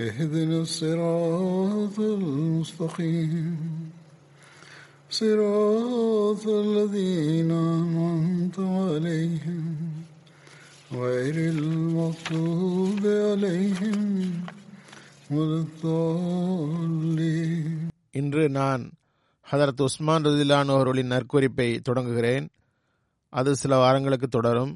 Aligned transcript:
اهدنا 0.00 0.58
الصراط 0.60 1.96
المستقيم 1.98 3.34
صراط 5.10 6.44
الذين 6.64 7.50
أنعمت 7.74 8.56
عليهم 8.80 9.64
غير 10.94 11.36
المغضوب 11.54 13.02
عليهم 13.28 14.00
ولا 15.30 15.58
الضالين 16.76 17.66
இன்று 18.18 18.44
நான் 18.58 18.82
ஹதரத் 19.46 19.82
உஸ்மான் 19.86 20.26
ரதிலான் 20.26 20.70
அவர்களின் 20.74 21.12
நற்குறிப்பை 21.14 21.68
தொடங்குகிறேன் 21.88 22.46
அது 23.32 23.50
சில 23.56 23.72
வாரங்களுக்கு 23.76 24.28
தொடரும் 24.28 24.72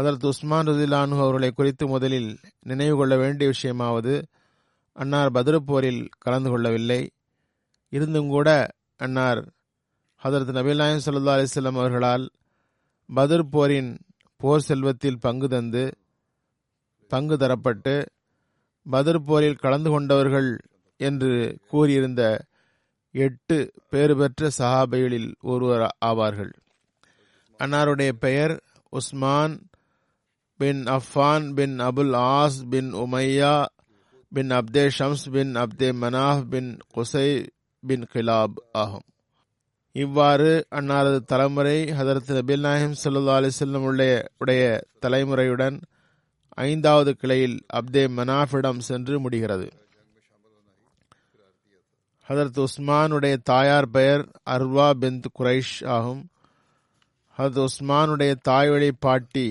ஹதரத் 0.00 0.26
உஸ்மான் 0.26 0.66
ரதிலானு 0.66 1.18
அவர்களை 1.18 1.50
குறித்து 1.50 1.86
முதலில் 1.86 2.38
நினைவு 2.60 2.96
கொள்ள 2.96 3.16
வேண்டிய 3.16 3.52
விஷயமாவது 3.52 4.22
அன்னார் 4.92 5.32
பத்ரு 5.32 5.56
போரில் 5.56 6.08
கலந்து 6.18 6.50
கொள்ளவில்லை. 6.50 7.10
இருந்தும் 7.88 8.28
கூட 8.28 8.68
அன்னார் 8.96 9.38
ஹதரத் 10.24 10.54
நபீல் 10.56 10.76
நாயம் 10.76 11.00
சல்லா 11.06 11.34
அலிஸ்லாம் 11.34 11.78
அவர்களால் 11.78 12.30
பத்ர் 13.14 13.42
போரின் 13.42 13.98
போர் 14.36 14.60
செல்வத்தில் 14.60 15.18
பங்கு 15.18 15.48
தந்து 15.48 15.94
பங்கு 17.08 17.36
தரப்பட்டு 17.36 18.06
பத்ர் 18.90 19.18
போரில் 19.18 19.56
கலந்து 19.56 19.90
கொண்டவர்கள் 19.90 20.60
என்று 20.96 21.58
கூறியிருந்த 21.68 22.44
எட்டு 23.12 23.72
பேறு 23.88 24.16
பெற்ற 24.16 24.50
சஹாபைகளில் 24.58 25.34
ஒருவர் 25.40 25.96
ஆவார்கள். 26.04 26.52
அன்னாருடைய 27.58 28.12
பெயர் 28.12 28.62
Usman 28.88 29.69
bin 30.60 30.82
Affan 30.94 31.46
bin 31.54 31.76
Abul 31.78 32.14
As 32.32 32.58
bin 32.70 32.90
Umayya 32.94 33.52
bin 34.32 34.50
Abde 34.50 34.82
Shams 34.98 35.24
bin 35.30 35.52
Abde 35.54 35.88
Manaf 36.02 36.42
bin 36.48 36.78
Qusai 36.88 37.28
bin 37.86 38.04
Kilab 38.12 38.58
ஆகும். 38.72 39.06
இவ்வாறு 39.92 40.50
அன்னாரது 40.70 41.20
தலைமுறை 41.24 41.84
ஹதரத் 41.84 42.32
நபில் 42.36 42.60
நாயம் 42.60 42.94
சல்லா 43.04 43.36
அலிசல்லம் 43.38 43.86
உடைய 43.90 44.28
உடைய 44.38 44.64
தலைமுறையுடன் 45.06 45.78
ஐந்தாவது 46.48 47.16
கிளையில் 47.16 47.58
அப்தே 47.72 48.04
மனாஃபிடம் 48.18 48.78
சென்று 48.78 49.20
முடிகிறது. 49.20 49.68
ஹதரத் 52.28 52.64
உஸ்மானுடைய 52.66 53.36
தாயார் 53.42 53.90
பெயர் 53.90 54.24
அர்வா 54.50 54.90
பிந்த் 55.00 55.30
குரைஷ் 55.38 55.76
ஆகும். 55.96 56.22
ஹதரத் 57.38 57.66
உஸ்மானுடைய 57.66 58.34
தாய்வழி 58.48 58.92
பாட்டி 59.00 59.48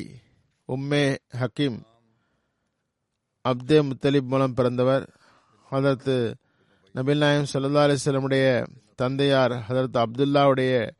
உம்மே 0.70 1.18
ஹக்கீம். 1.40 1.78
அப்தே 3.46 3.78
முத்தலிப் 3.80 4.28
மூலம் 4.28 4.54
பிறந்தவர். 4.54 5.06
ஹதரத் 5.72 6.34
நபில் 6.96 7.18
நாயம் 7.18 7.46
சல்லா 7.54 7.82
அலிஸ்லமுடைய 7.86 8.68
தந்தையார் 8.96 9.52
ஹதரத் 9.52 10.04
அப்துல்லாவுடைய 10.04 10.92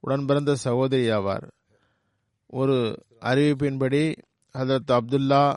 உடன் 0.00 0.26
பிறந்த 0.26 0.54
சகோதரி 0.54 1.08
ஆவார் 1.10 1.46
ஒரு 2.46 3.04
அறிவிப்பின்படி 3.20 4.16
ஹதரத் 4.54 4.92
அப்துல்லா 4.92 5.56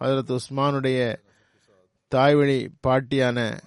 ஹதரத் 0.00 0.38
உஸ்மானுடைய 0.38 1.00
தாய்வழி 2.08 2.68
பாட்டியான 2.86 3.58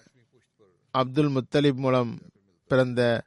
அப்துல் 0.92 1.32
முத்தலிப் 1.32 1.76
மூலம் 1.76 2.20
பிறந்த 2.68 3.24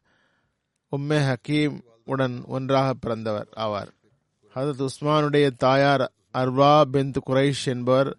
உம்மே 0.96 1.20
ஹக்கீம் 1.30 1.80
உடன் 2.04 2.44
ஒன்றாக 2.44 2.94
பிறந்தவர் 2.94 3.48
ஆவார். 3.56 3.95
ஹசரத் 4.56 4.86
உஸ்மானுடைய 4.86 5.50
தாயார் 5.56 6.12
அர்வா 6.34 6.82
பிந்த் 6.92 7.16
குரைஷ் 7.26 7.64
என்பவர் 7.64 8.16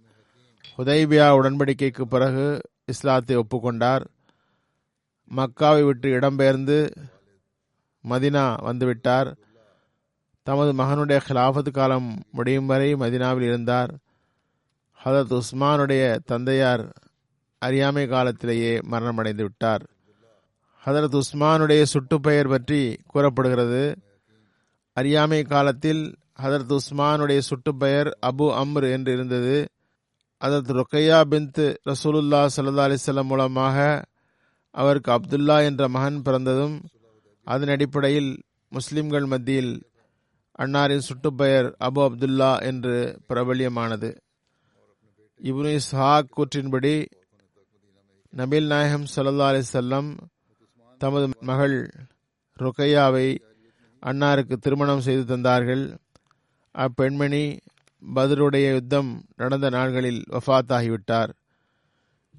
ஹுதைபியா 0.77 1.29
உடன்படிக்கைக்கு 1.33 2.01
பிறகு 2.01 2.61
இஸ்லாத்தை 2.85 3.37
ஒப்புக்கொண்டார். 3.37 4.05
மக்காவை 5.35 5.83
விட்டு 5.83 6.09
இடம்பெயர்ந்து 6.09 6.95
மதினா 8.09 8.55
வந்துவிட்டார். 8.61 9.35
தமது 10.43 10.73
மகனுடைய 10.73 11.19
கிலாஃபத் 11.27 11.71
காலம் 11.71 12.23
முடியும் 12.31 12.65
வரை 12.65 12.95
மதினாவில் 12.95 13.41
இருந்தார். 13.41 13.95
ஹதரத் 15.05 15.41
உஸ்மானுடைய 15.41 16.19
தந்தையார் 16.25 16.93
அறியாமை 17.57 18.07
காலத்திலேயே 18.07 18.77
மரணமடைந்து 18.77 19.41
விட்டார். 19.41 19.89
ஹதரத் 20.85 21.21
உஸ்மானுடைய 21.21 21.85
சுட்டுப்பெயர் 21.93 22.49
பற்றி 22.49 22.99
கூறப்படுகிறது. 23.07 23.97
அறியாமை 24.93 25.43
காலத்தில் 25.43 26.15
ஹதரத் 26.41 26.77
உஸ்மானுடைய 26.77 27.41
சுட்டுப்பெயர் 27.49 28.09
அபு 28.25 28.45
அம்ர் 28.61 28.91
என்று 28.91 29.13
இருந்தது. 29.13 29.67
ஹதரத் 30.45 30.81
ரொக்கையா 30.81 31.19
பின்த் 31.29 31.75
ரசூலுல்லா 31.85 32.47
சல்லா 32.55 32.85
அலிஸ்லாம் 32.87 33.23
மூலமாக 33.23 34.05
அவருக்கு 34.71 35.11
அப்துல்லா 35.11 35.63
என்ற 35.63 35.87
மகன் 35.87 36.21
பிறந்ததும் 36.21 36.81
அதன் 37.43 37.67
அடிப்படையில் 37.67 38.43
முஸ்லிம்கள் 38.69 39.25
மத்தியில் 39.25 39.89
அன்னாரின் 40.59 41.01
சுட்டுப்பெயர் 41.07 41.75
அபு 41.79 42.01
அப்துல்லா 42.07 42.61
என்று 42.61 43.19
பிரபல்யமானது. 43.27 44.17
இப்னு 45.43 45.79
இஸ்ஹாக் 45.79 46.29
கூற்றின்படி 46.37 47.05
நபீல் 48.37 48.65
நாயகம் 48.65 49.05
சல்லா 49.15 49.47
அலிசல்லம் 49.51 50.17
தமது 50.97 51.29
மகள் 51.39 51.89
ருக்கையாவை 52.59 53.37
அன்னாருக்கு 54.05 54.55
திருமணம் 54.55 55.01
செய்து 55.01 55.37
தந்தார்கள். 55.37 55.97
அப்பெண்மணி 56.77 57.57
பதருடைய 58.15 58.73
யுத்தம் 58.73 59.23
நடந்த 59.35 59.69
நாள்களில் 59.69 60.21
வஃத்தாகிவிட்டார். 60.31 61.29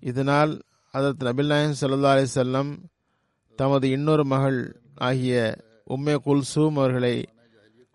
இதனால் 0.01 0.63
அதற்கு 0.91 1.27
நபில் 1.27 1.47
நாயன் 1.47 1.75
சல்லா 1.81 2.13
அலிசல்லம் 2.15 2.79
தமது 3.57 3.91
இன்னொரு 3.91 4.25
மகள் 4.25 4.81
ஆகிய 4.95 5.57
உம்மே 5.91 6.17
குல்சூம் 6.25 6.71
அவர்களை 6.71 7.25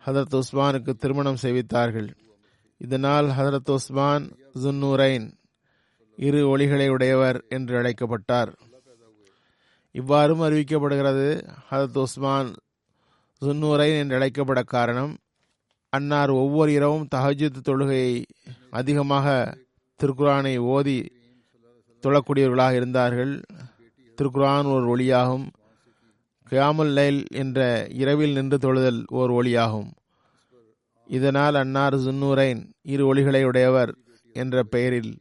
ஹதரத் 0.06 0.40
உஸ்மானுக்கு 0.40 0.94
திருமணம் 0.94 1.42
செய்வித்தார்கள். 1.42 2.09
இதனால் 2.78 3.26
ஹதரத் 3.26 3.72
உஸ்மான் 3.72 4.32
ஜுன்னூரைன் 4.64 5.34
இரு 6.16 6.48
ஒளிகளை 6.48 6.90
உடையவர் 6.90 7.46
என்று 7.50 7.78
அழைக்கப்பட்டார். 7.78 8.58
இவ்வாறும் 9.94 10.41
அறிவிக்கப்படுகிறது 10.41 11.50
ஹதரத் 11.72 11.97
உஸ்மான் 11.97 12.56
ஜுன்னூரைன் 13.41 13.97
என்று 13.97 14.20
அழைக்கப்பட 14.20 14.64
காரணம் 14.64 15.17
அன்னார் 15.95 16.29
ஒவ்வொரு 16.29 16.72
இரவும் 16.72 17.07
தஹஜுத் 17.16 17.59
தொழுகையை 17.63 18.23
அதிகமாக 18.69 19.57
திருக்குரானை 19.99 20.57
ஓதி 20.57 21.11
தொழக்கூடியவர்களாக 22.03 22.75
இருந்தார்கள். 22.75 23.41
திருக்குரான் 24.17 24.69
ஒரு 24.73 24.85
ஒளியாகும். 24.93 25.45
கியாமுல் 26.49 26.93
லைல் 26.93 27.25
என்ற 27.31 27.87
இரவில் 27.90 28.34
நின்று 28.34 28.57
தொழுதல் 28.57 29.03
ஓர் 29.07 29.31
ஒளியாகும். 29.31 29.91
இதனால் 31.07 31.55
அன்னார் 31.55 31.95
ஜுன்னூரைன் 31.95 32.63
இரு 32.81 33.05
ஒளிகளை 33.07 33.43
உடையவர் 33.43 33.95
என்ற 34.34 34.63
பெயரில் 34.63 35.13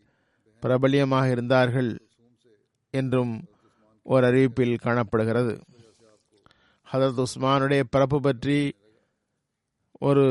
பிரபல்யமாக 0.61 1.31
இருந்தார்கள் 1.31 2.01
என்றும் 2.91 3.45
ஓர் 4.03 4.25
அறிவிப்பில் 4.25 4.79
காணப்படுகிறது. 4.79 5.61
ஹதரத் 6.93 7.25
உஸ்மானுடைய 7.25 7.83
பிறப்பு 7.91 8.21
பற்றி 8.21 8.75
ஒரு 9.99 10.25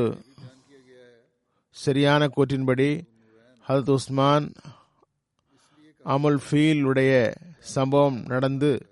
சரியான 1.71 2.29
கூற்றின்படி 2.35 3.01
ஹதரத் 3.67 3.89
உஸ்மான் 3.89 4.53
அமுல் 6.03 6.39
ஃபீல் 6.49 6.83
உடைய 6.83 7.33
சம்பவம் 7.59 8.23
நடந்து 8.27 8.85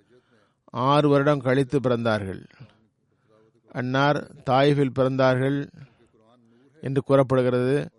ஆறு 0.69 1.09
வருடம் 1.09 1.39
கழித்து 1.39 1.79
பிறந்தார்கள். 1.79 2.45
அன்னார் 3.71 4.31
தாயிஃபில் 4.45 4.95
பிறந்தார்கள் 4.95 5.69
என்று 6.81 7.01
கூறப்படுகிறது. 7.01 7.89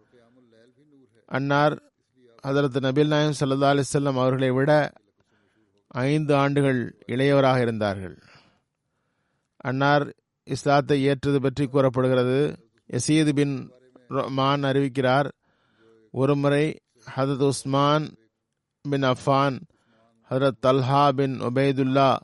அன்னார் 1.26 1.82
அதரத் 2.42 2.78
நபில் 2.86 3.06
நாயம் 3.06 3.34
சல்லா 3.40 3.70
அலிசல்லம் 3.72 4.20
அவர்களை 4.22 4.50
விட 4.50 4.92
ஐந்து 5.88 6.34
ஆண்டுகள் 6.34 6.98
இளையவராக 7.06 7.60
இருந்தார்கள். 7.60 8.22
அன்னார் 9.56 10.14
இஸ்லாத்தை 10.44 11.02
ஏற்றது 11.02 11.40
பற்றி 11.40 11.66
கூறப்படுகிறது. 11.66 12.38
எசீது 12.92 13.32
பின் 13.32 13.72
மான் 14.10 14.62
அறிவிக்கிறார். 14.62 15.30
ஒருமுறை 16.10 16.80
Hazrat 17.16 17.46
Usman 17.46 18.14
bin 18.82 19.02
Affan 19.02 19.60
Hazrat 20.30 20.60
Talha 20.62 21.12
bin 21.12 21.40
Ubaidullah 21.40 22.16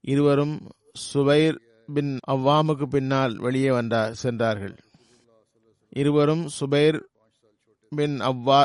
இருவரும் 0.00 0.68
சுபைர் 1.14 1.58
பின் 1.94 2.18
அவ்வாமுக்கு 2.30 2.84
பின்னால் 2.84 3.36
வெளியே 3.36 3.70
வந்தார் 3.70 4.14
சென்றார்கள். 4.14 4.76
இருவரும் 5.88 6.48
சுபைர் 6.60 7.00
பின் 7.88 8.20
அவ்வா 8.20 8.64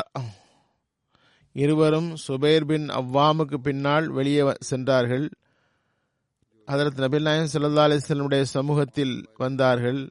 இருவரும் 1.52 2.16
சுபைர் 2.28 2.64
பின் 2.64 2.88
அவ்வாமுக்கு 2.88 3.56
பின்னால் 3.56 4.08
வெளியே 4.08 4.52
சென்றார்கள். 4.58 5.30
அதற்கு 6.64 7.02
நபில் 7.02 7.22
நாயன் 7.22 7.48
சல்லா 7.52 7.84
அலிஸ்லமுடைய 7.86 8.42
சமூகத்தில் 8.42 9.28
வந்தார்கள். 9.34 10.10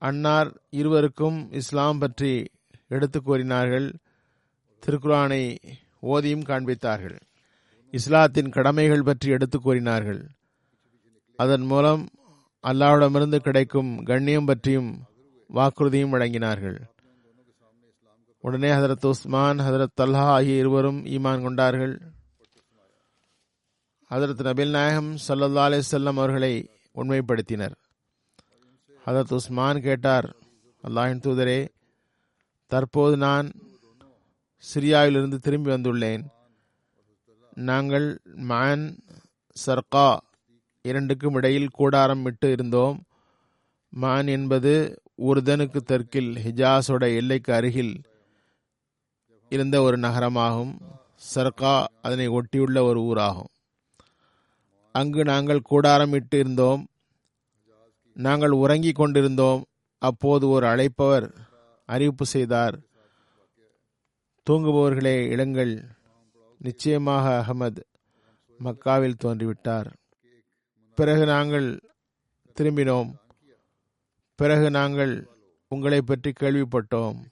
அன்னார் 0.00 0.60
இருவருக்கும் 0.70 1.52
இஸ்லாம் 1.52 1.98
பற்றி 1.98 2.50
எடுத்து 2.88 3.22
கூறினார்கள். 3.22 3.94
திருக்குரானை 4.86 5.56
ஓதியும் 6.02 6.44
காண்பித்தார்கள். 6.44 7.20
இஸ்லாத்தின் 7.90 8.50
கடமைகள் 8.50 9.02
பற்றி 9.02 9.30
எடுத்து 9.30 9.60
கூறினார்கள். 9.60 10.26
அதன் 11.36 11.60
மூலம் 11.60 12.08
அல்லாவிடமிருந்து 12.62 13.36
கிடைக்கும் 13.36 14.04
கண்ணியம் 14.04 14.44
பற்றியும் 14.44 15.02
வாக்குறுதியும் 15.54 16.12
வழங்கினார்கள். 16.12 16.78
உடனே 18.40 18.70
ஹதரத் 18.70 19.06
உஸ்மான் 19.06 19.58
ஹதரத் 19.58 19.98
தல்ஹா 20.00 20.26
ஆகிய 20.36 20.56
இருவரும் 20.56 21.04
ஈமான் 21.04 21.42
கொண்டார்கள். 21.42 22.00
ஹதரத் 24.10 24.42
நபில் 24.48 24.70
நாயகம் 24.70 25.14
சல்லா 25.28 25.66
அலிசல்லம் 25.68 26.18
அவர்களை 26.20 26.70
உண்மைப்படுத்தினர். 26.94 27.74
ஹதரத் 29.10 29.32
உஸ்மான் 29.32 29.80
கேட்டார் 29.80 30.36
அல்லாஹின் 30.84 31.22
தூதரே 31.22 31.68
தற்போது 32.66 33.16
நான் 33.16 33.52
சிரியாவிலிருந்து 34.74 35.38
திரும்பி 35.38 35.70
வந்துள்ளேன். 35.70 36.24
நாங்கள் 37.54 38.20
மான் 38.24 38.98
சர்கா 39.66 40.16
இரண்டுக்கும் 40.82 41.34
இடையில் 41.34 41.68
கூடாரம் 41.68 42.22
விட்டு 42.22 42.52
இருந்தோம். 42.52 43.02
மான் 43.88 44.26
என்பது 44.26 45.02
உருதனுக்கு 45.14 45.82
தெற்கில் 45.82 46.34
ஹிஜாஸோட 46.34 47.16
எல்லைக்கு 47.16 47.52
அருகில் 47.52 48.00
இருந்த 49.48 49.82
ஒரு 49.82 49.98
நகரமாகும். 49.98 50.80
சர்கா 51.34 51.86
அதனை 52.02 52.28
ஒட்டியுள்ள 52.28 52.82
ஒரு 52.82 53.02
ஊராகும். 53.02 53.52
அங்கு 54.92 55.24
நாங்கள் 55.24 55.62
கூடாரம் 55.62 56.12
இட்டு 56.12 56.38
இருந்தோம். 56.38 56.88
நாங்கள் 58.14 58.50
உறங்கிக் 58.50 58.94
கொண்டிருந்தோம். 58.94 59.64
அப்போது 59.98 60.48
ஒரு 60.48 60.66
அழைப்பவர் 60.66 61.34
அறிவிப்பு 61.86 62.26
செய்தார். 62.26 62.78
தூங்குபவர்களே 64.50 65.28
இளங்கள். 65.28 65.84
நிச்சயமாக 66.58 67.44
அகமது 67.46 67.82
மக்காவில் 68.64 69.14
தோன்றிவிட்டார். 69.24 69.92
பிறகு 70.94 71.26
நாங்கள் 71.26 71.80
திரும்பினோம். 72.60 73.14
பிறகு 74.34 74.70
நாங்கள் 74.70 75.28
உங்களை 75.68 76.02
பற்றி 76.02 76.32
கேள்விப்பட்டோம். 76.40 77.24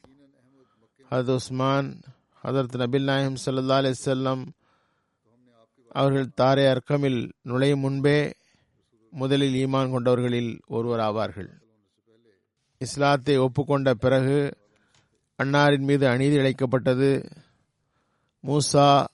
ஹதரத் 1.11 1.35
உஸ்மான் 1.35 2.01
ஹதரத் 2.45 2.77
நபில் 2.77 3.05
நாயம் 3.05 3.37
சல்லா 3.47 3.79
அலிசல்லம் 3.81 4.47
அவர்கள் 5.89 6.29
தாரே 6.41 6.67
அர்க்கமில் 6.67 7.33
நுழையும் 7.43 7.81
முன்பே 7.81 8.33
முதலில் 9.10 9.66
ஈமான் 9.66 9.93
கொண்டவர்களில் 9.93 10.60
ஒருவர் 10.66 11.00
ஆவார்கள். 11.00 11.49
இஸ்லாத்தை 12.78 13.38
ஒப்புக்கொண்ட 13.38 13.94
பிறகு 13.94 14.56
அன்னாரின் 15.38 15.87
மீது 15.90 16.08
அநீதி 16.08 16.37
இழைக்கப்பட்டது. 16.37 17.28
மூசா 18.43 19.05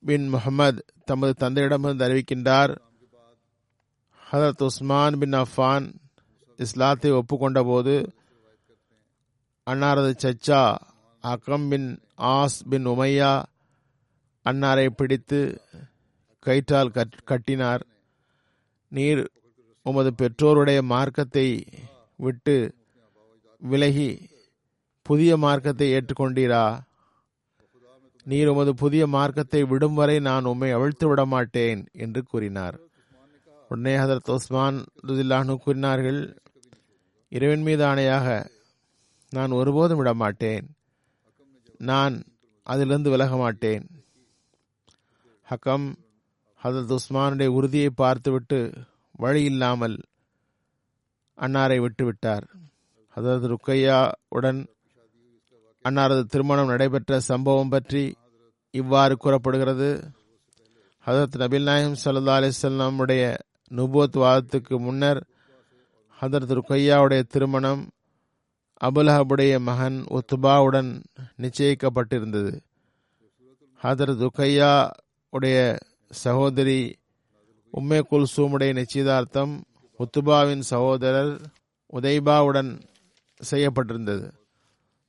பின் 0.00 0.28
முகமது 0.28 0.84
தமது 1.04 1.32
தந்தையிடமிருந்து 1.40 2.06
அறிவிக்கின்றார் 2.06 2.76
ஹதரத் 4.32 4.62
உஸ்மான் 4.62 5.18
பின் 5.18 5.32
அஃபான் 5.32 5.94
இஸ்லாத்தை 6.56 7.10
ஒப்புக்கொண்ட 7.10 7.62
போது 7.62 8.12
அன்னாரது 9.70 10.12
சச்சா 10.22 10.76
அக்கம் 11.20 11.68
பின் 11.68 12.00
ஆஸ் 12.18 12.58
பின் 12.68 12.86
உமையா 12.86 13.42
அன்னாரை 14.44 14.86
பிடித்து 14.90 15.60
கயிற்றால் 16.46 16.92
கட்டினார். 17.24 17.86
நீர் 18.96 19.22
உமது 19.86 20.10
பெற்றோருடைய 20.18 20.78
மார்க்கத்தை 20.82 21.48
விட்டு 22.16 22.56
விலகி 23.62 24.10
புதிய 25.06 25.36
மார்க்கத்தை 25.36 25.86
ஏற்றுக்கொண்டீரா? 25.92 26.64
நீர் 28.26 28.48
உமது 28.48 28.74
புதிய 28.74 29.06
மார்க்கத்தை 29.06 29.60
விடும் 29.62 29.94
வரை 29.94 30.16
நான் 30.18 30.44
உம்மை 30.44 30.70
அவிழ்த்து 30.72 31.08
விட 31.08 31.24
மாட்டேன் 31.24 31.82
என்று 32.04 32.22
கூறினார். 32.22 32.78
உடனே 33.68 33.94
ஹதரத் 33.96 34.32
உஸ்மான் 34.34 34.78
ருதில்லானு 35.06 35.56
கூறினார்கள் 35.56 36.20
இறைவன் 37.32 37.62
மீது 37.62 37.84
ஆணையாக 37.84 38.26
நான் 39.32 39.50
ஒருபோதும் 39.50 39.96
விட 39.96 40.14
மாட்டேன். 40.14 40.66
நான் 41.90 42.16
அதிலிருந்து 42.66 43.10
விலக 43.10 43.36
மாட்டேன். 43.36 43.86
ஹக்கம் 45.48 45.86
ஹசரத் 46.66 46.96
உஸ்மானுடைய 46.96 47.46
உறுதியை 47.46 47.90
பார்த்துவிட்டு 47.90 48.72
வழி 49.10 49.44
இல்லாமல் 49.44 50.02
அன்னாரை 51.36 51.78
விட்டுவிட்டார். 51.78 52.42
ஹசரத் 53.16 53.54
ருக்கையா 53.54 54.12
உடன் 54.28 54.66
அன்னாரது 55.84 56.22
திருமணம் 56.22 56.66
நடைபெற்ற 56.66 57.20
சம்பவம் 57.20 57.68
பற்றி 57.68 58.16
இவ்வாறு 58.70 59.16
கூறப்படுகிறது. 59.16 60.10
ஹதரத் 61.06 61.36
நபில் 61.36 61.62
நாயம் 61.62 61.96
சல்லா 62.04 62.34
அலிசல்லாமுடைய 62.38 63.38
நுபோத் 63.70 64.16
வாதத்துக்கு 64.16 64.78
முன்னர் 64.78 65.26
ஹதரத் 66.20 66.54
ருக்கையாவுடைய 66.58 67.22
திருமணம் 67.22 67.90
அபுலஹபுடைய 68.84 69.60
மகன் 69.60 70.04
உத்துபாவுடன் 70.10 71.04
நிச்சயிக்கப்பட்டிருந்தது. 71.42 72.60
ஹதரத் 73.82 74.22
ருக்கையா 74.22 74.90
உடைய 75.28 75.78
சகோதரி 76.10 76.80
உம்மே 77.72 78.00
குல்சூமுடைய 78.10 78.72
நிச்சயதார்த்தம் 78.72 79.62
உத்துபாவின் 80.00 80.60
சகோதரர் 80.60 81.40
உதைபாவுடன் 81.92 82.80
செய்யப்பட்டிருந்தது. 83.50 84.26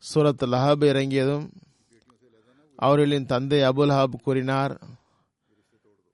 சூரத் 0.03 0.45
லஹாப் 0.45 0.83
இறங்கியதும் 0.83 1.45
அவர்களின் 2.75 3.25
தந்தை 3.25 3.59
அபுல் 3.61 3.93
ஹாப் 3.95 4.23
கூறினார் 4.23 4.73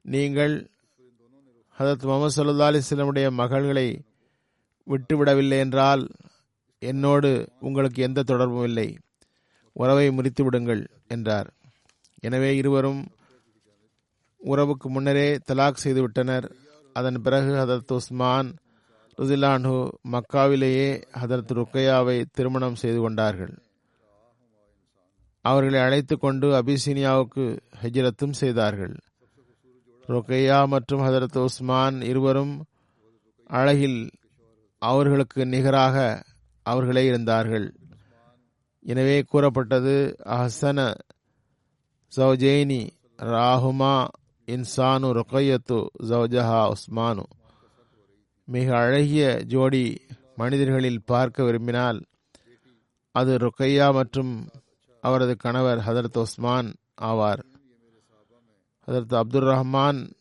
நீங்கள் 0.02 0.56
ஹதரத் 1.78 2.06
முகமது 2.10 2.36
சல்லா 2.36 2.68
அலிஸ்லமுடைய 2.70 3.28
மகள்களை 3.32 3.88
விட்டுவிடவில்லை 4.88 5.58
என்றால் 5.58 6.04
என்னோடு 6.80 7.50
உங்களுக்கு 7.60 8.02
எந்த 8.04 8.24
தொடர்பும் 8.24 8.64
இல்லை. 8.64 8.98
உறவை 9.72 10.12
முறித்து 10.12 10.44
விடுங்கள் 10.44 10.90
என்றார். 11.08 11.50
எனவே 12.20 12.56
இருவரும் 12.56 13.02
உறவுக்கு 14.44 14.90
முன்னரே 14.90 15.38
தலாக் 15.52 15.82
செய்துவிட்டனர் 15.84 16.48
அதன் 16.94 17.22
பிறகு 17.22 17.52
ஹதரத் 17.52 17.94
உஸ்மான் 17.94 18.50
ருதிலான்ஹு 19.18 19.90
மக்காவிலேயே 20.12 20.90
ஹதரத் 21.22 21.52
ருக்கையாவை 21.54 22.26
திருமணம் 22.32 22.76
செய்து 22.76 23.00
கொண்டார்கள். 23.00 23.54
அவர்களை 25.42 25.80
அழைத்து 25.80 26.16
கொண்டு 26.18 26.48
அபிசீனியாவுக்கு 26.62 27.46
ஹஜ்ரத்தும் 27.82 28.32
செய்தார்கள். 28.32 28.96
ருக்கையா 30.08 30.68
மற்றும் 30.68 31.02
ஹதரத் 31.02 31.38
உஸ்மான் 31.38 32.02
இருவரும் 32.02 32.66
அழகில் 33.48 34.12
அவர்களுக்கு 34.82 35.46
நிகராக 35.46 36.24
அவர்களே 36.66 37.06
இருந்தார்கள். 37.06 37.68
எனவே 38.86 39.22
கூறப்பட்டது 39.22 40.16
அஹசன 40.26 40.94
சௌஜேனி 42.18 42.82
ராகுமா 43.18 43.96
இன்சானு 44.48 45.10
ரொக்கையத்து 45.14 45.86
ஜவஜஹா 46.08 46.74
உஸ்மானு 46.74 47.24
மிக 48.46 48.78
அழகிய 48.78 49.44
ஜோடி 49.46 50.02
மனிதர்களில் 50.36 51.04
பார்க்க 51.06 51.44
விரும்பினால் 51.44 52.06
அது 53.12 53.38
ருக்கையா 53.38 53.94
மற்றும் 53.94 54.50
அவரது 55.02 55.38
கணவர் 55.38 55.78
ஹதரத் 55.78 56.18
உஸ்மான் 56.18 56.74
ஆவார். 57.02 57.42
ஹதரத் 58.88 59.16
அப்துல் 59.16 59.44
ரஹ்மான் 59.44 60.12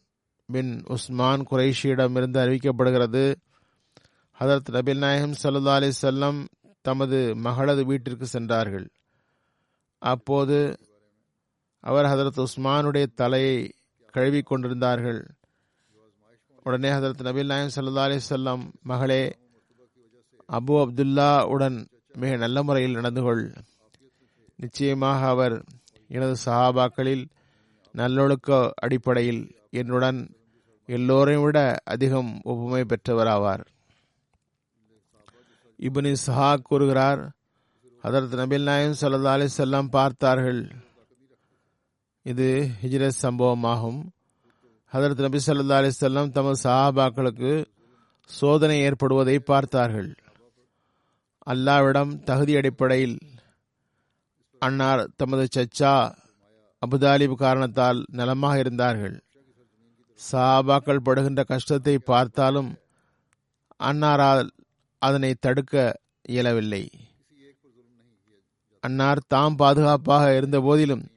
பின் 0.46 0.84
உஸ்மான் 0.86 1.46
குறைஷியிடமிருந்து 1.50 2.38
அறிவிக்கப்படுகிறது 2.44 3.34
ஹதரத் 4.40 4.70
நபில் 4.70 4.98
நாயகம் 4.98 5.34
சல்லா 5.42 5.74
அலி 5.74 5.90
செல்லம் 6.02 6.46
தமது 6.82 7.34
மகளது 7.36 7.84
வீட்டிற்கு 7.84 8.26
சென்றார்கள். 8.26 8.88
அப்போது 9.98 10.76
அவர் 11.80 12.04
ஹதரத் 12.04 12.44
உஸ்மானுடைய 12.44 13.06
தலையை 13.14 13.72
கழுவி 14.14 14.42
கொண்டிருந்தார்கள் 14.42 15.20
உடனே 16.62 16.90
ஹதரத் 16.90 17.22
நபீல் 17.22 17.46
நாயம் 17.46 17.74
சல்லா 17.74 18.02
அலி 18.02 18.18
செல்லம் 18.28 18.64
மகளே 18.82 19.22
அபு 20.48 20.74
அப்துல்லா 20.82 21.44
உடன் 21.44 21.78
மிக 22.12 22.36
நல்ல 22.36 22.62
முறையில் 22.62 22.92
நடந்து 22.92 23.22
கொள் 23.22 23.44
நிச்சயமாக 24.56 25.26
அவர் 25.26 25.56
எனது 26.10 26.34
சஹாபாக்களில் 26.44 27.24
நல்லொழுக்க 27.94 28.72
அடிப்படையில் 28.74 29.42
என்னுடன் 29.70 30.20
எல்லோரையும் 30.88 31.42
விட 31.42 31.58
அதிகம் 31.84 32.40
ஒப்புமை 32.44 32.84
பெற்றவராவார். 32.84 33.62
இபுனி 35.80 36.14
சஹா 36.26 36.60
கூறுகிறார் 36.62 37.22
அதற்கு 38.04 38.36
நபில் 38.36 38.62
நாயம் 38.62 38.96
சல்லா 39.00 39.32
அலி 39.32 39.48
செல்லம் 39.56 39.88
பார்த்தார்கள் 39.88 40.60
இது 42.22 42.70
ஹிஜ்ரத் 42.82 43.20
சம்பவமாகும். 43.22 44.00
ஹதரத் 44.92 45.20
நபி 45.20 45.38
சல்லா 45.46 45.76
அலிசல்லாம் 45.78 46.30
தமது 46.30 46.56
சஹாபாக்களுக்கு 46.62 47.64
சோதனை 48.24 48.80
ஏற்படுவதை 48.82 49.38
பார்த்தார்கள். 49.38 50.14
அல்லாவிடம் 51.46 52.22
தகுதி 52.22 52.56
அடிப்படையில் 52.56 53.18
அன்னார் 54.58 55.10
தமது 55.16 55.48
சச்சா 55.56 56.14
அபுதாலிப் 56.86 57.34
காரணத்தால் 57.34 58.04
நலமாக 58.12 58.58
இருந்தார்கள். 58.58 59.22
சஹாபாக்கள் 60.32 61.04
படுகின்ற 61.04 61.44
கஷ்டத்தை 61.44 61.98
பார்த்தாலும் 61.98 62.76
அன்னாரால் 63.76 64.50
அதனை 64.98 65.34
தடுக்க 65.34 66.00
இயலவில்லை. 66.22 66.90
அன்னார் 68.80 69.20
தாம் 69.28 69.56
பாதுகாப்பாக 69.56 70.36
இருந்த 70.36 70.60
போதிலும் 70.60 71.10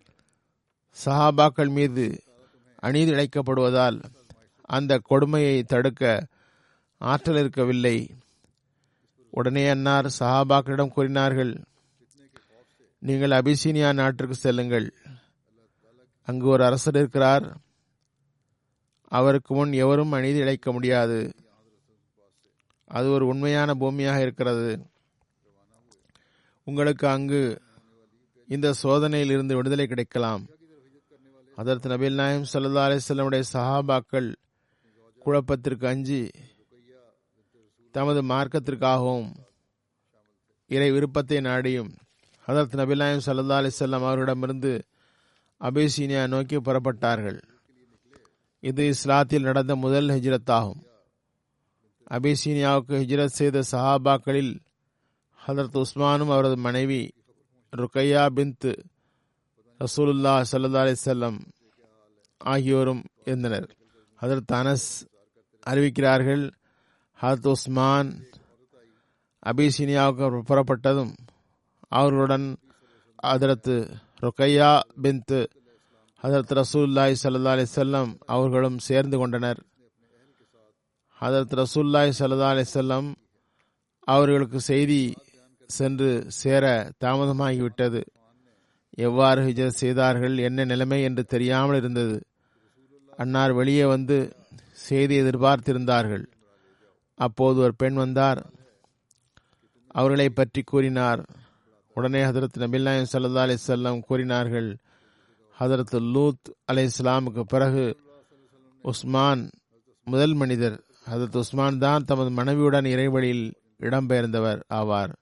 சஹாபாக்கள் 1.06 1.70
மீது 1.70 2.24
அநீதி 2.76 3.12
இழைக்கப்படுவதால் 3.12 4.04
அந்த 4.62 4.98
கொடுமையை 4.98 5.64
தடுக்க 5.64 6.28
ஆற்றல் 6.98 7.40
இருக்கவில்லை. 7.40 8.10
உடனே 9.30 9.68
அன்னார் 9.68 10.16
சஹாபாக்களிடம் 10.20 10.88
கூறினார்கள் 10.88 11.64
நீங்கள் 13.00 13.30
அபிசீனியா 13.30 13.94
நாட்டிற்கு 13.94 14.36
செல்லுங்கள். 14.36 14.94
அங்கு 16.24 16.48
ஒரு 16.48 16.64
அரசர் 16.64 16.96
இருக்கிறார். 16.96 17.58
அவருக்கு 19.08 19.56
முன் 19.56 19.72
எவரும் 19.72 20.12
அநீதி 20.12 20.40
இழைக்க 20.40 20.72
முடியாது. 20.72 21.34
அது 22.86 23.12
ஒரு 23.12 23.28
உண்மையான 23.28 23.74
பூமியாக 23.74 24.22
இருக்கிறது. 24.22 24.86
உங்களுக்கு 26.64 27.08
அங்கு 27.08 27.62
இந்த 28.48 28.74
சோதனையில் 28.74 29.30
இருந்து 29.30 29.56
விடுதலை 29.56 29.88
கிடைக்கலாம். 29.88 30.46
அதற்கு 31.56 31.90
நபில் 31.90 32.14
நாயம் 32.14 32.46
சல்லா 32.54 32.84
அலிஸ்லமுடைய 32.88 33.44
சஹாபாக்கள் 33.54 34.34
குழப்பத்திற்கு 35.26 35.88
அஞ்சி 35.88 36.32
தமது 37.92 38.22
மார்க்கத்திற்காகவும் 38.22 39.36
இறை 40.68 40.92
விருப்பத்தை 40.92 41.38
நாடியும் 41.38 41.92
நபில் 42.48 42.96
நாயும் 42.96 43.22
சல்லா 43.26 43.58
அலிசல்லாம் 43.60 44.06
அவர்களிடமிருந்து 44.08 44.86
அபேசீனியா 45.62 46.28
நோக்கி 46.28 46.58
புறப்பட்டார்கள். 46.58 47.40
இது 48.60 48.94
இஸ்லாத்தில் 48.94 49.42
நடந்த 49.42 49.76
முதல் 49.76 50.08
ஹிஜ்ரத் 50.08 50.52
ஆகும் 50.52 50.84
அபிசீனியாவுக்கு 52.10 52.96
ஹிஜ்ரத் 53.02 53.38
செய்த 53.40 53.64
சஹாபாக்களில் 53.72 54.60
ஹதரத் 55.48 55.84
உஸ்மானும் 55.84 56.32
அவரது 56.34 56.58
மனைவி 56.58 57.14
ருக்கையா 57.78 58.26
பின்த் 58.36 58.70
ரசூலுல்லா 59.80 60.44
சல்லா 60.52 60.82
அலிசல்லம் 60.84 61.40
ஆகியோரும் 62.38 63.04
இருந்தனர். 63.26 63.76
ஹதரத் 64.22 64.54
அனஸ் 64.54 64.90
அறிவிக்கிறார்கள் 65.70 66.52
ஹத் 67.22 67.48
உஸ்மான் 67.48 68.24
அபிசீனியாவுக்கு 69.46 70.42
புறப்பட்டதும் 70.50 71.14
அவர்களுடன் 71.88 72.58
ஹதரத் 73.24 73.98
ருக்கையா 74.22 74.80
பின்த் 75.02 75.46
ஹதரத் 76.24 76.54
ரசூல்லாய் 76.62 77.16
சல்லா 77.24 77.48
அலி 77.48 77.66
செல்லம் 77.76 78.20
அவர்களும் 78.26 78.78
சேர்ந்து 78.78 79.18
கொண்டனர். 79.18 79.64
ஹதரத் 81.22 81.64
ரசூல்லாய் 81.64 82.14
சல்லா 82.20 82.50
அலி 82.50 82.64
செல்லம் 82.74 83.16
அவர்களுக்கு 84.00 84.60
செய்தி 84.60 85.14
சென்று 85.68 86.26
சேர 86.28 86.92
தாமதமாகிவிட்டது. 87.04 88.02
எவ்வாறு 88.96 89.44
ஹிஜர் 89.44 89.78
செய்தார்கள் 89.82 90.38
என்ன 90.38 90.66
நிலைமை 90.66 91.04
என்று 91.04 91.24
தெரியாமல் 91.24 91.76
இருந்தது. 91.76 92.24
அன்னார் 93.18 93.54
வெளியே 93.54 93.86
வந்து 93.86 94.36
செய்தி 94.72 95.22
எதிர்பார்த்திருந்தார்கள். 95.22 96.26
அப்போது 97.16 97.60
ஒரு 97.60 97.76
பெண் 97.76 97.94
வந்தார். 97.94 98.50
அவர்களை 99.88 100.30
பற்றி 100.30 100.62
கூறினார். 100.62 101.30
உடனே 101.94 102.24
ஹதரத் 102.24 102.58
நபில்லாயம் 102.58 103.06
சல்லா 103.14 103.44
அலிசெல்லாம் 103.46 104.00
கூறினார்கள் 104.00 104.78
ஹதரத் 105.60 106.12
லூத் 106.12 106.56
அலை 106.66 106.90
இஸ்லாமுக்கு 106.90 107.42
பிறகு 107.42 107.98
உஸ்மான் 108.82 109.50
முதல் 110.06 110.34
மனிதர். 110.34 110.84
ஹதரத் 111.10 111.38
உஸ்மான் 111.38 111.78
தான் 111.78 112.04
தமது 112.06 112.30
மனைவியுடன் 112.30 112.84
இறைவழியில் 112.84 113.54
இடம்பெயர்ந்தவர் 113.80 114.62
ஆவார். 114.74 115.14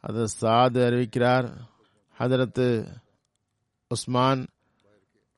அது 0.00 0.24
சாது 0.40 0.80
அறிவிக்கிறார் 0.88 1.48
ஹதரத்து 2.18 2.96
உஸ்மான் 3.86 4.46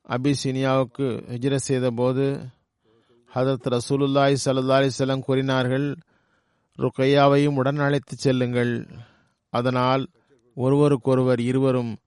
அபிசீனியாவுக்கு 0.07 1.07
ஹிஜ்ர 1.31 1.55
செய்த 1.55 1.91
போது 1.91 2.49
ஹதரத் 3.35 3.69
ரசூலுல்லாய் 3.69 4.35
சல்லா 4.45 4.75
அலிசல்லம் 4.79 5.19
கூறினார்கள் 5.19 5.97
ருக்கையாவையும் 6.77 7.55
உடன் 7.55 7.77
அழைத்து 7.77 8.15
செல்லுங்கள். 8.15 8.87
அதனால் 9.49 10.07
ஒருவருக்கொருவர் 10.53 11.39
இருவரும் 11.39 11.97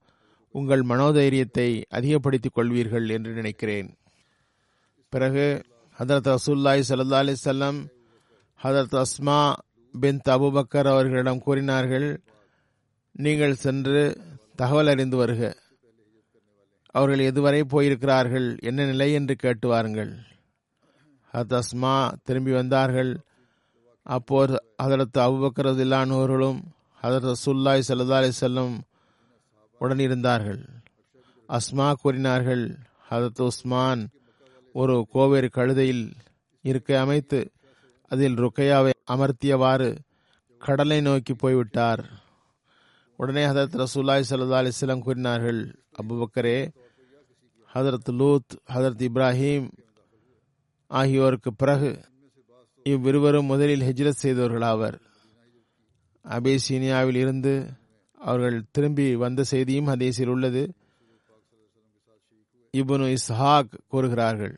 உங்கள் 0.51 0.81
மனோதைரியத்தை 0.81 1.83
அதிகப்படுத்திக் 1.89 2.57
கொள்வீர்கள் 2.57 3.09
என்று 3.09 3.31
நினைக்கிறேன். 3.31 3.97
பிறகு 5.09 5.65
ஹதரத் 5.99 6.35
ரசூல்லாய் 6.35 6.83
சல்லா 6.89 7.19
அலிசல்லம் 7.23 7.79
ஹதரத் 8.63 9.03
அஸ்மா 9.03 9.53
பின் 9.99 10.21
அபுபக்கர் 10.25 10.87
அவர்களிடம் 10.87 11.39
கூறினார்கள் 11.39 12.21
நீங்கள் 13.11 13.55
சென்று 13.55 14.17
தகவல் 14.61 14.87
அறிந்து 14.87 15.17
வருக. 15.17 15.57
அவர்கள் 16.91 17.31
எதுவரை 17.31 17.61
போயிருக்கிறார்கள்? 17.73 18.59
என்ன 18.59 18.85
நிலை 18.85 19.13
என்று 19.13 19.35
கேட்டு 19.35 19.67
வாருங்கள். 19.67 20.13
அஸ்மா 21.33 22.11
திரும்பி 22.23 22.51
வந்தார்கள். 22.51 23.19
அப்போது 24.03 24.63
ஹதரத் 24.83 25.17
அபுபக்கர் 25.17 25.71
இல்லானவர்களும் 25.85 26.59
சுல்லாய் 27.45 27.81
சல்லா 27.87 28.13
அலி 28.13 28.31
செல்லம் 28.39 28.79
உடன் 29.79 29.99
இருந்தார்கள். 29.99 30.61
அஸ்மா 31.49 31.93
கூறினார்கள் 31.93 32.77
ஹதரத் 33.09 33.41
உஸ்மான் 33.41 34.09
ஒரு 34.73 35.07
கோவேறு 35.13 35.49
கழுதையில் 35.49 36.11
இருக்க 36.61 36.99
அமைத்து 36.99 37.51
அதில் 38.07 38.35
ருக்கையாவை 38.35 38.91
அமர்த்தியவாறு 39.11 39.97
கடலை 40.59 41.01
நோக்கி 41.01 41.33
போய்விட்டார். 41.33 42.20
உடனே 43.21 43.45
ஹதரத் 43.45 43.75
ரசூல்லாய் 43.83 44.23
சல்லா 44.29 44.59
அலிஸ்லாம் 44.61 44.99
கூறினார்கள் 44.99 45.59
அபுபக்கரே 46.01 46.71
ஹதரத் 47.75 48.11
லூத் 48.11 48.53
ஹதரத் 48.73 49.03
இப்ராஹிம் 49.07 49.67
ஆகியோருக்கு 50.87 51.53
பிறகு 51.53 51.91
இவ்விருவரும் 52.83 53.45
முதலில் 53.45 53.81
ஹிஜ்ரத் 53.81 54.21
செய்தவர்களாவர். 54.21 54.97
அபேசீனியாவில் 56.25 57.15
இருந்து 57.15 57.69
அவர்கள் 58.15 58.63
திரும்பி 58.71 59.15
வந்த 59.15 59.43
செய்தியும் 59.43 59.87
ஹதீஸில் 59.87 60.27
உள்ளது. 60.27 60.63
இபுனு 62.73 63.17
இஸ்ஹாக் 63.17 63.73
கூறுகிறார்கள் 63.87 64.55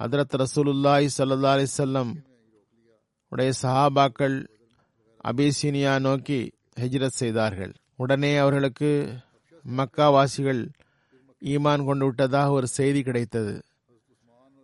ஹதரத் 0.00 0.36
ரசூலுல்லாய் 0.42 1.08
சல்லா 1.18 1.52
அலிசல்லம் 1.56 2.12
உடைய 3.28 3.52
சஹாபாக்கள் 3.62 4.36
அபேசீனியா 5.24 6.00
நோக்கி 6.00 6.40
ஹெஜ்ரத் 6.76 7.18
செய்தார்கள். 7.20 7.72
உடனே 7.96 8.36
அவர்களுக்கு 8.36 9.16
மக்காவாசிகள் 9.76 10.68
ஈமான் 11.42 11.84
கொண்டு 11.84 12.04
விட்டதாக 12.04 12.50
ஒரு 12.50 12.66
செய்தி 12.66 13.02
கிடைத்தது. 13.02 13.62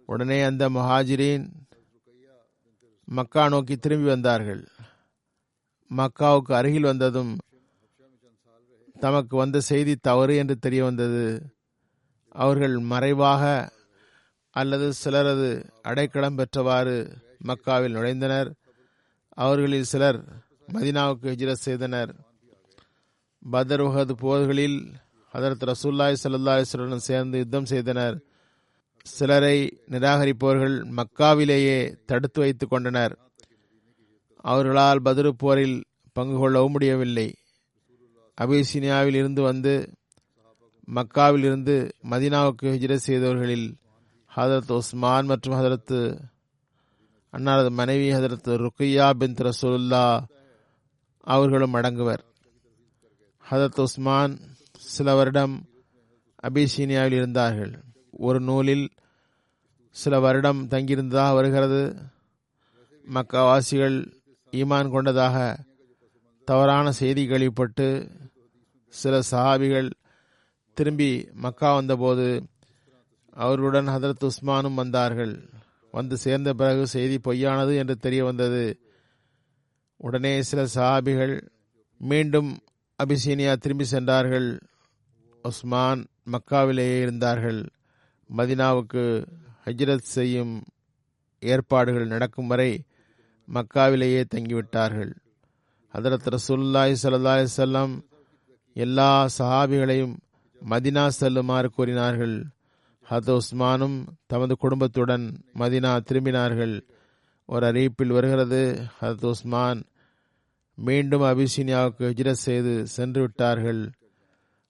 உடனே 0.06 0.42
அந்த 0.42 0.68
மஹாஜிரின் 0.68 1.46
மக்கா 3.04 3.48
நோக்கி 3.48 3.76
திரும்பி 3.76 4.06
வந்தார்கள். 4.06 4.68
மக்காவுக்கு 5.90 6.52
அருகில் 6.52 6.82
வந்ததும் 6.82 7.38
தமக்கு 9.00 9.36
வந்த 9.36 9.60
செய்தி 9.60 9.96
தவறு 9.96 10.36
என்று 10.36 10.56
தெரிய 10.56 10.84
வந்தது. 10.84 11.42
அவர்கள் 12.28 12.78
மறைவாக 12.78 13.70
அல்லது 14.50 14.92
சிலரது 15.04 15.68
அடைக்கலம் 15.82 16.34
பெற்றவாறு 16.34 17.16
மக்காவில் 17.46 17.96
நுழைந்தனர். 17.96 18.50
அவர்களில் 19.28 19.82
சிலர் 19.82 20.24
மதினாவுக்கு 20.72 21.30
ஹிஜ்ரத் 21.32 21.64
செய்தனர். 21.66 22.14
பதர் 23.50 23.80
உஹது 23.80 24.12
போர்களில் 24.12 24.92
ஹதரத் 25.34 25.72
ரசூல்லாய் 25.72 26.16
சல்லாஹுடன் 26.24 27.04
சேர்ந்து 27.08 27.38
யுத்தம் 27.38 27.64
செய்தனர். 27.64 28.20
சிலரை 29.02 29.80
நிராகரிப்பவர்கள் 29.90 30.76
மக்காவிலேயே 30.96 31.96
தடுத்து 32.04 32.40
வைத்துக் 32.40 32.70
கொண்டனர். 32.70 33.18
அவர்களால் 34.36 35.02
பதரு 35.02 35.28
போரில் 35.28 35.84
பங்கு 36.12 36.38
கொள்ளவும் 36.38 36.72
முடியவில்லை. 36.72 37.34
அபிசினியாவில் 38.40 39.14
இருந்து 39.14 39.42
வந்து 39.42 39.92
மக்காவில் 40.94 41.44
இருந்து 41.44 41.94
மதினாவுக்கு 42.10 42.62
ஹிஜ்ரத் 42.62 43.06
செய்தவர்களில் 43.06 43.74
ஹதரத் 44.36 44.72
உஸ்மான் 44.72 45.26
மற்றும் 45.26 45.54
ஹதரத்து 45.54 46.20
அன்னாரது 47.32 47.70
மனைவி 47.70 48.12
ஹதரத் 48.12 48.66
ருக்கையா 48.66 49.10
பின் 49.10 49.34
ரசூல்லா 49.34 50.26
அவர்களும் 51.26 51.74
அடங்குவர். 51.74 52.22
ஹதரத் 53.50 53.80
உஸ்மான் 53.80 54.38
சில 54.78 55.14
வருடம் 55.14 55.54
அபிசீனியாவில் 56.42 57.12
இருந்தார்கள். 57.12 57.72
ஒரு 58.10 58.40
நூலில் 58.40 58.90
சில 59.90 60.20
வருடம் 60.20 60.68
தங்கியிருந்ததாக 60.68 61.34
வருகிறது. 61.34 61.96
மக்காவாசிகள் 63.14 64.12
ஈமான் 64.50 64.90
கொண்டதாக 64.90 65.58
தவறான 66.44 66.92
செய்தி 66.92 67.26
கேள்விப்பட்டு 67.26 68.10
சில 68.88 69.20
சஹாபிகள் 69.30 69.90
திரும்பி 70.74 71.28
மக்கா 71.32 71.74
வந்தபோது 71.74 72.46
அவர்களுடன் 73.30 73.88
ஹதரத் 73.88 74.28
உஸ்மானும் 74.28 74.74
வந்தார்கள். 74.74 75.48
வந்து 75.90 76.16
சேர்ந்த 76.16 76.52
பிறகு 76.52 76.86
செய்தி 76.86 77.18
பொய்யானது 77.18 77.76
என்று 77.76 77.96
தெரிய 77.96 78.24
வந்தது. 78.24 78.85
உடனே 79.96 80.42
சில 80.42 80.64
சஹாபிகள் 80.74 81.48
மீண்டும் 81.98 82.58
அபிசீனியா 83.04 83.56
திரும்பி 83.56 83.84
சென்றார்கள். 83.84 84.60
உஸ்மான் 85.42 86.06
மக்காவிலேயே 86.32 87.00
இருந்தார்கள். 87.00 87.68
மதினாவுக்கு 88.36 89.26
ஹஜ்ரத் 89.64 90.10
செய்யும் 90.14 90.62
ஏற்பாடுகள் 91.38 92.06
நடக்கும் 92.06 92.46
வரை 92.46 92.84
மக்காவிலேயே 93.54 94.24
தங்கிவிட்டார்கள். 94.34 95.12
ஹதரத் 95.94 96.36
ரசூல்லாய் 96.36 96.96
சல்லாஹ் 97.02 97.46
செல்லம் 97.56 98.00
எல்லா 98.72 99.28
சஹாபிகளையும் 99.38 100.16
மதினா 100.70 101.06
செல்லுமாறு 101.06 101.70
கூறினார்கள். 101.70 102.44
ஹத் 103.10 103.38
உஸ்மானும் 103.38 104.06
தமது 104.26 104.56
குடும்பத்துடன் 104.56 105.44
மதினா 105.54 106.00
திரும்பினார்கள். 106.00 106.82
ஒரு 107.46 107.66
அறிவிப்பில் 107.66 108.06
வருகிறது 108.06 108.86
ஹத் 109.00 109.24
உஸ்மான் 109.24 109.82
மீண்டும் 110.74 111.22
அபிசீனியாவுக்கு 111.22 111.98
ஹிஜ்ரத் 111.98 112.44
செய்து 112.46 112.86
சென்று 112.86 113.20
விட்டார்கள். 113.20 113.90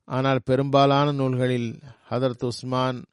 ஆனால் 0.05 0.41
பெரும்பாலான 0.45 1.13
நூல்களில் 1.13 1.79
ஹதரத் 2.11 2.45
உஸ்மான் 2.45 3.05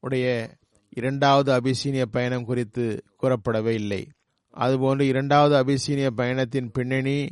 உடைய 0.00 0.50
இரண்டாவது 0.88 1.52
அபிசீனிய 1.52 2.02
பயணம் 2.02 2.44
குறித்து 2.44 3.02
கூறப்படவே 3.22 3.74
இல்லை. 3.74 4.08
அதுபோன்று 4.56 5.00
இரண்டாவது 5.00 5.54
அபிசீனிய 5.56 6.10
பயணத்தின் 6.10 6.70
பின்னணி 6.70 7.28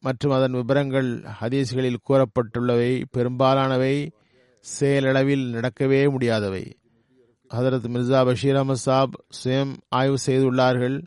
மற்றும் 0.00 0.32
அதன் 0.32 0.52
விவரங்கள் 0.52 1.22
ஹதீஸ்களில் 1.40 1.96
கூறப்பட்டுள்ளவை 2.08 3.04
பெரும்பாலானவை 3.10 4.10
செயலளவில் 4.80 5.46
நடக்கவே 5.54 6.10
முடியாதவை. 6.10 6.76
ஹதரத் 7.54 7.88
மிர்சா 7.88 8.24
பஷீர் 8.24 8.54
அஹமத் 8.54 8.76
சாப் 8.86 9.12
சுயம் 9.44 9.76
ஆய்வு 9.88 10.16
செய்துள்ளார்கள். 10.26 11.02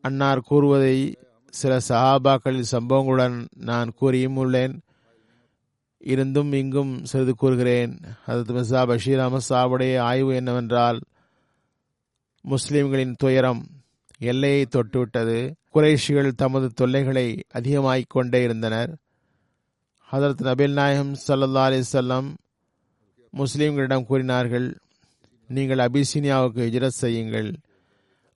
அன்னார் 0.00 0.40
கூறுவதை 0.40 1.18
சில 1.48 1.78
சஹாபாக்களின் 1.88 2.64
சம்பவங்களுடன் 2.72 3.46
நான் 3.56 3.92
கூறியும் 3.94 4.36
உள்ளேன். 4.36 4.80
இருந்தும் 5.98 6.52
இங்கும் 6.52 7.04
சிறிது 7.04 7.34
கூறுகிறேன். 7.34 7.98
ஹதரத் 8.26 8.54
மிர்சா 8.56 8.86
பஷீர் 8.86 9.18
அஹமத் 9.18 9.40
சாவுடைய 9.48 9.98
ஆய்வு 9.98 10.34
என்னவென்றால் 10.34 11.00
முஸ்லிம்களின் 12.40 13.14
துயரம் 13.18 13.66
எல்லையை 14.18 14.66
தொட்டுவிட்டது. 14.70 15.54
குறைஷிகள் 15.74 16.30
தமது 16.30 16.72
தொல்லைகளை 16.72 17.44
அதிகமாகிக் 17.48 18.10
கொண்டே 18.10 18.42
இருந்தனர். 18.42 18.96
ஹதரத் 20.12 20.42
நபில் 20.42 20.72
நாயகம் 20.72 21.16
சல்லா 21.28 21.82
அலிசல்லாம் 21.82 22.34
முஸ்லீம்களிடம் 23.36 24.04
கூறினார்கள் 24.04 24.78
நீங்கள் 25.48 25.78
அபிசீனியாவுக்கு 25.78 26.62
ஹிஜரத் 26.66 27.00
செய்யுங்கள். 27.02 27.54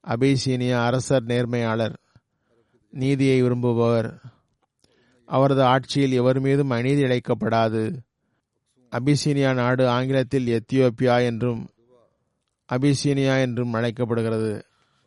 அபிசீனியா 0.07 0.85
அரசர் 0.85 1.25
நேர்மையாளர் 1.25 1.95
நீதியை 2.91 3.43
விரும்புபவர். 3.43 4.19
அவரது 5.25 5.63
ஆட்சியில் 5.63 6.13
எவர் 6.13 6.41
மீதும் 6.41 6.71
அநீதி 6.71 7.03
இழைக்கப்படாது. 7.03 7.99
அபிசீனியா 8.91 9.55
நாடு 9.55 9.89
ஆங்கிலத்தில் 9.89 10.47
எத்தியோப்பியா 10.47 11.25
என்றும் 11.25 11.69
அபிசீனியா 12.73 13.41
என்றும் 13.41 13.73
அழைக்கப்படுகிறது. 13.73 14.65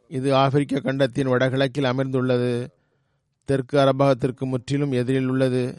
இது 0.08 0.36
ஆப்பிரிக்க 0.36 0.80
கண்டத்தின் 0.80 1.28
வடகிழக்கில் 1.28 1.84
அமர்ந்துள்ளது. 1.84 2.68
தெற்கு 3.46 3.80
அரபகத்திற்கு 3.80 4.46
முற்றிலும் 4.46 4.92
எதிரில் 4.92 5.28
உள்ளது. 5.28 5.78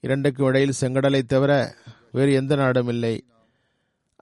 இரண்டுக்கும் 0.00 0.46
இடையில் 0.46 0.74
செங்கடலை 0.80 1.22
தவிர 1.22 1.74
வேறு 2.12 2.32
எந்த 2.32 2.54
நாடும் 2.56 2.88
இல்லை. 2.88 3.24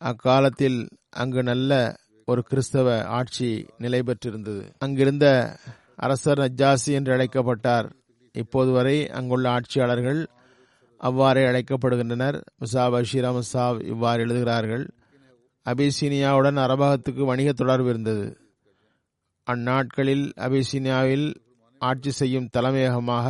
அக்காலத்தில் 0.02 0.88
அங்கு 1.10 1.42
நல்ல 1.42 1.96
ஒரு 2.24 2.42
கிறிஸ்தவ 2.42 3.04
ஆட்சி 3.04 3.66
நிலை 3.78 4.02
பெற்றிருந்தது. 4.02 4.72
அங்கிருந்த 4.78 5.56
அரசர் 5.96 6.38
நஜாசி 6.38 6.92
என்று 6.92 7.12
அழைக்கப்பட்டார். 7.12 7.88
இப்போது 8.32 8.70
வரை 8.70 9.08
அங்குள்ள 9.08 9.50
ஆட்சியாளர்கள் 9.50 10.26
அவ்வாறே 10.96 11.42
அழைக்கப்படுகின்றனர். 11.42 12.42
முசா 12.60 12.90
பஷீர் 12.90 13.24
அஹமது 13.24 13.50
சாப் 13.52 13.82
இவ்வாறு 13.82 14.20
எழுதுகிறார்கள். 14.20 14.84
அபிசீனியாவுடன் 15.66 16.58
அரபகத்துக்கு 16.64 17.24
வணிக 17.24 17.52
தொடர்பு 17.52 17.88
இருந்தது. 17.88 18.36
அந்நாட்களில் 19.46 20.32
அபிசீனியாவில் 20.36 21.34
ஆட்சி 21.78 22.10
செய்யும் 22.10 22.48
தலைமையகமாக 22.52 23.28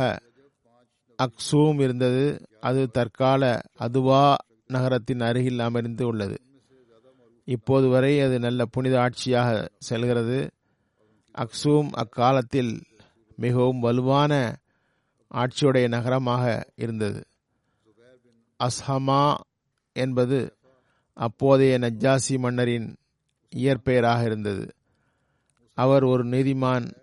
அக்சூம் 1.19 1.81
இருந்தது. 1.81 2.25
அது 2.59 2.91
தற்கால 2.91 3.61
அதுவா 3.75 4.35
நகரத்தின் 4.67 5.19
அருகில் 5.19 5.59
அமர்ந்து 5.59 6.07
உள்ளது. 6.07 6.37
இப்போது 7.43 7.87
வரை 7.87 8.21
அது 8.21 8.39
நல்ல 8.39 8.65
புனித 8.65 8.95
ஆட்சியாக 8.99 9.67
செல்கிறது. 9.77 10.49
அக்சூம் 11.33 11.89
அக்காலத்தில் 11.91 12.83
மிகவும் 13.35 13.79
வலுவான 13.79 14.57
ஆட்சியுடைய 15.33 15.87
நகரமாக 15.87 16.67
இருந்தது. 16.75 17.23
அஸ்ஹமா 18.59 19.33
என்பது 19.93 20.57
அப்போதைய 21.13 21.79
நஜ்ஜாசி 21.79 22.37
மன்னரின் 22.37 22.95
இயற்பெயராக 23.49 24.23
இருந்தது. 24.23 24.73
அவர் 25.73 26.03
ஒரு 26.03 26.25
நீதிமான் 26.25 26.93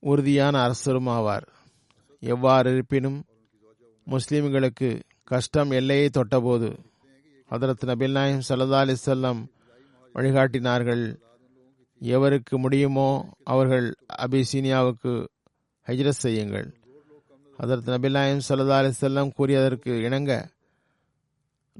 உறுதியான 0.00 0.62
அரசரும் 0.62 1.06
ஆவார். 1.06 1.46
எவ்வாறு 2.20 2.72
இருப்பினும் 2.72 3.24
முஸ்லிம்களுக்கு 4.06 5.02
கஷ்டம் 5.24 5.70
எல்லையை 5.70 6.10
தொட்டபோது 6.12 6.78
ஹதரத் 7.50 7.86
நபில் 7.86 8.10
நாயம் 8.10 8.42
சல்லா 8.48 8.78
அலிசல்லம் 8.84 9.46
வழிகாட்டினார்கள். 10.18 11.16
எவருக்கு 12.02 12.56
முடியுமோ 12.56 13.28
அவர்கள் 13.44 13.94
அபிசீனியாவுக்கு 14.18 15.26
ஹஜ்ரத் 15.86 16.22
செய்யுங்கள். 16.24 16.74
அதற்கு 17.56 17.92
நபிலாயம் 17.92 18.40
சல்லா 18.48 18.68
அலி 18.68 18.90
செல்லம் 19.00 19.30
கூறியதற்கு 19.38 20.02
இணங்க 20.02 20.48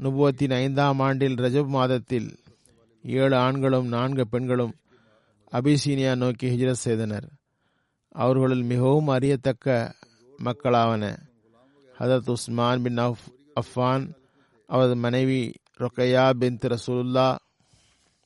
நுபுவத்தின் 0.02 0.52
ஐந்தாம் 0.52 0.98
ஆண்டில் 0.98 1.34
ரஜப் 1.34 1.66
மாதத்தில் 1.66 2.36
ஏழு 3.02 3.36
ஆண்களும் 3.36 3.86
நான்கு 3.86 4.28
பெண்களும் 4.28 4.74
அபிசீனியா 5.52 6.16
நோக்கி 6.16 6.46
ஹிஜ்ரத் 6.48 6.84
செய்தனர். 6.86 7.28
அவர்களுள் 8.08 8.62
மிகவும் 8.62 9.08
அறியத்தக்க 9.08 9.94
மக்களாவன 10.44 11.16
ஹதரத் 11.98 12.30
உஸ்மான் 12.30 12.82
பின் 12.82 12.96
அஃப் 12.96 13.26
அஃபான் 13.60 14.12
அவரது 14.66 14.96
மனைவி 14.96 15.54
Ruqayya 15.78 16.24
bin 16.38 16.58
Rasulullah 16.62 17.36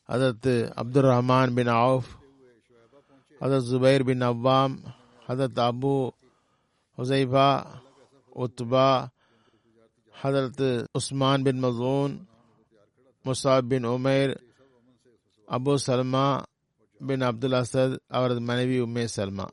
Hazrat 0.08 0.50
Abdul 0.74 1.08
Rahman 1.08 1.54
bin 1.54 1.72
Auf 1.76 2.10
Hazrat 3.40 3.68
Zubair 3.70 4.04
bin 4.04 4.20
Awwam 4.20 4.74
Hazrat 5.28 5.60
Abu 5.60 5.94
Huzaifa 6.98 7.48
Utba 8.36 8.88
ஹதரத் 10.14 10.64
Usman 10.92 11.42
bin 11.42 11.62
Mazun 11.64 12.14
Musab 13.24 13.68
bin 13.68 13.84
Umair 13.84 14.34
Abu 15.48 15.74
Salma 15.86 16.26
bin 17.00 17.20
Abdul 17.20 17.56
Asad 17.60 17.96
அவரது 18.08 18.40
மனைவி 18.40 18.80
உமே 18.80 19.06
சல்மா 19.16 19.46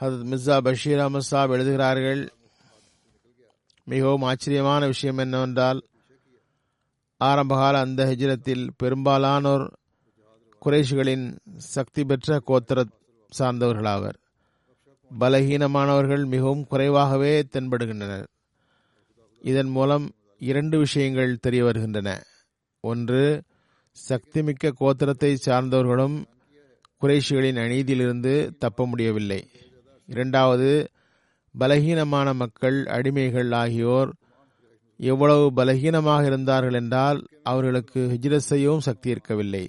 ஹதரத் 0.00 0.28
மிர்சா 0.30 0.56
பஷீர் 0.58 0.98
அஹமது 0.98 1.26
சாப் 1.30 1.50
எழுதுகிறார்கள். 1.50 2.22
மிகவும் 3.86 4.22
ஆச்சரியமான 4.22 4.86
விஷயம் 4.86 5.18
என்னவென்றால் 5.18 5.80
ஆரம்பகால 7.22 7.78
அந்த 7.78 8.04
ஹிஜ்ரத்தில் 8.04 8.68
பெரும்பாலானோர் 8.76 9.64
குறைஷிகளின் 10.64 11.24
சக்தி 11.56 12.04
பெற்ற 12.04 12.42
கோத்திர 12.46 12.84
சார்ந்தவர்களாவர். 13.38 14.16
பலகீனமானவர்கள் 15.20 16.24
மிகவும் 16.26 16.66
குறைவாகவே 16.66 17.32
தென்படுகின்றனர். 17.40 18.26
இதன் 19.42 19.68
மூலம் 19.68 20.06
இரண்டு 20.38 20.78
விஷயங்கள் 20.78 21.38
தெரிய 21.38 21.64
வருகின்றன. 21.64 22.22
ஒன்று 22.80 23.42
சக்திமிக்க 24.08 24.72
கோத்திரத்தை 24.80 25.30
சார்ந்தவர்களும் 25.46 26.16
குறைஷிகளின் 27.02 27.60
அநீதியிலிருந்து 27.64 28.34
தப்ப 28.58 28.86
முடியவில்லை. 28.86 29.40
இரண்டாவது 30.06 30.90
பலகீனமான 31.58 32.34
மக்கள் 32.34 32.78
அடிமைகள் 32.84 33.54
ஆகியோர் 33.54 34.10
எவ்வளவு 35.04 35.52
பலகீனமாக 35.56 36.26
இருந்தார்கள் 36.26 36.72
என்றால் 36.72 37.26
அவர்களுக்கு 37.42 38.00
ஹிஜ்ரத் 38.12 38.48
செய்யவும் 38.50 38.80
சக்தி 38.80 39.10
இருக்கவில்லை. 39.10 39.68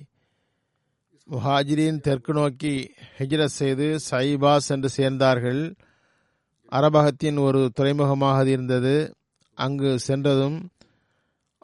முஹாஜிரின் 1.31 1.99
தெற்கு 1.99 2.33
நோக்கி 2.33 2.93
ஹிஜ்ரத் 3.17 3.55
செய்து 3.59 3.99
சைபா 4.11 4.57
சென்று 4.57 4.89
சேர்ந்தார்கள். 4.97 5.75
அரபகத்தின் 6.71 7.39
ஒரு 7.39 7.71
துறைமுகமாக 7.73 8.45
இருந்தது. 8.45 9.15
அங்கு 9.53 9.99
சென்றதும் 9.99 10.69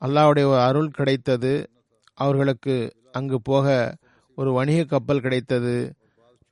அல்லாவுடைய 0.05 0.45
ஒரு 0.45 0.59
அருள் 0.59 0.89
கிடைத்தது. 0.89 1.69
அவர்களுக்கு 2.13 2.95
அங்கு 3.11 3.41
போக 3.41 3.95
ஒரு 4.35 4.53
வணிக 4.53 4.83
கப்பல் 4.83 5.21
கிடைத்தது. 5.21 5.93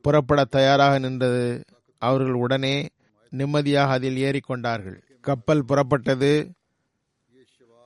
புறப்பட 0.02 0.44
தயாராக 0.44 1.00
நின்றது. 1.00 1.64
அவர்கள் 1.98 2.34
உடனே 2.34 2.88
நிம்மதியாக 3.30 3.92
அதில் 3.92 4.18
ஏறிக்கொண்டார்கள். 4.18 5.02
கப்பல் 5.22 5.66
புறப்பட்டது. 5.66 6.52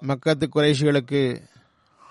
மக்கத்து 0.07 0.47
குறைஷிகளுக்கு 0.55 1.41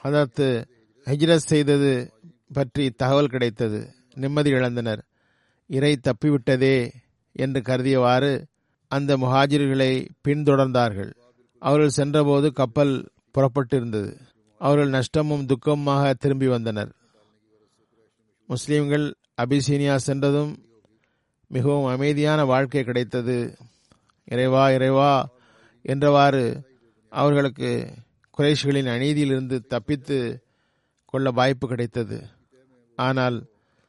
அதற்கு 0.03 0.67
ஹிஜ்ரத் 1.05 1.49
செய்தது 1.51 2.13
பற்றி 2.53 2.91
தகவல் 2.91 3.29
கிடைத்தது. 3.29 3.95
நிம்மதி 4.15 4.51
இழந்தனர். 4.51 5.03
இறை 5.67 6.01
தப்பிவிட்டதே 6.01 6.91
என்று 7.33 7.61
கருதியவாறு 7.61 8.45
அந்த 8.89 9.17
முஹாஜிர்களை 9.17 10.09
பின்தொடர்ந்தார்கள். 10.29 11.13
அவர்கள் 11.59 11.89
சென்றபோது 11.89 12.53
கப்பல் 12.53 13.09
புறப்பட்டிருந்தது. 13.35 14.21
அவர்கள் 14.59 14.89
நஷ்டமும் 14.89 15.47
துக்கமாக 15.47 16.15
திரும்பி 16.15 16.47
வந்தனர். 16.47 16.93
முஸ்லிம்கள் 18.47 19.15
அபிசீனியா 19.43 19.97
சென்றதும் 19.97 20.65
மிகவும் 21.47 21.85
அமைதியான 21.85 22.45
வாழ்க்கை 22.45 22.85
கிடைத்தது. 22.85 23.57
இறைவா 24.25 24.71
இறைவா 24.71 25.29
என்றவாறு 25.83 26.69
அவர்களுக்கு 27.11 27.95
குறைஷிகளின் 28.39 28.91
அநீதியிலிருந்து 28.91 29.67
தப்பித்து 29.67 30.43
கொள்ள 31.05 31.31
வாய்ப்பு 31.31 31.69
கிடைத்தது. 31.69 32.25
ஆனால் 32.97 33.47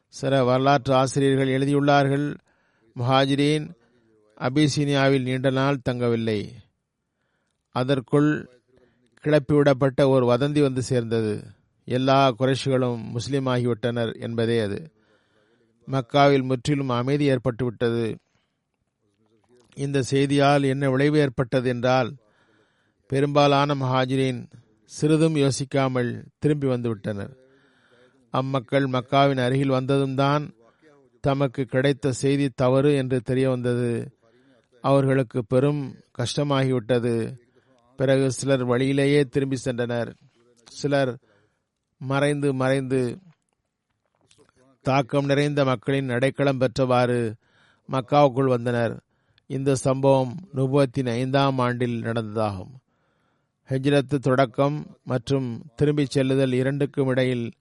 சில 0.08 0.44
வரலாற்று 0.44 0.94
ஆசிரியர்கள் 0.94 1.48
எழுதியுள்ளார்கள் 1.48 2.36
முஹாஜிரீன் 2.96 3.70
அபிசீனியாவில் 4.40 5.22
நீண்ட 5.22 5.50
நாள் 5.50 5.84
தங்கவில்லை. 5.90 6.52
அதற்குள் 7.68 8.60
கிளப்பிவிடப்பட்ட 9.24 10.08
ஒரு 10.08 10.24
வதந்தி 10.32 10.60
வந்து 10.60 10.82
சேர்ந்தது. 10.82 11.44
எல்லா 11.84 12.30
குறைஷிகளும் 12.30 13.02
முஸ்லீம் 13.04 13.46
ஆகிவிட்டனர் 13.46 14.12
என்பதே 14.20 14.60
அது. 14.60 14.92
மக்காவில் 15.88 16.42
முற்றிலும் 16.42 16.88
அமைதி 16.88 17.30
ஏற்பட்டுவிட்டது. 17.30 18.16
இந்த 19.74 20.02
செய்தியால் 20.10 20.64
என்ன 20.66 20.90
விளைவு 20.90 21.18
ஏற்பட்டது 21.18 21.68
என்றால் 21.68 22.10
பெரும்பாலான 23.12 23.74
மஹாஜிரின் 23.74 24.38
சிறிதும் 24.84 25.36
யோசிக்காமல் 25.36 26.10
திரும்பி 26.38 26.66
வந்துவிட்டனர். 26.66 27.32
அம்மக்கள் 28.30 28.86
மக்காவின் 28.86 29.42
அருகில் 29.44 29.74
வந்ததும் 29.76 30.14
தான் 30.14 30.44
தமக்கு 31.20 31.64
கிடைத்த 31.64 32.12
செய்தி 32.12 32.48
தவறு 32.48 32.94
என்று 32.94 33.20
தெரிய 33.20 33.50
வந்தது. 33.50 33.90
அவர்களுக்கு 34.80 35.44
பெரும் 35.44 35.82
கஷ்டமாகிவிட்டது. 36.18 37.14
பிறகு 37.96 38.32
சிலர் 38.32 38.64
வழியிலேயே 38.64 39.24
திரும்பி 39.24 39.58
சென்றனர். 39.64 40.10
சிலர் 40.70 41.12
மறைந்து 41.98 42.54
மறைந்து 42.54 43.18
தாக்கம் 44.82 45.24
நிறைந்த 45.24 45.64
மக்களின் 45.64 46.08
அடைக்கலம் 46.08 46.58
பெற்றவாறு 46.58 47.34
மக்காவுக்குள் 47.88 48.54
வந்தனர். 48.56 48.94
இந்த 49.46 49.74
சம்பவம் 49.74 50.34
நுபத்தின் 50.54 51.08
ஐந்தாம் 51.08 51.58
ஆண்டில் 51.58 52.02
நடந்ததாகும். 52.02 52.72
ஹெஜ்ரத்து 53.68 54.16
தொடக்கம் 54.18 54.86
மற்றும் 55.02 55.62
திரும்பிச் 55.74 56.10
செல்லுதல் 56.10 56.52
இரண்டுக்கும் 56.52 57.08
இடையில் 57.08 57.52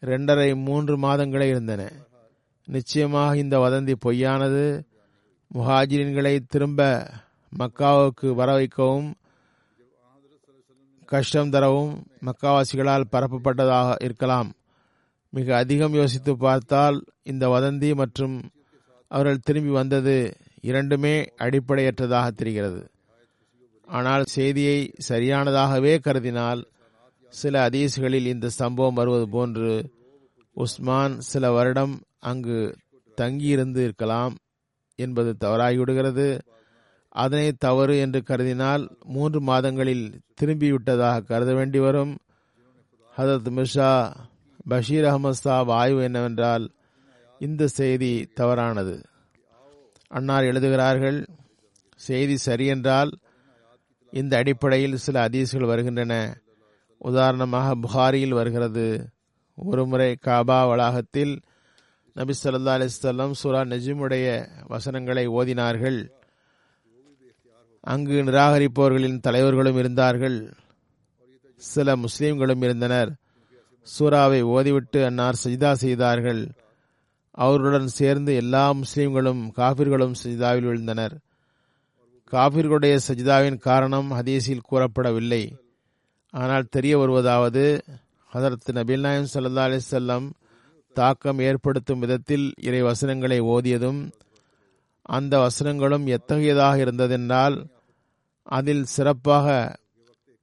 இரண்டரை 0.00 0.54
மூன்று 0.54 0.96
மாதங்களே 0.96 1.48
இருந்தன. 1.48 1.92
நிச்சயமாக 2.66 3.36
இந்த 3.36 3.58
வதந்தி 3.58 3.94
பொய்யானது. 4.04 4.82
முஹாஜிரின்களை 5.54 6.40
திரும்ப 6.48 7.10
மக்காவுக்கு 7.58 8.34
வர 8.34 8.52
வைக்கவும் 8.52 9.14
கஷ்டம் 11.04 11.50
தரவும் 11.50 12.06
மக்காவாசிகளால் 12.20 13.10
பரப்பப்பட்டதாக 13.12 13.96
இருக்கலாம். 14.00 14.52
மிக 15.30 15.56
அதிகம் 15.56 15.92
யோசித்து 15.92 16.36
பார்த்தால் 16.36 17.04
இந்த 17.22 17.48
வதந்தி 17.48 17.94
மற்றும் 17.94 18.50
அவர்கள் 19.08 19.38
திரும்பி 19.38 19.70
வந்தது 19.70 20.36
இரண்டுமே 20.60 21.14
அடிப்படையற்றதாக 21.38 22.30
தெரிகிறது. 22.30 22.80
ஆனால் 23.90 24.24
செய்தியை 24.24 24.78
சரியானதாகவே 25.08 25.92
கருதினால் 25.98 26.60
சில 27.32 27.68
அதீசுகளில் 27.68 28.26
இந்த 28.26 28.48
சம்பவம் 28.48 28.94
வருவது 28.94 29.26
போன்று 29.28 29.72
உஸ்மான் 30.56 31.14
சில 31.20 31.50
வருடம் 31.50 31.94
அங்கு 32.20 32.60
தங்கியிருந்து 33.18 33.80
இருக்கலாம் 33.84 34.34
என்பது 34.98 35.30
தவறாகிவிடுகிறது. 35.40 36.28
அதனை 37.08 37.52
தவறு 37.52 37.94
என்று 37.98 38.20
கருதினால் 38.28 38.82
மூன்று 39.04 39.40
மாதங்களில் 39.40 40.04
திரும்பிவிட்டதாக 40.40 41.24
கருத 41.24 41.54
வேண்டி 41.54 41.78
வரும். 41.78 42.12
ஹதரத் 43.16 43.50
மிர்ஷா 43.56 43.92
பஷீர் 44.68 45.04
அகமது 45.04 45.40
சாப் 45.44 45.70
ஆய்வு 45.70 46.02
என்னவென்றால் 46.02 46.64
இந்த 47.40 47.68
செய்தி 47.78 48.12
தவறானது. 48.34 48.94
அன்னார் 50.10 50.44
எழுதுகிறார்கள் 50.44 51.18
செய்தி 52.00 52.36
சரியென்றால் 52.46 53.10
இந்த 54.10 54.36
அடிப்படையில் 54.36 54.96
சில 54.96 55.28
அதீசுகள் 55.28 55.66
வருகின்றன. 55.66 56.40
உதாரணமாக 56.98 57.74
புகாரியில் 57.74 58.32
வருகிறது. 58.32 59.08
ஒருமுறை 59.54 60.16
காபா 60.26 60.68
வளாகத்தில் 60.68 61.40
நபி 62.14 62.34
சொல்லா 62.42 62.74
அலிஸ்லாம் 62.76 63.32
சுரா 63.42 63.64
நஜிமுடைய 63.64 64.48
வசனங்களை 64.68 65.28
ஓதினார்கள். 65.28 66.08
அங்கு 67.80 68.22
நிராகரிப்பவர்களின் 68.22 69.20
தலைவர்களும் 69.20 69.76
இருந்தார்கள். 69.76 70.52
சில 71.56 71.96
முஸ்லீம்களும் 71.96 72.64
இருந்தனர். 72.64 73.14
சூறாவை 73.98 74.42
ஓதிவிட்டு 74.42 75.04
அன்னார் 75.04 75.40
சஜிதா 75.44 75.72
செய்தார்கள். 75.72 76.50
அவர்களுடன் 77.30 77.86
சேர்ந்து 77.86 78.34
எல்லா 78.34 78.72
முஸ்லீம்களும் 78.72 79.50
காபிர்களும் 79.56 80.14
சஜிதாவில் 80.24 80.66
விழுந்தனர். 80.66 81.18
காபிர்களுடைய 82.30 82.98
சஜிதாவின் 83.08 83.58
காரணம் 83.58 84.10
ஹதீஸில் 84.10 84.66
கூறப்படவில்லை. 84.70 85.52
ஆனால் 86.30 86.66
தெரிய 86.70 86.98
வருவதாவது 86.98 87.82
ஹதரத் 88.34 88.72
நபில் 88.72 89.00
நாயம் 89.00 89.26
சல்லா 89.34 89.64
அலிசல்லம் 89.68 90.30
தாக்கம் 90.92 91.38
ஏற்படுத்தும் 91.38 91.98
விதத்தில் 91.98 92.52
இறை 92.60 92.82
வசனங்களை 92.82 93.40
ஓதியதும் 93.40 94.10
அந்த 95.02 95.38
வசனங்களும் 95.38 96.06
எத்தகையதாக 96.06 96.76
இருந்ததென்றால் 96.76 97.66
அதில் 98.42 98.84
சிறப்பாக 98.84 99.76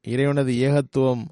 இறைவனது 0.02 0.54
ஏகத்துவம் 0.54 1.26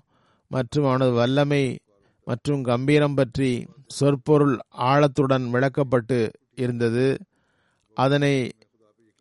மற்றும் 0.47 0.85
அவனது 0.85 1.11
வல்லமை 1.11 1.79
மற்றும் 2.23 2.63
கம்பீரம் 2.63 3.13
பற்றி 3.13 3.65
சொற்பொருள் 3.87 4.59
ஆழத்துடன் 4.77 5.45
விளக்கப்பட்டு 5.51 6.29
இருந்தது. 6.55 7.17
அதனை 7.93 8.51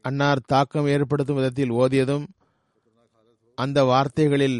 அன்னார் 0.04 0.40
தாக்கம் 0.46 0.86
ஏற்படுத்தும் 0.86 1.36
விதத்தில் 1.36 1.72
ஓதியதும் 1.72 2.24
அந்த 3.58 3.78
வார்த்தைகளில் 3.84 4.58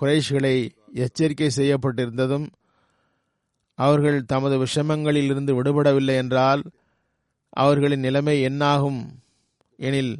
குறைஷ்களை 0.00 0.56
எச்சரிக்கை 0.94 1.50
செய்யப்பட்டிருந்ததும் 1.56 2.46
அவர்கள் 3.78 4.18
தமது 4.24 4.56
விஷமங்களில் 4.64 5.28
இருந்து 5.30 5.52
விடுபடவில்லை 5.54 6.16
என்றால் 6.16 6.62
அவர்களின் 7.56 8.00
நிலைமை 8.00 8.36
என்னாகும் 8.42 9.00
எனில் 9.78 10.12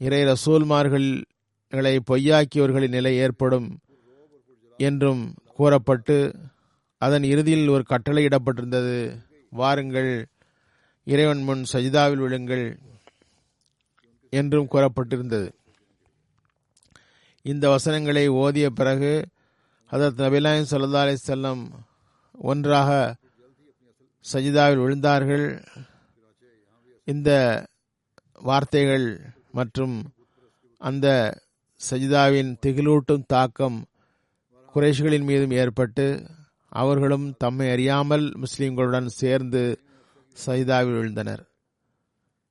இறை 0.00 0.20
ரசூல்மார்களை 0.24 1.92
பொய்யாக்கியவர்களின் 2.10 2.88
நிலை 2.88 3.12
ஏற்படும் 3.16 3.68
என்றும் 4.78 5.22
கூறப்பட்டு 5.56 6.16
அதன் 7.02 7.22
இறுதியில் 7.22 7.68
ஒரு 7.68 7.84
கட்டளையிடப்பட்டிருந்தது. 7.88 8.96
வாருங்கள் 9.52 10.10
இறைவன் 11.06 11.42
முன் 11.42 11.62
சஜிதாவில் 11.72 12.22
விழுங்கள். 12.24 12.66
என்றும் 14.30 14.68
கூறப்பட்டிருந்தது. 14.70 15.50
இந்த 17.42 17.68
வசனங்களை 17.68 18.30
ஓதிய 18.30 18.66
பிறகு 18.66 19.26
ஹதரத் 19.90 20.20
நபிலாயம் 20.22 20.66
சல்லா 20.70 20.92
அலி 20.92 21.16
செல்லம் 21.26 21.70
ஒன்றாக 22.32 23.14
சஜிதாவில் 24.32 24.82
விழுந்தார்கள். 24.82 25.62
இந்த 27.04 27.66
வார்த்தைகள் 28.34 29.20
மற்றும் 29.52 30.12
அந்த 30.78 31.38
சஜிதாவின் 31.90 32.56
திகிலூட்டும் 32.66 33.24
தாக்கம் 33.26 33.84
குறைஷிகளின் 34.74 35.24
மீதும் 35.24 35.50
ஏற்பட்டு 35.50 36.26
அவர்களும் 36.68 37.34
தம்மை 37.38 37.70
அறியாமல் 37.70 38.32
முஸ்லிம்களுடன் 38.36 39.06
சேர்ந்து 39.06 39.80
சஜிதாவில் 40.46 40.98
விழுந்தனர். 40.98 41.55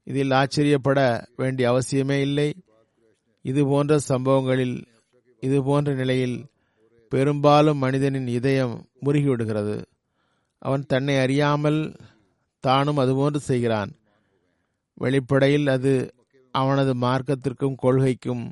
இதில் 0.08 0.32
ஆச்சரியப்பட 0.32 1.28
வேண்டிய 1.36 1.66
அவசியமே 1.72 2.18
இல்லை. 2.22 2.50
இது 3.42 3.66
போன்ற 3.66 4.00
சம்பவங்களில் 4.00 4.78
இது 5.40 5.64
போன்ற 5.64 5.94
நிலையில் 5.94 6.38
பெரும்பாலும் 7.12 7.78
மனிதனின் 7.78 8.28
இதயம் 8.28 8.76
முருகிவிடுகிறது 9.06 9.76
அவன் 10.62 10.84
தன்னை 10.86 11.16
அறியாமல் 11.18 11.80
தானும் 12.60 12.98
அதுபோன்று 12.98 13.36
செய்கிறான். 13.36 13.92
வெளிப்படையில் 14.94 15.68
அது 15.68 15.94
அவனது 16.52 16.94
மார்க்கத்திற்கும் 16.94 17.82
கொள்கைக்கும் 17.84 18.46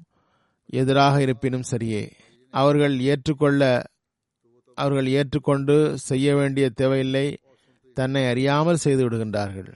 எதிராக 0.73 1.21
இருப்பினும் 1.21 1.69
சரியே. 1.71 2.03
அவர்கள் 2.53 2.99
ஏற்றுக்கொள்ள 2.99 3.83
அவர்கள் 4.77 5.07
ஏற்றுக்கொண்டு 5.07 5.97
செய்ய 5.97 6.35
வேண்டிய 6.35 6.69
தேவையில்லை. 6.69 7.27
தன்னை 7.97 8.21
அறியாமல் 8.27 8.83
செய்து 8.85 9.09
விடுகின்றார்கள். 9.09 9.71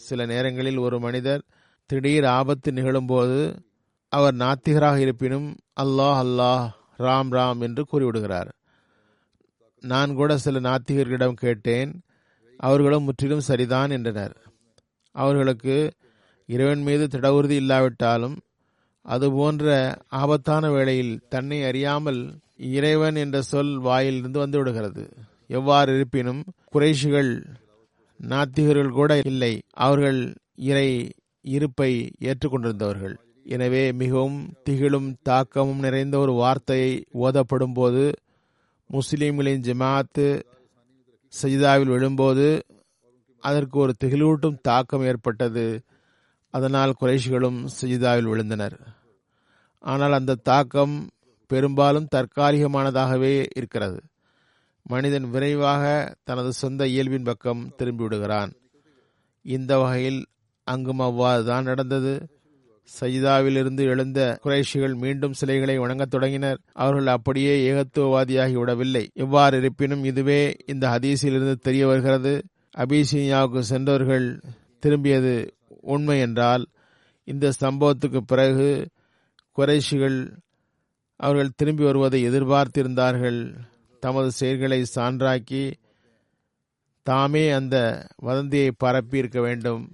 சில 0.00 0.26
நேரங்களில் 0.26 0.78
ஒரு 0.78 0.96
மனிதர் 0.98 1.42
திடீர் 1.90 2.26
ஆபத்து 2.38 2.70
நிகழும்போது 2.72 3.38
அவர் 4.12 4.36
நாத்திகராக 4.36 4.98
இருப்பினும் 4.98 5.48
அல்லாஹ் 5.82 6.20
அல்லாஹ் 6.24 6.64
ராம் 6.98 7.30
ராம் 7.32 7.60
என்று 7.60 7.82
கூறிவிடுகிறார். 7.90 8.50
நான் 9.84 10.10
கூட 10.14 10.30
சில 10.38 10.60
நாத்திகர்களிடம் 10.60 11.40
கேட்டேன் 11.42 11.92
அவர்களும் 12.60 13.06
முற்றிலும் 13.08 13.46
சரிதான் 13.48 13.90
என்றனர். 13.90 14.34
அவர்களுக்கு 15.14 15.76
இறைவன் 16.48 16.82
மீது 16.82 17.04
திட 17.06 17.26
உறுதி 17.32 17.56
இல்லாவிட்டாலும் 17.62 18.36
அதுபோன்ற 19.06 19.68
ஆபத்தான 20.20 20.64
வேளையில் 20.70 21.14
தன்னை 21.28 21.58
அறியாமல் 21.64 22.20
இறைவன் 22.76 23.16
என்ற 23.16 23.36
சொல் 23.42 23.74
வாயிலிருந்து 23.78 24.38
வந்து 24.38 24.58
விடுகிறது 24.58 25.04
எவ்வாறு 25.58 25.90
இருப்பினும் 25.96 26.42
குறைஷிகள் 26.72 27.30
நாத்திகர்கள் 28.20 28.90
கூட 28.90 29.20
இல்லை 29.24 29.60
அவர்கள் 29.70 30.34
இறை 30.54 31.10
இருப்பை 31.40 32.10
ஏற்றுக்கொண்டிருந்தவர்கள். 32.20 33.14
எனவே 33.44 33.92
மிகவும் 33.92 34.54
திகிலும் 34.68 35.14
தாக்கமும் 35.22 35.78
நிறைந்த 35.78 36.18
ஒரு 36.18 36.32
வார்த்தையை 36.32 37.04
ஓதப்படும் 37.12 37.72
போது 37.72 38.12
முஸ்லீம்களின் 38.90 39.64
ஜமாத்து 39.68 40.42
சஜிதாவில் 41.42 41.88
விழும்போது 41.88 42.62
அதற்கு 43.38 43.78
ஒரு 43.78 43.92
திகிலூட்டும் 44.04 44.60
தாக்கம் 44.60 45.04
ஏற்பட்டது. 45.04 45.80
அதனால் 46.50 46.92
குறைஷிகளும் 47.00 47.66
சஜிதாவில் 47.80 48.30
விழுந்தனர். 48.30 48.78
ஆனால் 49.78 50.12
அந்த 50.12 50.34
தாக்கம் 50.34 51.08
பெரும்பாலும் 51.46 52.08
தற்காலிகமானதாகவே 52.14 53.46
இருக்கிறது. 53.56 54.00
மனிதன் 54.82 55.30
விரைவாக 55.30 56.14
தனது 56.24 56.52
சொந்த 56.52 56.86
இயல்பின் 56.86 57.22
பக்கம் 57.22 57.70
திரும்பிவிடுகிறான். 57.78 58.52
இந்த 59.42 59.78
வகையில் 59.78 60.26
அங்கும் 60.64 60.98
அவ்வாறு 60.98 61.44
தான் 61.44 61.64
நடந்தது. 61.64 62.28
சஜிதாவிலிருந்து 63.00 63.80
எழுந்த 63.80 64.38
குறைஷிகள் 64.44 64.94
மீண்டும் 64.94 65.32
சிலைகளை 65.32 65.78
வணங்கத் 65.78 66.10
தொடங்கினர். 66.10 66.58
அவர்கள் 66.72 67.06
அப்படியே 67.06 67.72
ஏகத்துவவாதியாகி 67.72 68.52
விடவில்லை. 68.52 69.10
எவ்வாறு 69.14 69.58
இருப்பினும் 69.58 70.04
இதுவே 70.04 70.56
இந்த 70.66 70.88
ஹதீஸிலிருந்து 70.88 71.54
தெரிய 71.54 71.86
வருகிறது. 71.86 72.42
அபிசீனியாவுக்கு 72.76 73.58
சென்றவர்கள் 73.58 74.40
திரும்பியது 74.86 75.50
உண்மை 75.80 76.20
என்றால் 76.20 76.66
இந்த 77.24 77.52
சம்பவத்துக்கு 77.60 78.20
பிறகு 78.26 78.88
குறைஷிகள் 79.58 80.32
அவர்கள் 81.16 81.56
திரும்பி 81.56 81.84
வருவதை 81.84 82.28
எதிர்பார்த்திருந்தார்கள். 82.28 83.54
தமது 84.04 84.28
செயல்களை 84.38 84.80
சான்றாக்கி 84.96 85.62
தாமே 87.06 87.44
அந்த 87.58 87.76
வதந்தியை 88.28 88.70
பரப்பியிருக்க 88.84 89.38
வேண்டும். 89.46 89.84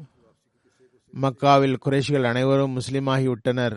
மக்காவில் 1.14 1.76
குறைஷிகள் 1.84 2.28
அனைவரும் 2.30 2.74
முஸ்லீமாகிவிட்டனர் 2.78 3.76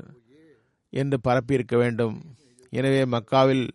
என்று 0.94 1.18
பரப்பியிருக்க 1.28 1.76
வேண்டும். 1.84 2.16
எனவே 2.74 3.02
மக்காவில் 3.16 3.66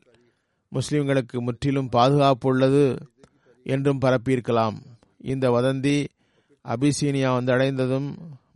முஸ்லிம்களுக்கு 0.73 1.37
முற்றிலும் 1.47 1.93
பாதுகாப்பு 1.97 2.49
உள்ளது 2.51 2.85
என்றும் 3.67 4.03
பரப்பியிருக்கலாம். 4.05 4.77
இந்த 5.33 5.47
வதந்தி 5.57 5.97
அபிசீனியா 6.65 7.31
வந்து 7.37 7.53
அடைந்ததும் 7.55 8.09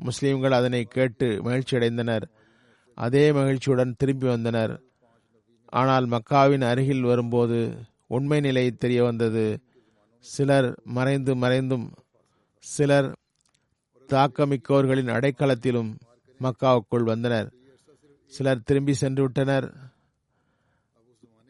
முஸ்லிம்கள் 0.07 0.59
அதனை 0.59 0.83
கேட்டு 0.97 1.29
மகிழ்ச்சி 1.47 1.75
அடைந்தனர் 1.79 2.27
அதே 2.99 3.25
மகிழ்ச்சியுடன் 3.39 3.99
திரும்பி 4.01 4.27
வந்தனர். 4.33 4.75
ஆனால் 5.73 6.07
மக்காவின் 6.15 6.65
அருகில் 6.69 7.09
வரும்போது 7.11 7.59
உண்மை 8.09 8.41
நிலை 8.41 8.71
தெரிய 8.71 9.05
வந்தது. 9.05 9.61
சிலர் 10.21 10.81
மறைந்து 10.85 11.37
மறைந்தும் 11.37 11.93
சிலர் 12.59 13.09
தாக்கமிக்கவர்களின் 14.09 15.13
அடைக்கலத்திலும் 15.13 15.91
மக்காவுக்குள் 16.41 17.03
வந்தனர். 17.03 17.53
சிலர் 18.27 18.63
திரும்பி 18.63 18.95
சென்று 18.95 19.23
விட்டனர். 19.23 19.73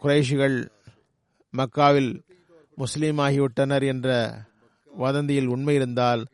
குறைஷிகள் 0.03 0.69
மக்காவில் 1.57 2.21
முஸ்லீம் 2.77 3.19
ஆகிவிட்டனர் 3.19 3.87
என்ற 3.87 4.09
வதந்தியில் 4.99 5.47
உண்மை 5.47 5.75
இருந்தால் 5.75 6.27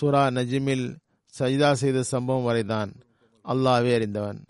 சுரா 0.00 0.24
நஜிமில் 0.30 0.96
சஜிதா 1.38 1.72
செய்த 1.72 2.02
சம்பவம் 2.02 2.42
வரைதான். 2.42 2.92
அல்லாவே 3.44 3.94
அறிந்தவன். 3.94 4.44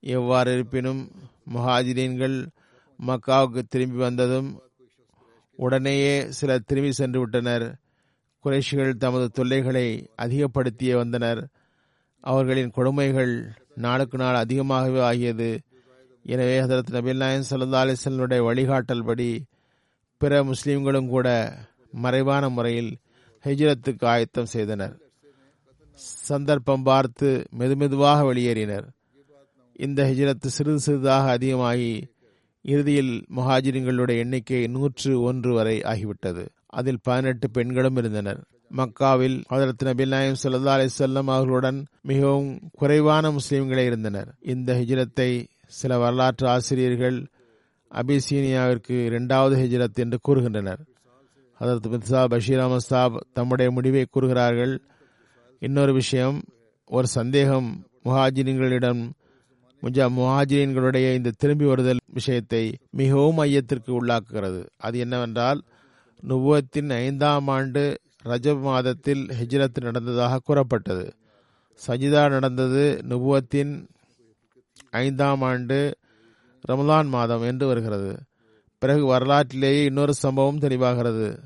எவ்வாறு 0.00 0.52
இருப்பினும் 0.52 1.10
முஹாஜிரீன்கள் 1.54 2.46
மக்காவுக்கு 3.06 3.62
திரும்பி 3.68 3.96
வந்ததும் 3.96 4.62
உடனேயே 5.56 6.30
சிலர் 6.30 6.64
திரும்பி 6.64 6.92
சென்று 6.92 7.18
விட்டனர். 7.18 7.74
குறைஷிகள் 8.44 8.96
தமது 8.96 9.30
தொல்லைகளை 9.30 10.10
அதிகப்படுத்தியே 10.22 10.94
வந்தனர். 10.94 11.48
அவர்களின் 12.20 12.70
கொடுமைகள் 12.70 13.52
நாளுக்கு 13.74 14.18
நாள் 14.18 14.34
அதிகமாகவே 14.34 15.00
ஆகியது. 15.00 15.60
எனவே 16.22 16.60
ஹதரத் 16.60 16.90
நபீல் 16.90 17.16
நாயன் 17.16 17.44
சல்லா 17.50 17.80
அலிஸ்லனுடைய 17.84 18.40
வழிகாட்டல் 18.40 19.04
படி 19.04 19.44
பிற 20.16 20.44
முஸ்லீம்களும் 20.44 21.08
கூட 21.08 21.56
மறைவான 21.90 22.48
முறையில் 22.48 22.96
ஹிஜ்ரத்துக்கு 23.44 24.04
ஆயத்தம் 24.04 24.46
செய்தனர். 24.46 24.98
சந்தர்ப்பம் 25.94 26.82
பார்த்து 26.82 27.46
மெதுமெதுவாக 27.58 28.34
வெளியேறினர். 28.34 28.86
இந்த 29.72 30.04
ஹிஜ்ரத் 30.04 30.46
சிறிது 30.46 30.80
சிறிதாக 30.80 31.30
அதிகமாகி 31.30 32.06
இறுதியில் 32.66 33.24
முஹாஜிரிங்களுடைய 33.36 34.18
எண்ணிக்கை 34.18 34.66
நூற்று 34.66 35.20
ஒன்று 35.20 35.54
வரை 35.54 35.80
ஆகிவிட்டது. 35.80 36.48
அதில் 36.66 36.98
பதினெட்டு 37.02 37.50
பெண்களும் 37.50 37.96
இருந்தனர். 37.96 38.44
மக்காவில் 38.76 39.44
ஹதரத் 39.50 39.84
நபி 39.84 40.06
நாயம் 40.06 40.34
சல்லா 40.42 40.72
அலிசல்லம் 40.76 41.26
அவர்களுடன் 41.26 41.86
மிகவும் 42.02 42.60
குறைவான 42.72 43.30
முஸ்லீம்களே 43.30 43.84
இருந்தனர். 43.84 44.34
இந்த 44.40 44.74
ஹிஜ்ரத்தை 44.74 45.46
சில 45.66 45.98
வரலாற்று 45.98 46.48
ஆசிரியர்கள் 46.48 47.26
அபிசீனியாவிற்கு 47.90 49.04
இரண்டாவது 49.04 49.56
ஹிஜ்ரத் 49.62 49.94
என்று 49.94 50.18
கூறுகின்றனர். 50.28 50.80
ஹதரத் 51.60 51.86
மிர்சா 51.88 52.24
பஷீர் 52.24 52.58
அஹமத் 52.58 52.76
சாப் 52.76 53.26
தம்முடைய 53.32 53.70
முடிவை 53.70 54.06
கூறுகிறார்கள். 54.10 54.80
இன்னொரு 55.58 55.92
விஷயம் 55.92 56.42
ஒரு 56.86 57.06
சந்தேகம் 57.06 57.86
முஹாஜின்களிடம் 58.04 59.10
முஜா 59.84 60.06
முஹாஜின்களுடைய 60.18 61.14
இந்த 61.14 61.32
திரும்பி 61.36 61.64
வருதல் 61.64 61.98
விஷயத்தை 62.06 62.78
மிகவும் 62.90 63.38
ஐயத்திற்கு 63.38 64.04
உள்ளாக்குகிறது. 64.04 64.66
அது 64.76 64.98
என்னவென்றால் 64.98 65.62
நுவத்தின் 66.28 66.90
ஐந்தாம் 66.90 67.48
ஆண்டு 67.48 68.00
ரஜப் 68.24 68.60
மாதத்தில் 68.60 69.26
ஹிஜ்ரத் 69.26 69.82
நடந்ததாக 69.82 70.40
கூறப்பட்டது. 70.44 71.14
சஜிதா 71.86 72.30
நடந்தது 72.30 73.00
நுபுவத்தின் 73.08 73.86
ஐந்தாம் 74.90 75.40
ஆண்டு 75.40 75.96
ரமலான் 76.68 77.06
மாதம் 77.06 77.42
என்று 77.42 77.66
வருகிறது. 77.66 78.18
பிறகு 78.78 79.06
வரலாற்றிலேயே 79.06 79.84
இன்னொரு 79.84 80.14
சம்பவம் 80.14 80.58
தெளிவாகிறது. 80.58 81.38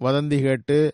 வதந்தி 0.00 0.42
கேட்டு 0.42 0.92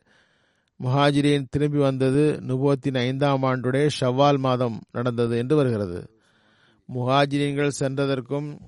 முஹாஜிரின் 0.83 1.45
திரும்பி 1.51 1.79
வந்தது 1.79 2.41
நுபுவத்தின் 2.47 2.99
ஐந்தாம் 2.99 3.43
ஆண்டுடைய 3.43 3.89
ஷவ்வால் 4.01 4.39
மாதம் 4.39 4.81
நடந்தது 4.93 5.39
என்று 5.39 5.57
வருகிறது. 5.57 6.18
முஹாஜிரீன்கள் 6.95 7.79
சென்றதற்கும் 7.81 8.59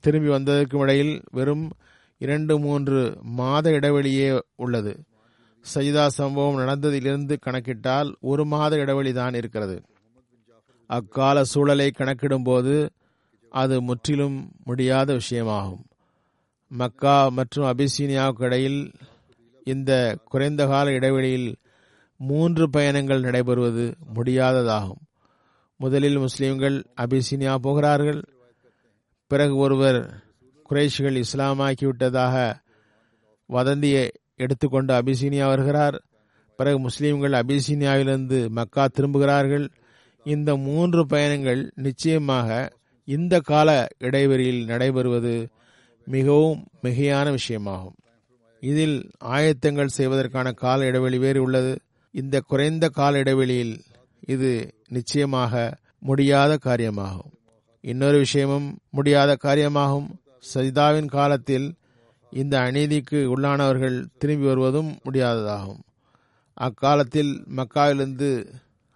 திரும்பி 0.00 0.28
வந்ததற்கும் 0.28 0.80
இடையில் 0.80 1.22
வெறும் 1.32 1.70
இரண்டு 2.18 2.58
மூன்று 2.58 3.18
மாத 3.22 3.70
இடைவெளியே 3.70 4.40
உள்ளது. 4.56 5.04
சஜிதா 5.74 6.06
சம்பவம் 6.06 6.58
நடந்ததிலிருந்து 6.58 7.36
கணக்கிட்டால் 7.46 8.14
ஒரு 8.20 8.44
மாத 8.44 8.76
இடைவெளி 8.76 9.12
தான் 9.12 9.34
இருக்கிறது. 9.34 9.82
அக்கால 10.86 11.44
சூழலை 11.44 11.90
கணக்கிடும்போது 11.98 12.88
அது 13.50 13.82
முற்றிலும் 13.82 14.50
முடியாத 14.64 15.18
விஷயமாகும். 15.18 15.84
மக்கா 16.68 17.28
மற்றும் 17.28 17.64
அபிசீனியாவுக்கு 17.64 18.42
இடையில் 18.42 18.92
இந்த 19.64 20.18
குறைந்த 20.24 20.66
கால 20.66 20.90
இடைவெளியில் 20.90 21.56
மூன்று 22.16 22.70
பயணங்கள் 22.70 23.20
நடைபெறுவது 23.20 23.94
முடியாததாகும். 24.14 25.02
முதலில் 25.80 26.18
முஸ்லீம்கள் 26.18 26.84
அபிசீனியா 26.96 27.54
போகிறார்கள். 27.56 28.22
பிறகு 29.26 29.56
ஒருவர் 29.56 29.98
குறைஷிகள் 30.70 31.22
இஸ்லாமாக்கிவிட்டதாக 31.24 32.54
வதந்தியை 33.46 34.10
எடுத்துக்கொண்டு 34.36 34.94
அபிசீனியா 34.94 35.46
வருகிறார். 35.46 36.02
பிறகு 36.56 36.78
முஸ்லீம்கள் 36.88 37.36
அபிசீனியாவிலிருந்து 37.40 38.48
மக்கா 38.48 38.86
திரும்புகிறார்கள். 38.86 39.68
இந்த 40.24 40.56
மூன்று 40.56 41.06
பயணங்கள் 41.06 41.70
நிச்சயமாக 41.74 42.72
இந்த 43.04 43.40
கால 43.40 43.86
இடைவெளியில் 43.98 44.66
நடைபெறுவது 44.66 45.48
மிகவும் 46.04 46.66
மிகையான 46.82 47.36
விஷயமாகும். 47.36 47.96
இதில் 48.60 49.10
ஆயத்தங்கள் 49.24 49.96
செய்வதற்கான 49.98 50.52
கால 50.52 50.84
இடைவெளி 50.84 51.18
வேறு 51.18 51.42
உள்ளது. 51.42 51.78
இந்த 52.10 52.40
குறைந்த 52.40 52.88
கால 52.88 53.18
இடைவெளியில் 53.18 53.80
இது 54.20 54.74
நிச்சயமாக 54.88 55.78
முடியாத 55.98 56.58
காரியமாகும். 56.64 57.32
இன்னொரு 57.80 58.18
விஷயமும் 58.18 58.78
முடியாத 58.90 59.36
காரியமாகும். 59.42 60.08
சஜிதாவின் 60.54 61.06
காலத்தில் 61.06 61.74
இந்த 62.30 62.58
அநீதிக்கு 62.58 63.26
உள்ளானவர்கள் 63.36 64.04
திரும்பி 64.18 64.46
வருவதும் 64.46 64.98
முடியாததாகும். 65.10 65.80
அக்காலத்தில் 66.54 67.44
மக்காவிலிருந்து 67.56 68.46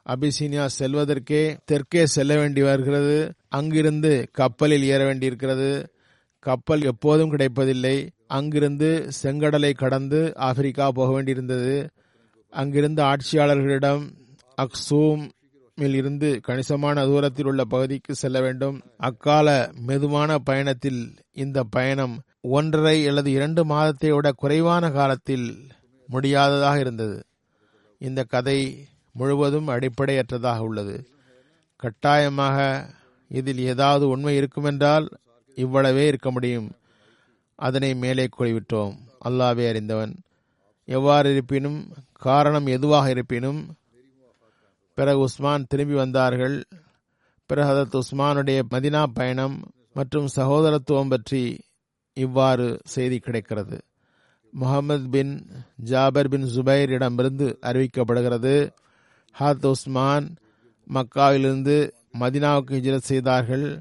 அபிசீனியா 0.06 0.68
செல்வதற்கே 0.78 1.56
தெற்கே 1.64 2.06
செல்ல 2.06 2.36
வேண்டி 2.36 2.62
வருகிறது. 2.62 3.32
அங்கிருந்து 3.48 4.28
கப்பலில் 4.32 4.82
ஏற 4.82 5.04
வேண்டியிருக்கிறது. 5.04 5.92
கப்பல் 6.38 6.82
எப்போதும் 6.82 7.30
கிடைப்பதில்லை. 7.30 8.10
அங்கிருந்து 8.26 9.08
செங்கடலை 9.22 9.74
கடந்து 9.74 10.32
ஆப்பிரிக்கா 10.36 10.90
போக 10.90 11.22
வேண்டியிருந்தது. 11.22 11.88
அங்கிருந்து 12.50 13.02
ஆட்சியாளர்களிடம் 13.02 14.10
அக்சூமில் 14.56 15.94
இருந்து 15.94 16.40
கணிசமான 16.40 17.04
தூரத்தில் 17.04 17.46
உள்ள 17.46 17.64
பகுதிக்கு 17.64 18.14
செல்ல 18.14 18.40
வேண்டும். 18.40 18.82
அக்கால 18.96 19.72
மெதுவான 19.86 20.38
பயணத்தில் 20.38 21.14
இந்த 21.32 21.64
பயணம் 21.70 22.22
ஒன்றரை 22.40 23.06
அல்லது 23.06 23.30
இரண்டு 23.30 23.64
மாதத்தை 23.64 24.12
விட 24.12 24.32
குறைவான 24.32 24.90
காலத்தில் 24.90 25.66
முடியாததாக 26.06 26.78
இருந்தது. 26.78 27.24
இந்த 27.98 28.22
கதை 28.22 28.86
முழுவதும் 29.12 29.68
அடிப்படையற்றதாக 29.68 30.58
உள்ளது. 30.58 31.08
கட்டாயமாக 31.76 32.88
இதில் 33.28 33.58
ஏதாவது 33.58 34.08
உண்மை 34.08 34.38
இருக்குமென்றால் 34.38 35.06
இவ்வளவே 35.56 36.06
இருக்க 36.06 36.30
முடியும். 36.30 36.70
அதனை 37.54 37.94
மேலே 37.94 38.28
கூறிவிட்டோம். 38.38 38.96
அல்லாவே 39.24 39.68
அறிந்தவன். 39.68 40.14
எவ்வாறு 40.84 41.30
இருப்பினும் 41.32 41.88
காரணம் 42.12 42.66
எதுவாக 42.66 43.10
இருப்பினும் 43.10 43.74
பிறகு 44.94 45.18
உஸ்மான் 45.18 45.66
திரும்பி 45.68 45.94
வந்தார்கள். 45.94 46.64
பிறகு 47.46 47.68
அதற்கு 47.68 47.98
உஸ்மானுடைய 47.98 48.62
மதினா 48.70 49.04
பயணம் 49.14 49.62
மற்றும் 49.92 50.28
சகோதரத்துவம் 50.36 51.08
பற்றி 51.08 51.60
இவ்வாறு 52.12 52.80
செய்தி 52.84 53.18
கிடைக்கிறது. 53.18 53.80
முகமது 54.50 55.08
பின் 55.08 55.46
ஜாபர் 55.84 56.28
பின் 56.28 56.44
ஜுபைரிடமிருந்து 56.44 57.56
அறிவிக்கப்படுகிறது. 57.62 58.70
ஹத் 59.38 59.66
உஸ்மான் 59.66 60.36
மக்காவிலிருந்து 60.94 61.90
மதினாவுக்கு 62.20 62.70
ஹிஜரத் 62.70 63.08
செய்தார்கள். 63.10 63.80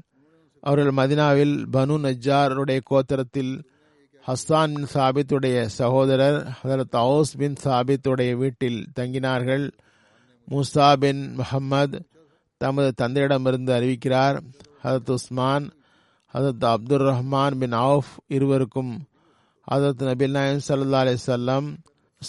அவர்கள் 0.60 0.94
மதினாவில் 0.94 1.66
பனு 1.72 1.96
நஜாருடைய 2.06 2.80
கோத்திரத்தில் 2.90 3.64
ஹஸ்தான் 4.26 4.74
பின் 4.74 4.86
சாபித்துடைய 4.94 5.64
சகோதரர் 5.64 6.58
ஹதரத் 6.62 6.96
அவுஸ் 7.04 7.36
பின் 7.36 7.54
சாபித்துடைய 7.64 8.36
வீட்டில் 8.36 8.86
தங்கினார்கள். 9.00 9.70
மூசா 10.50 10.96
பின் 10.96 11.34
முகம்மது 11.34 12.06
தமது 12.56 13.08
தந்தையிடமிருந்து 13.08 13.72
அறிவிக்கிறார். 13.78 14.40
Hazrat 14.84 15.10
Usman 15.10 15.72
Hazrat 16.34 16.64
Abdul 16.64 17.00
Rahman 17.00 17.58
bin 17.58 17.72
Auf 17.72 18.12
இருவருக்கும் 18.26 19.04
ஹதரத் 19.70 20.02
நபில் 20.02 20.30
நாயம் 20.30 20.60
சல்லா 20.68 21.00
அலிசல்லாம் 21.04 21.76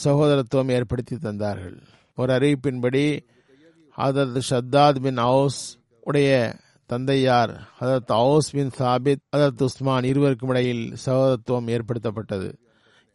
சகோதரத்துவம் 0.03 0.71
ஏற்படுத்தி 0.71 1.15
தந்தார்கள். 1.15 1.81
ஒரு 2.15 2.33
அறிவிப்பின்படி 2.33 3.19
ஹதரத் 3.97 4.41
ஷத்தாத் 4.49 4.99
பின் 4.99 5.17
அவுஸ் 5.17 5.77
உடைய 6.01 6.55
தந்தையார் 6.85 7.69
ஹதரத் 7.81 8.07
அவுஸ் 8.07 8.51
பின் 8.51 8.69
சாபித் 8.77 9.23
ஹதரத் 9.35 9.63
உஸ்மான் 9.63 10.03
இருவருக்கும் 10.03 10.49
இடையில் 10.49 10.95
சகோதரத்துவம் 11.05 11.67
ஏற்படுத்தப்பட்டது. 11.67 12.64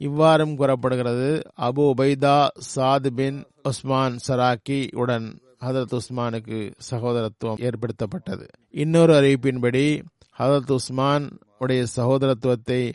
இவ்வாறும் 0.00 0.54
கூறப்படுகிறது. 0.54 1.42
அபு 1.60 1.92
உபைதா 1.96 2.46
சாத் 2.74 3.10
பின் 3.10 3.44
உஸ்மான் 3.62 4.16
சராக்கி 4.28 4.78
உடன் 4.96 5.40
ஹதரத் 5.60 5.98
உஸ்மானுக்கு 5.98 6.72
சகோதரத்துவம் 6.90 7.60
ஏற்படுத்தப்பட்டது. 7.60 8.46
இன்னொரு 8.70 9.12
அறிவிப்பின்படி 9.12 10.02
ஹதரத் 10.38 10.72
உஸ்மான் 10.72 11.38
உடைய 11.58 11.86
சகோதரத்துவத்தை 11.96 12.92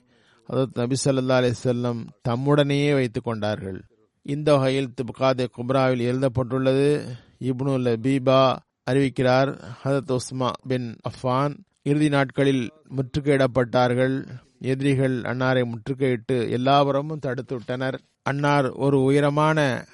ஹதரத் 0.49 0.73
நபி 0.73 0.95
சல்லா 1.05 1.37
அலிசல்லம் 1.39 2.01
தம்முடனேயே 2.29 2.93
வைத்துக் 2.93 3.23
கொண்டார்கள். 3.23 3.83
இந்த 4.21 4.55
வகையில் 4.55 4.93
துப்காதே 5.01 5.45
குப்ராவில் 5.57 6.01
எழுதப்பட்டுள்ளது. 6.01 7.05
இப்னு 7.39 7.75
லபீபா 7.87 8.55
அறிவிக்கிறார் 8.91 9.51
ஹதரத் 9.83 10.17
உஸ்மா 10.17 10.49
பின் 10.67 10.95
அஃபான் 11.09 11.57
இறுதி 11.83 12.09
நாட்களில் 12.09 12.71
முற்றுகையிடப்பட்டார்கள். 12.95 14.43
எதிரிகள் 14.59 15.21
அன்னாரை 15.21 15.71
முற்றுகையிட்டு 15.71 16.49
எல்லாபுறமும் 16.49 17.19
தடுத்து 17.19 17.55
விட்டனர். 17.55 17.99
அன்னார் 18.23 18.69
ஒரு 18.69 19.03
உயரமான 19.03 19.85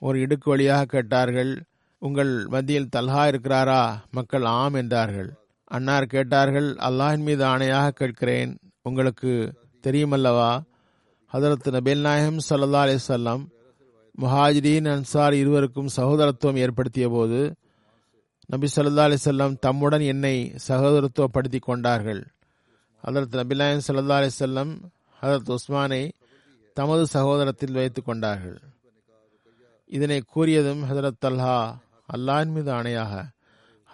ஒரு 0.00 0.18
இடுக்கு 0.18 0.44
வழியாக 0.44 0.84
கேட்டார்கள் 0.84 1.62
உங்கள் 1.98 2.46
மத்தியில் 2.46 2.88
தல்ஹா 2.96 3.22
இருக்கிறாரா? 3.30 3.96
மக்கள் 4.10 4.44
ஆம் 4.44 4.74
என்றார்கள். 4.74 5.34
அன்னார் 5.64 6.04
கேட்டார்கள் 6.04 6.74
அல்லாஹின் 6.74 7.22
மீது 7.22 7.44
ஆணையாக 7.44 7.88
கேட்கிறேன். 7.88 8.58
உங்களுக்கு 8.82 9.52
தெரியுமல்லவா? 9.82 10.60
ஹதரத் 11.32 11.70
நபேல் 11.70 12.00
நாயகம் 12.00 12.38
சல்லா 12.48 12.82
அலிசல்லாம் 12.86 13.44
முஹாஜிரீன் 14.22 14.88
அன்சார் 14.92 15.32
இருவருக்கும் 15.32 15.88
சகோதரத்துவம் 15.96 16.56
ஏற்படுத்திய 16.56 17.08
போது 17.08 17.54
நபி 18.46 18.66
சல்லா 18.76 19.04
அலிசல்லாம் 19.08 19.56
தம்முடன் 19.60 20.00
என்னை 20.00 20.54
சகோதரத்துவப்படுத்தி 20.68 21.58
கொண்டார்கள். 21.60 22.26
ஹதரத் 23.06 23.36
நபிலாயன் 23.40 23.80
சல்லா 23.88 24.16
அலிசல்லம் 24.20 24.72
ஹதரத் 25.22 25.54
உஸ்மானை 25.56 26.12
தமது 26.74 27.06
சகோதரத்தில் 27.06 27.72
வைத்துக் 27.72 28.04
கொண்டார்கள். 28.04 28.58
இதனை 29.86 30.22
கூறியதும் 30.34 30.82
ஹதரத் 30.90 31.20
தல்ஹா 31.24 31.78
அல்லாஹின் 32.16 32.52
மீது 32.52 32.72
ஆணையாக 32.72 33.28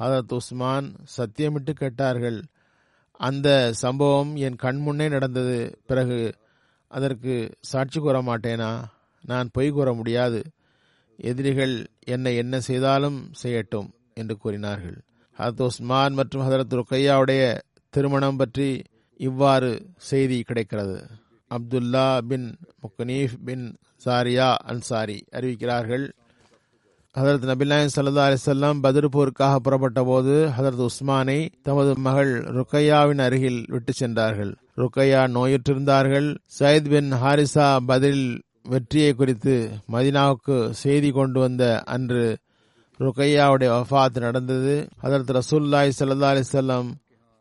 ஹதரத் 0.01 0.33
உஸ்மான் 0.33 0.95
சத்தியமிட்டு 1.17 1.71
கேட்டார்கள் 1.71 2.45
அந்த 3.11 3.73
சம்பவம் 3.73 4.37
என் 4.37 4.57
கண் 4.57 4.77
முன்னே 4.77 5.09
நடந்தது 5.09 5.79
பிறகு 5.87 6.35
அதற்கு 6.89 7.55
சாட்சி 7.61 8.01
கூற 8.01 8.23
மாட்டேனா? 8.23 8.83
நான் 9.25 9.49
பொய் 9.53 9.71
கூற 9.71 9.93
முடியாது. 9.93 10.43
எதிரிகள் 11.17 11.87
என்னை 12.07 12.37
என்ன 12.37 12.61
செய்தாலும் 12.61 13.31
செய்யட்டும் 13.43 13.91
என்று 14.15 14.37
கூறினார்கள். 14.37 15.03
ஹதரத் 15.39 15.63
உஸ்மான் 15.63 16.13
மற்றும் 16.13 16.51
ஹதரத் 16.51 16.81
ருக்கையாவுடைய 16.81 17.61
திருமணம் 17.91 18.37
பற்றி 18.37 18.83
இவ்வாறு 19.29 19.71
செய்தி 20.11 20.39
கிடைக்கிறது. 20.41 20.99
அப்துல்லா 21.55 22.07
பின் 22.29 22.49
முக்கனீஃப் 22.83 23.39
பின் 23.45 23.65
சாரியா 24.05 24.49
அன்சாரி 24.71 25.19
அறிவிக்கிறார்கள். 25.33 26.05
ஹதரத் 27.19 27.47
நபிலாயம் 27.51 27.95
சல்லா 27.97 28.25
அலிசல்லாம் 28.29 28.79
பதிர்பூருக்காக 28.83 29.57
புறப்பட்ட 29.57 30.01
போது 30.05 30.35
ஹதரத் 30.59 30.87
உஸ்மானை 30.87 31.49
தமது 31.63 31.93
மகள் 31.97 32.33
ருக்கையாவின் 32.57 33.21
அருகில் 33.21 33.61
விட்டு 33.69 33.93
சென்றார்கள். 33.93 34.53
ருக்கையா 34.77 35.21
நோயுற்றிருந்தார்கள். 35.37 36.29
சயத் 36.59 36.89
பின் 36.89 37.13
ஹாரிசா 37.13 37.67
பதில் 37.87 38.25
வெற்றியை 38.69 39.13
குறித்து 39.13 39.55
மதினாவுக்கு 39.93 40.71
செய்தி 40.85 41.11
கொண்டு 41.11 41.41
வந்த 41.41 41.83
அன்று 41.95 42.25
ருக்கையாவுடைய 43.01 43.71
வஃபாத் 43.77 44.21
நடந்தது. 44.21 44.75
ஹதரத் 45.03 45.33
ரசூல்லாய் 45.39 45.97
சல்லா 46.01 46.31
அலிசல்லாம் 46.35 46.91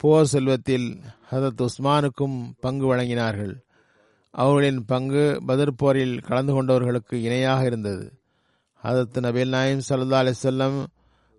போர் 0.01 0.25
செல்வத்தில் 0.25 1.01
ஹதரத் 1.31 1.65
உஸ்மானுக்கும் 1.67 2.51
பங்கு 2.59 2.95
வழங்கினார்கள். 2.95 3.53
அவர்களின் 4.31 4.85
பங்கு 4.85 5.41
பதர் 5.45 5.75
போரில் 5.75 6.19
கலந்து 6.19 6.53
கொண்டவர்களுக்கு 6.53 7.13
இணையாக 7.13 7.65
இருந்தது. 7.65 8.21
ஹதரத் 8.83 9.19
நபீல் 9.19 9.49
நாயிம் 9.49 9.81
சல்லா 9.89 10.19
அலிசல்லம் 10.21 10.85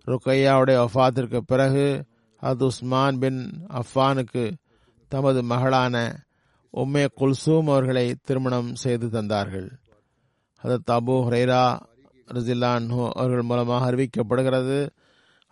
ருக்கையாவுடைய 0.07 0.85
வஃபாத்திற்கு 0.85 1.37
பிறகு 1.37 2.05
ஹத் 2.41 2.63
உஸ்மான் 2.63 3.19
பின் 3.19 3.67
அஃபானுக்கு 3.69 4.53
தமது 5.07 5.43
மகளான 5.43 6.25
உம்மே 6.73 7.07
குல்சூம் 7.17 7.63
அவர்களை 7.63 8.15
திருமணம் 8.23 8.75
செய்து 8.75 9.07
தந்தார்கள். 9.07 9.69
ஹதத் 10.63 10.91
அபு 10.91 11.19
ஹுரைரா 11.25 11.79
ரசில்லான் 12.27 13.09
அவர்கள் 13.09 13.41
மூலமாக 13.41 13.91
அறிவிக்கப்படுகிறது. 13.91 14.89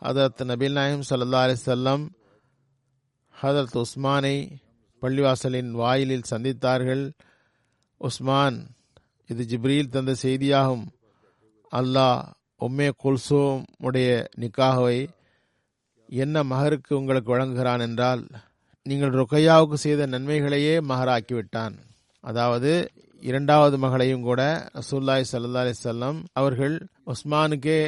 ஹதரத் 0.01 0.43
நபீல் 0.43 0.71
நாயிம் 0.71 1.01
சல்லா 1.09 1.41
அலிசல்லம் 1.47 2.07
ஹதரத் 3.41 3.77
உஸ்மானை 3.81 4.35
பள்ளிவாசலின் 5.01 5.69
வாயிலில் 5.81 6.27
சந்தித்தார்கள். 6.31 7.03
உஸ்மான் 8.01 8.57
இது 9.29 9.43
ஜிப்ரீல் 9.51 9.93
தந்த 9.95 10.11
செய்தியாகும். 10.23 10.83
அல்லாஹ் 11.71 12.19
உம்மே 12.65 12.87
குல்சோம் 13.03 13.61
உடைய 13.87 14.09
நிக்காகவை 14.41 14.99
என்ன 16.09 16.43
மகருக்கு 16.51 16.93
உங்களுக்கு 16.99 17.33
வழங்குகிறான் 17.33 17.83
என்றால் 17.87 18.21
நீங்கள் 18.85 19.15
ருக்கையாவுக்கு 19.19 19.77
செய்த 19.85 20.07
நன்மைகளையே 20.13 20.75
மகராக்கிவிட்டான். 20.91 21.75
அதாவது 22.23 22.71
இரண்டாவது 23.23 23.75
மகளையும் 23.85 24.27
கூட 24.29 24.41
ரசூல்லாய் 24.79 25.29
சல்லா 25.31 25.63
அலிசல்லாம் 25.65 26.19
அவர்கள் 26.41 26.75
உஸ்மானுக்கே 27.13 27.79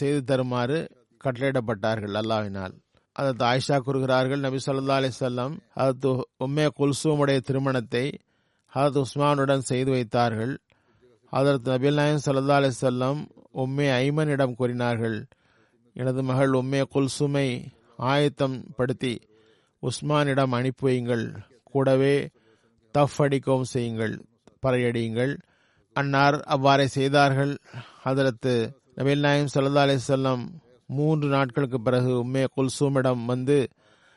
செய்து 0.00 0.20
தருமாறு 0.30 0.78
கட்டளையிடப்பட்டார்கள் 1.24 2.18
அல்லாவினால் 2.22 2.76
அதற்கு 3.18 3.44
ஆயிஷா 3.44 3.76
கூறுகிறார்கள் 3.78 4.44
நபி 4.46 4.58
சொல்லா 4.66 4.96
அலிசல்லாம் 5.00 5.54
அதற்கு 5.74 6.10
உம்மே 6.44 6.66
குல்சூமுடைய 6.78 7.38
திருமணத்தை 7.48 8.04
ஹதரத் 8.72 9.00
உஸ்மானுடன் 9.04 9.68
செய்து 9.70 9.90
வைத்தார்கள். 9.90 10.54
அதற்கு 11.32 11.68
நபில் 11.70 11.98
நாயன் 12.00 12.24
சல்லா 12.26 12.56
அலிசல்லாம் 12.60 13.20
உம்மே 13.62 13.86
ஐமனிடம் 14.04 14.54
கூறினார்கள் 14.54 15.18
எனது 15.96 16.22
மகள் 16.22 16.52
உம்மே 16.60 16.82
குல்சுமை 16.94 17.48
ஆயத்தம் 18.10 18.56
படுத்தி 18.76 19.14
உஸ்மானிடம் 19.82 20.54
அனுப்பி 20.58 20.84
வையுங்கள். 20.86 21.26
கூடவே 21.62 22.14
தஃப் 22.94 23.18
அடிக்கவும் 23.24 23.70
செய்யுங்கள் 23.72 24.14
பறையடியுங்கள். 24.66 25.32
அன்னார் 25.96 26.36
அவ்வாறே 26.54 26.86
செய்தார்கள். 26.86 27.52
அதற்கு 28.10 28.54
நபில் 28.96 29.24
நாயம் 29.26 29.52
சல்லா 29.54 29.82
அலிசல்லாம் 29.86 30.44
மூன்று 30.88 31.28
நாட்களுக்கு 31.28 31.80
பிறகு 31.80 32.26
உம்மே 32.26 32.46
குல்சூமிடம் 32.56 33.24
வந்து 33.24 33.68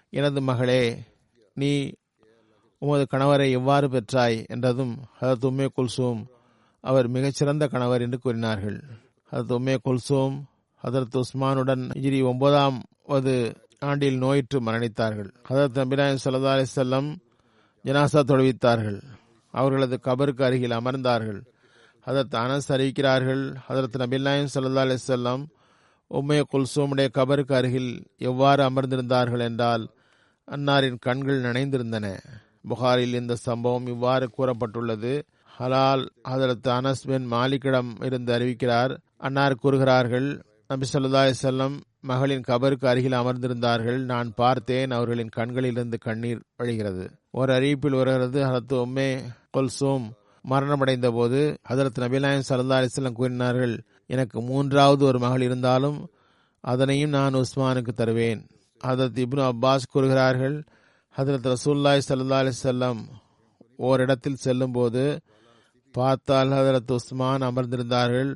எனது 0.09 0.41
மகளே 0.41 1.03
நீ 1.53 1.91
உமது 2.77 3.07
கணவரை 3.11 3.51
எவ்வாறு 3.51 3.87
பெற்றாய்? 3.87 4.45
என்றதும் 4.45 4.97
ஹதத் 5.21 5.45
உம்மே 5.45 5.67
குல்சூம் 5.77 6.25
அவர் 6.81 7.07
மிகச்சிறந்த 7.07 7.67
கணவர் 7.67 8.01
என்று 8.01 8.19
கூறினார்கள். 8.19 8.83
ஹதத் 9.31 9.51
உம்மே 9.51 9.77
குல்சூம் 9.83 10.43
ஹதரத் 10.83 11.21
உஸ்மானுடன் 11.21 11.89
இஜிரி 11.93 12.23
ஒன்பதாவது 12.23 13.55
ஆண்டில் 13.79 14.17
நோயிற்று 14.17 14.61
மரணித்தார்கள். 14.61 15.33
ஹதரத் 15.49 15.75
நபிராயம் 15.75 16.17
சல்லா 16.25 16.57
அலிசல்லம் 16.57 17.15
ஜனாசா 17.83 18.23
தொழுவித்தார்கள். 18.23 19.01
அவர்களது 19.51 19.99
கபருக்கு 20.03 20.43
அருகில் 20.43 20.71
அமர்ந்தார்கள். 20.71 21.45
ஹதரத் 22.05 22.35
அனஸ் 22.35 22.71
அறிவிக்கிறார்கள். 22.71 23.55
ஹதரத் 23.69 23.97
நபிநாயம் 23.97 24.47
சல்லா 24.53 24.85
அலிசல்லாம் 24.85 25.45
உம்மே 26.11 26.43
குல்சூமுடைய 26.53 27.07
கபருக்கு 27.13 27.53
அருகில் 27.53 28.03
எவ்வாறு 28.17 28.69
அமர்ந்திருந்தார்கள் 28.69 29.39
என்றால் 29.39 29.89
அன்னாரின் 30.51 30.97
கண்கள் 30.99 31.41
நனைந்திருந்தன. 31.41 32.17
புகாரில் 32.67 33.13
இந்த 33.13 33.35
சம்பவம் 33.35 33.87
இவ்வாறு 33.87 34.29
கூறப்பட்டுள்ளது. 34.37 35.21
ஹலால் 35.59 36.09
ஹதரத் 36.29 36.67
அனஸ் 36.67 37.05
பின் 37.05 37.31
மாலிக்கிடம் 37.31 38.05
இருந்து 38.05 38.37
அறிவிக்கிறார். 38.37 38.97
அன்னார் 39.17 39.55
கூறுகிறார்கள் 39.55 40.41
நபி 40.67 40.85
சொல்லாய் 40.93 41.33
செல்லம் 41.43 41.79
மகளின் 41.99 42.43
கபருக்கு 42.47 42.85
அருகில் 42.85 43.11
அமர்ந்திருந்தார்கள். 43.11 43.97
நான் 43.97 44.33
பார்த்தேன் 44.35 44.91
அவர்களின் 44.91 45.29
கண்களிலிருந்து 45.29 45.97
கண்ணீர் 45.99 46.41
வழிகிறது. 46.57 47.09
ஒரு 47.31 47.53
அறிவிப்பில் 47.53 47.97
வருகிறது 47.97 48.43
ஹலத்து 48.43 48.73
உம்மே 48.73 49.21
கொல்சோம் 49.57 50.11
மரணமடைந்த 50.49 51.11
போது 51.11 51.57
ஹதரத் 51.69 51.99
நபிநாயன் 51.99 52.41
சல்லா 52.49 52.77
அலிஸ்லாம் 52.81 53.11
கூறினார்கள் 53.11 53.83
எனக்கு 54.05 54.41
மூன்றாவது 54.41 55.05
ஒரு 55.05 55.19
மகள் 55.19 55.41
இருந்தாலும் 55.41 56.09
அதனையும் 56.61 57.09
நான் 57.09 57.33
உஸ்மானுக்கு 57.33 57.91
தருவேன். 57.91 58.47
ஹதரத் 58.83 59.23
இப்னு 59.23 59.51
அப்பாஸ் 59.51 59.91
கூறுகிறார்கள் 59.91 60.63
ஹதரத் 61.17 61.53
ரசூல்லாய் 61.53 62.01
சல்லா 62.09 62.39
அலிசல்லாம் 62.41 63.01
ஓரிடத்தில் 63.77 64.35
செல்லும் 64.35 64.71
போது 64.71 65.19
பார்த்தால் 65.91 66.49
ஹதரத் 66.49 66.91
உஸ்மான் 66.91 67.41
அமர்ந்திருந்தார்கள். 67.41 68.35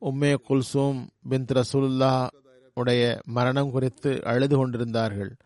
உம்மே 0.00 0.34
குல்சூம் 0.48 1.06
பின் 1.28 1.44
ரசூல்லா 1.44 2.28
உடைய 2.74 3.20
மரணம் 3.24 3.70
குறித்து 3.70 4.24
அழுது 4.24 4.56
கொண்டிருந்தார்கள். 4.56 5.36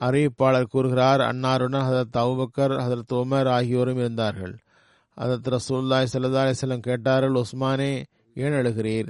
அறிவிப்பாளர் 0.00 0.70
கூறுகிறார் 0.70 1.20
அன்னாருடன் 1.20 1.86
ஹதரத் 1.88 2.18
அவுபக்கர் 2.18 2.74
ஹதரத் 2.84 3.12
உமர் 3.12 3.48
ஆகியோரும் 3.48 3.96
இருந்தார்கள். 3.96 4.58
ஹதரத் 5.20 5.48
ரசூல்லாய் 5.54 6.06
சல்லா 6.12 6.42
அலிஸ்லம் 6.42 6.78
கேட்டார்கள் 6.78 7.42
உஸ்மானே 7.42 8.04
ஏன் 8.34 8.52
அழுகிறீர்? 8.52 9.08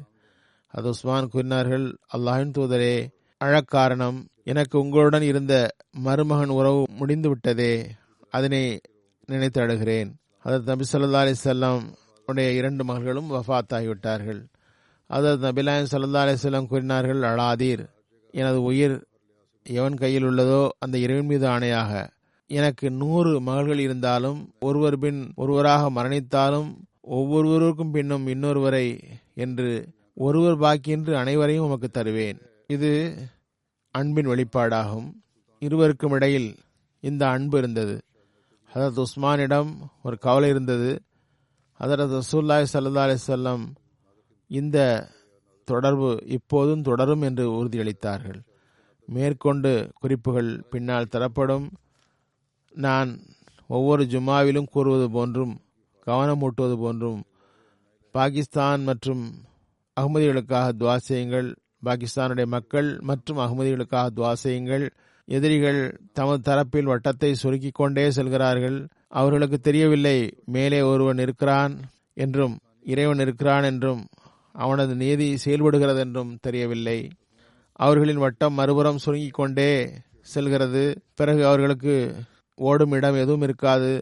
அது 0.69 0.89
உஸ்மான் 0.89 1.29
கூறினார்கள் 1.29 1.97
அல்லாஹின் 2.15 2.55
தூதரே 2.57 3.09
அழக்காரணம் 3.41 4.25
எனக்கு 4.45 4.79
உங்களுடன் 4.79 5.23
இருந்த 5.23 5.71
மருமகன் 5.91 6.49
உறவு 6.49 6.85
முடிந்து 6.89 7.29
விட்டதே 7.29 7.97
அதனை 8.29 8.81
நினைத்து 9.25 9.63
அழுகிறேன். 9.63 10.11
அதற்கு 10.41 10.71
நபி 10.71 10.85
சொல்லா 10.93 11.21
அலிசல்லாம் 11.25 11.83
உடைய 12.27 12.51
இரண்டு 12.51 12.85
மகள்களும் 12.85 13.31
வஃத் 13.31 13.75
ஆகிவிட்டார்கள் 13.75 14.41
அதற்கு 15.07 15.47
நபிலாயம் 15.47 15.91
சல்லா 15.93 16.25
அலிஸ்லாம் 16.25 16.67
கூறினார்கள் 16.67 17.23
அழாதீர் 17.23 17.85
எனது 18.31 18.63
உயிர் 18.63 19.07
எவன் 19.63 19.95
கையில் 19.95 20.25
உள்ளதோ 20.25 20.69
அந்த 20.79 20.99
இறைவன் 20.99 21.27
மீது 21.27 21.47
ஆணையாக 21.47 22.09
எனக்கு 22.53 22.91
நூறு 22.91 23.41
மகள்கள் 23.41 23.79
இருந்தாலும் 23.79 24.53
ஒருவர் 24.61 24.99
பின் 24.99 25.33
ஒருவராக 25.35 25.91
மரணித்தாலும் 25.91 26.77
ஒவ்வொருவருக்கும் 27.01 27.91
பின்னும் 27.91 28.27
இன்னொருவரை 28.27 29.03
என்று 29.35 29.89
ஒருவர் 30.15 30.59
பாக்கியின்றி 30.59 31.15
அனைவரையும் 31.15 31.65
உமக்கு 31.65 31.89
தருவேன். 31.89 32.39
இது 32.67 33.17
அன்பின் 33.91 34.27
வெளிப்பாடாகும். 34.27 35.13
இருவருக்கும் 35.59 36.13
இடையில் 36.13 36.57
இந்த 37.01 37.29
அன்பு 37.29 37.59
இருந்தது. 37.59 38.01
ஹதரத் 38.75 39.05
உஸ்மானிடம் 39.05 39.71
ஒரு 40.03 40.19
கவலை 40.19 40.49
இருந்தது. 40.49 41.03
ஹதரத் 41.81 42.21
ரசூல்லாய் 42.21 42.67
சல்லா 42.73 43.17
அலிசல்லம் 43.17 43.65
இந்த 44.47 45.09
தொடர்பு 45.65 46.23
இப்போதும் 46.27 46.83
தொடரும் 46.83 47.23
என்று 47.23 47.65
உறுதியளித்தார்கள். 47.65 48.43
மேற்கொண்டு 49.07 49.91
குறிப்புகள் 50.01 50.65
பின்னால் 50.71 51.09
தரப்படும். 51.09 51.71
நான் 52.75 53.11
ஒவ்வொரு 53.67 54.05
ஜும்மாவிலும் 54.05 54.71
கூறுவது 54.71 55.11
போன்றும் 55.11 55.55
கவனமூட்டுவது 56.07 56.77
போன்றும் 56.77 57.21
பாகிஸ்தான் 58.15 58.83
மற்றும் 58.83 59.25
அகமதிகளுக்காக 59.97 60.69
துவா 60.79 60.97
செய்யுங்கள் 60.97 61.49
பாகிஸ்தானுடைய 61.85 62.47
மக்கள் 62.47 62.99
மற்றும் 63.01 63.39
அகமதிகளுக்காக 63.39 64.07
துவா 64.15 64.33
செய்யுங்கள். 64.33 64.91
எதிரிகள் 65.25 65.81
தமது 66.13 66.41
தரப்பில் 66.51 66.91
வட்டத்தை 66.93 67.33
சுருக்கிக் 67.33 67.75
கொண்டே 67.75 68.11
செல்கிறார்கள். 68.11 68.89
அவர்களுக்கு 69.09 69.59
தெரியவில்லை 69.59 70.19
மேலே 70.45 70.81
ஒருவன் 70.83 71.19
இருக்கிறான் 71.19 71.75
என்றும் 72.15 72.59
இறைவன் 72.85 73.19
இருக்கிறான் 73.19 73.65
என்றும் 73.65 74.03
அவனது 74.53 74.95
நீதி 74.95 75.37
செயல்படுகிறது 75.37 76.01
என்றும் 76.01 76.39
தெரியவில்லை. 76.41 76.99
அவர்களின் 77.73 78.17
வட்டம் 78.17 78.55
மறுபுறம் 78.55 78.99
சுருங்கிக் 78.99 79.35
கொண்டே 79.35 79.91
செல்கிறது. 80.21 80.85
பிறகு 81.15 81.47
அவர்களுக்கு 81.47 82.15
ஓடும் 82.61 82.93
இடம் 82.93 83.15
எதுவும் 83.15 83.43
இருக்காது. 83.43 84.01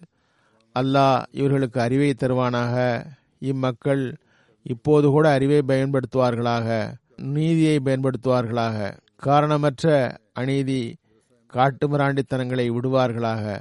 அல்லாஹ் 0.74 1.22
இவர்களுக்கு 1.30 1.80
அறிவை 1.80 2.14
தருவானாக. 2.14 3.04
இம்மக்கள் 3.38 4.16
இப்போது 4.62 5.09
கூட 5.09 5.30
அறிவை 5.30 5.59
பயன்படுத்துவார்களாக. 5.59 6.94
நீதியை 7.16 7.76
பயன்படுத்துவார்களாக. 7.76 8.96
காரணமற்ற 9.16 10.16
அநீதி 10.32 10.96
காட்டுமிராண்டித்தனங்களை 11.54 12.70
விடுவார்களாக. 12.70 13.61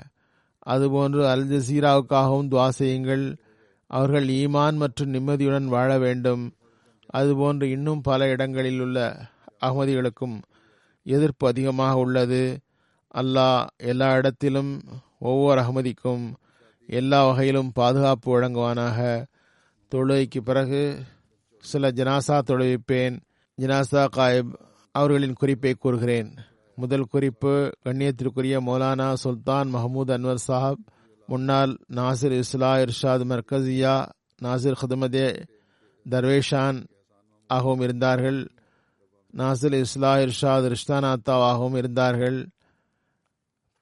அதுபோன்று 0.69 1.29
அல் 1.29 1.47
ஜசீராவுக்காகவும் 1.49 2.49
துவா 2.49 2.67
செய்யுங்கள். 2.69 3.35
அவர்கள் 3.87 4.27
ஈமான் 4.27 4.75
மற்றும் 4.75 5.09
நிம்மதியுடன் 5.09 5.65
வாழ 5.65 5.97
வேண்டும். 5.97 6.53
அதுபோன்று 7.13 7.63
இன்னும் 7.63 8.01
பல 8.01 8.29
இடங்களில் 8.29 8.79
உள்ள 8.79 9.27
அகமதிகளுக்கும் 9.65 10.41
எதிர்ப்பு 11.03 11.47
அதிகமாக 11.47 11.97
உள்ளது. 11.97 12.59
அல்லாஹ் 13.18 13.65
எல்லா 13.78 14.15
இடத்திலும் 14.15 14.82
ஒவ்வொரு 15.20 15.61
அகமதிக்கும் 15.61 16.34
எல்லா 16.88 17.26
வகையிலும் 17.26 17.72
பாதுகாப்பு 17.72 18.39
வழங்குவானாக. 18.39 19.26
தொழுகைக்கு 19.95 20.41
பிறகு 20.43 20.99
சில 21.59 21.91
ஜனாசா 21.91 22.41
தொழுவிப்பேன். 22.41 23.20
ஜனாசா 23.61 24.07
காயிப் 24.09 24.59
அவர்களின் 24.91 25.34
குறிப்பை 25.34 25.74
கூறுகிறேன். 25.74 26.34
முதல் 26.76 27.05
குறிப்பு 27.05 27.70
கண்ணியத்திற்குரிய 27.86 28.59
மௌலானா 28.61 29.13
சுல்தான் 29.24 29.76
மஹமூத் 29.76 30.11
அன்வர் 30.11 30.38
சாஹப் 30.47 30.86
முன்னாள் 31.28 31.78
நாசிர் 31.93 32.43
இஸ்லா 32.43 32.88
இர்ஷாத் 32.88 33.26
மர்கசியா 33.26 34.05
நாசிர் 34.41 34.76
ஹதுமதே 34.82 35.45
தர்வேஷான் 36.09 36.86
ஆகவும் 37.47 37.80
இருந்தார்கள். 37.80 38.51
நாசிர் 39.38 39.84
இஸ்லா 39.84 40.30
இர்ஷாத் 40.30 40.76
ரிஷ்தானாத்தாவாகவும் 40.76 41.78
இருந்தார்கள். 41.78 42.49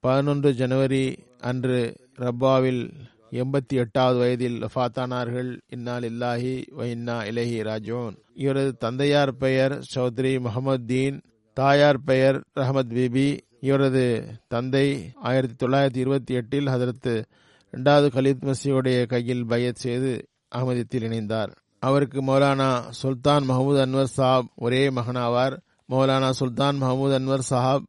பதினொன்று 0.00 0.52
ஜனவரி 0.52 1.16
அன்று 1.38 1.94
ரப்பாவில் 2.18 2.90
எண்பத்தி 3.30 3.74
எட்டாவது 3.74 4.18
வயதில் 4.18 4.64
ஃபாத்தானார்கள் 4.74 5.60
இன்னால் 5.66 6.02
இல்லாஹி 6.02 6.52
வ 6.78 6.84
இன்னா 6.84 7.16
இலஹி 7.20 7.58
ராஜோன். 7.62 8.16
இவரது 8.34 8.76
தந்தையார் 8.76 9.36
பெயர் 9.36 9.72
சௌத்ரி 9.94 10.32
முகமதுதீன் 10.40 11.20
தாயார் 11.52 12.00
பெயர் 12.00 12.42
ரஹமத் 12.60 12.92
பிபி. 12.94 13.40
இவரது 13.60 14.24
தந்தை 14.48 15.12
ஆயிரத்தி 15.14 15.66
தொள்ளாயிரத்தி 15.66 15.96
இருபத்தி 15.96 16.34
எட்டில் 16.34 16.66
ஹதரத்து 16.66 17.24
இரண்டாவது 17.68 18.20
கலீத் 18.20 18.44
மசியுடைய 18.44 19.06
கையில் 19.06 19.46
பயத் 19.46 19.76
செய்து 19.76 20.28
அகமதியத்தில் 20.54 21.06
இணைந்தார். 21.08 21.52
அவருக்கு 21.78 22.20
மௌலானா 22.22 22.70
சுல்தான் 23.02 23.48
மஹமூத் 23.48 23.82
அன்வர் 23.84 24.14
சாப் 24.18 24.46
ஒரே 24.56 24.88
மகனாவார். 24.88 25.56
மௌலானா 25.88 26.30
சுல்தான் 26.30 26.82
மஹமூத் 26.82 27.16
அன்வர் 27.18 27.46
சாஹாப் 27.50 27.82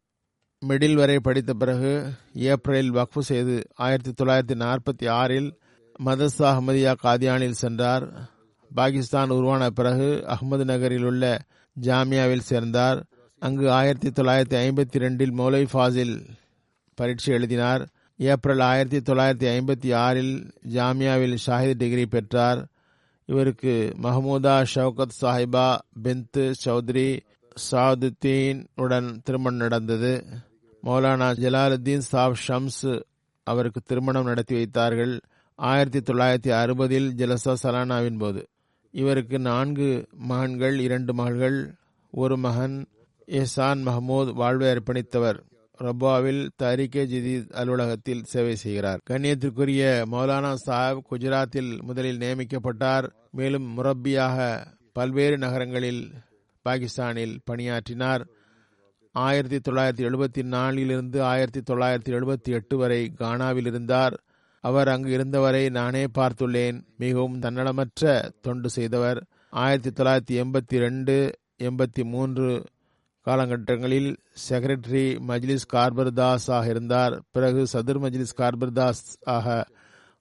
மிடில் 0.65 0.93
வரை 0.93 1.19
படித்த 1.19 1.53
பிறகு 1.53 2.11
ஏப்ரலில் 2.33 2.91
வக்ஃபு 2.91 3.19
செய்து 3.19 3.67
ஆயிரத்தி 3.75 4.23
தொள்ளாயிரத்தி 4.23 4.57
நாற்பத்தி 4.57 5.09
ஆறில் 5.09 5.57
மதர்சா 6.05 6.47
அஹமதியா 6.51 6.93
காதியானில் 7.03 7.51
சென்றார். 7.51 8.05
பாகிஸ்தான் 8.75 9.29
உருவான 9.29 9.69
பிறகு 9.69 10.25
அகமது 10.27 10.63
நகரில் 10.63 11.03
உள்ள 11.03 11.45
ஜாமியாவில் 11.81 12.39
சேர்ந்தார். 12.39 13.03
அங்கு 13.39 13.71
ஆயிரத்தி 13.71 14.09
தொள்ளாயிரத்தி 14.09 14.57
ஐம்பத்தி 14.63 14.97
ரெண்டில் 14.97 15.35
மௌலை 15.37 15.67
ஃபாசில் 15.73 16.15
பரீட்சை 16.95 17.33
எழுதினார். 17.33 17.87
ஏப்ரல் 18.17 18.59
ஆயிரத்தி 18.59 19.13
தொள்ளாயிரத்தி 19.13 19.51
ஐம்பத்தி 19.57 19.95
ஆறில் 19.95 20.51
ஜாமியாவில் 20.69 21.37
ஷாஹித் 21.45 21.73
டிகிரி 21.73 22.05
பெற்றார். 22.05 22.65
இவருக்கு 23.25 23.93
மஹமூதா 24.03 24.65
ஷவுகத் 24.75 25.17
சாஹிபா 25.21 25.77
பின்த் 26.03 26.53
சௌத்ரி 26.65 27.19
சாதுத்தீன் 27.71 28.65
உடன் 28.75 29.21
திருமணம் 29.23 29.57
நடந்தது. 29.57 30.23
மௌலானா 30.83 31.29
ஜலாலுத்தீன் 31.33 31.97
சாப் 31.97 32.37
ஷம்ஸ் 32.47 33.01
அவருக்கு 33.43 33.81
திருமணம் 33.81 34.25
நடத்தி 34.25 34.55
வைத்தார்கள் 34.55 35.19
ஆயிரத்தி 35.55 35.99
தொள்ளாயிரத்தி 35.99 36.49
அறுபதில் 36.51 37.13
ஜலசா 37.17 37.55
சலானாவின் 37.63 38.19
போது. 38.19 38.47
இவருக்கு 38.91 39.39
நான்கு 39.39 40.07
மகன்கள் 40.11 40.79
இரண்டு 40.79 41.13
மகள்கள் 41.13 41.73
ஒரு 42.11 42.37
மகன் 42.37 42.87
எஹ்சான் 43.27 43.83
மஹமூத் 43.85 44.33
வாழ்வை 44.33 44.67
அர்ப்பணித்தவர். 44.67 45.39
ரப்பாவில் 45.77 46.49
தரிகே 46.63 47.05
ஜிதீத் 47.05 47.53
அலுவலகத்தில் 47.53 48.23
சேவை 48.23 48.55
செய்கிறார். 48.55 48.99
கண்ணியத்திற்குரிய 49.09 50.05
மௌலானா 50.11 50.55
சாஹிப் 50.65 50.99
குஜராத்தில் 51.11 51.81
முதலில் 51.81 52.17
நியமிக்கப்பட்டார். 52.17 53.09
மேலும் 53.31 53.77
முரப்பியாக 53.77 54.65
பல்வேறு 54.93 55.37
நகரங்களில் 55.37 56.11
பாகிஸ்தானில் 56.61 57.39
பணியாற்றினார். 57.43 58.27
ஆயிரத்தி 59.25 59.71
தொள்ளாயிரத்தி 59.71 60.03
எழுபத்தி 60.07 60.43
நாலிலிருந்து 60.43 61.23
ஆயிரத்தி 61.23 61.61
தொள்ளாயிரத்தி 61.69 62.11
எழுபத்தி 62.17 62.51
எட்டு 62.57 62.77
வரை 62.77 63.11
கானாவில் 63.19 63.65
இருந்தார். 63.65 64.15
அவர் 64.63 64.87
அங்கு 64.87 65.11
இருந்தவரை 65.11 65.69
நானே 65.69 66.03
பார்த்துள்ளேன். 66.17 66.77
மிகவும் 66.97 67.39
தன்னலமற்ற 67.39 68.31
தொண்டு 68.41 68.69
செய்தவர். 68.69 69.19
ஆயிரத்தி 69.49 69.89
தொள்ளாயிரத்தி 69.89 70.35
எண்பத்தி 70.43 70.77
ரெண்டு 70.77 71.15
எண்பத்தி 71.63 72.03
மூன்று 72.03 72.63
காலகட்டங்களில் 73.25 74.17
செக்ரட்டரி 74.49 75.05
மஜ்லிஸ் 75.27 75.67
கார்பர்தாஸ் 75.73 76.47
ஆக 76.47 76.65
இருந்தார். 76.69 77.21
பிறகு 77.31 77.63
சதுர் 77.73 78.01
மஜ்லிஸ் 78.05 78.37
கார்பர்தாஸ் 78.37 79.03
ஆக 79.23 79.65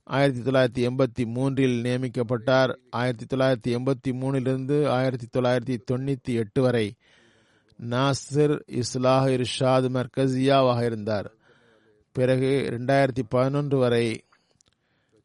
ஆயிரத்தி 0.05 0.41
தொள்ளாயிரத்தி 0.41 0.89
எண்பத்தி 0.89 1.25
மூன்றில் 1.27 1.83
நியமிக்கப்பட்டார். 1.83 2.73
ஆயிரத்தி 2.91 3.37
தொள்ளாயிரத்தி 3.37 3.75
எண்பத்தி 3.79 4.13
மூணிலிருந்து 4.23 4.79
ஆயிரத்தி 4.89 5.29
தொள்ளாயிரத்தி 5.37 5.77
தொண்ணூற்றி 5.91 6.35
எட்டு 6.43 6.63
வரை 6.63 6.87
நாசிர் 7.83 8.61
இஸ்லாஹ் 8.67 9.45
இர்ஷாத் 9.45 9.89
மர்கசியாவாக 9.89 10.85
இருந்தார் 10.85 11.33
பிறகு 12.13 12.69
ரெண்டாயிரத்தி 12.71 13.23
பதினொன்று 13.29 13.79
வரை 13.79 14.25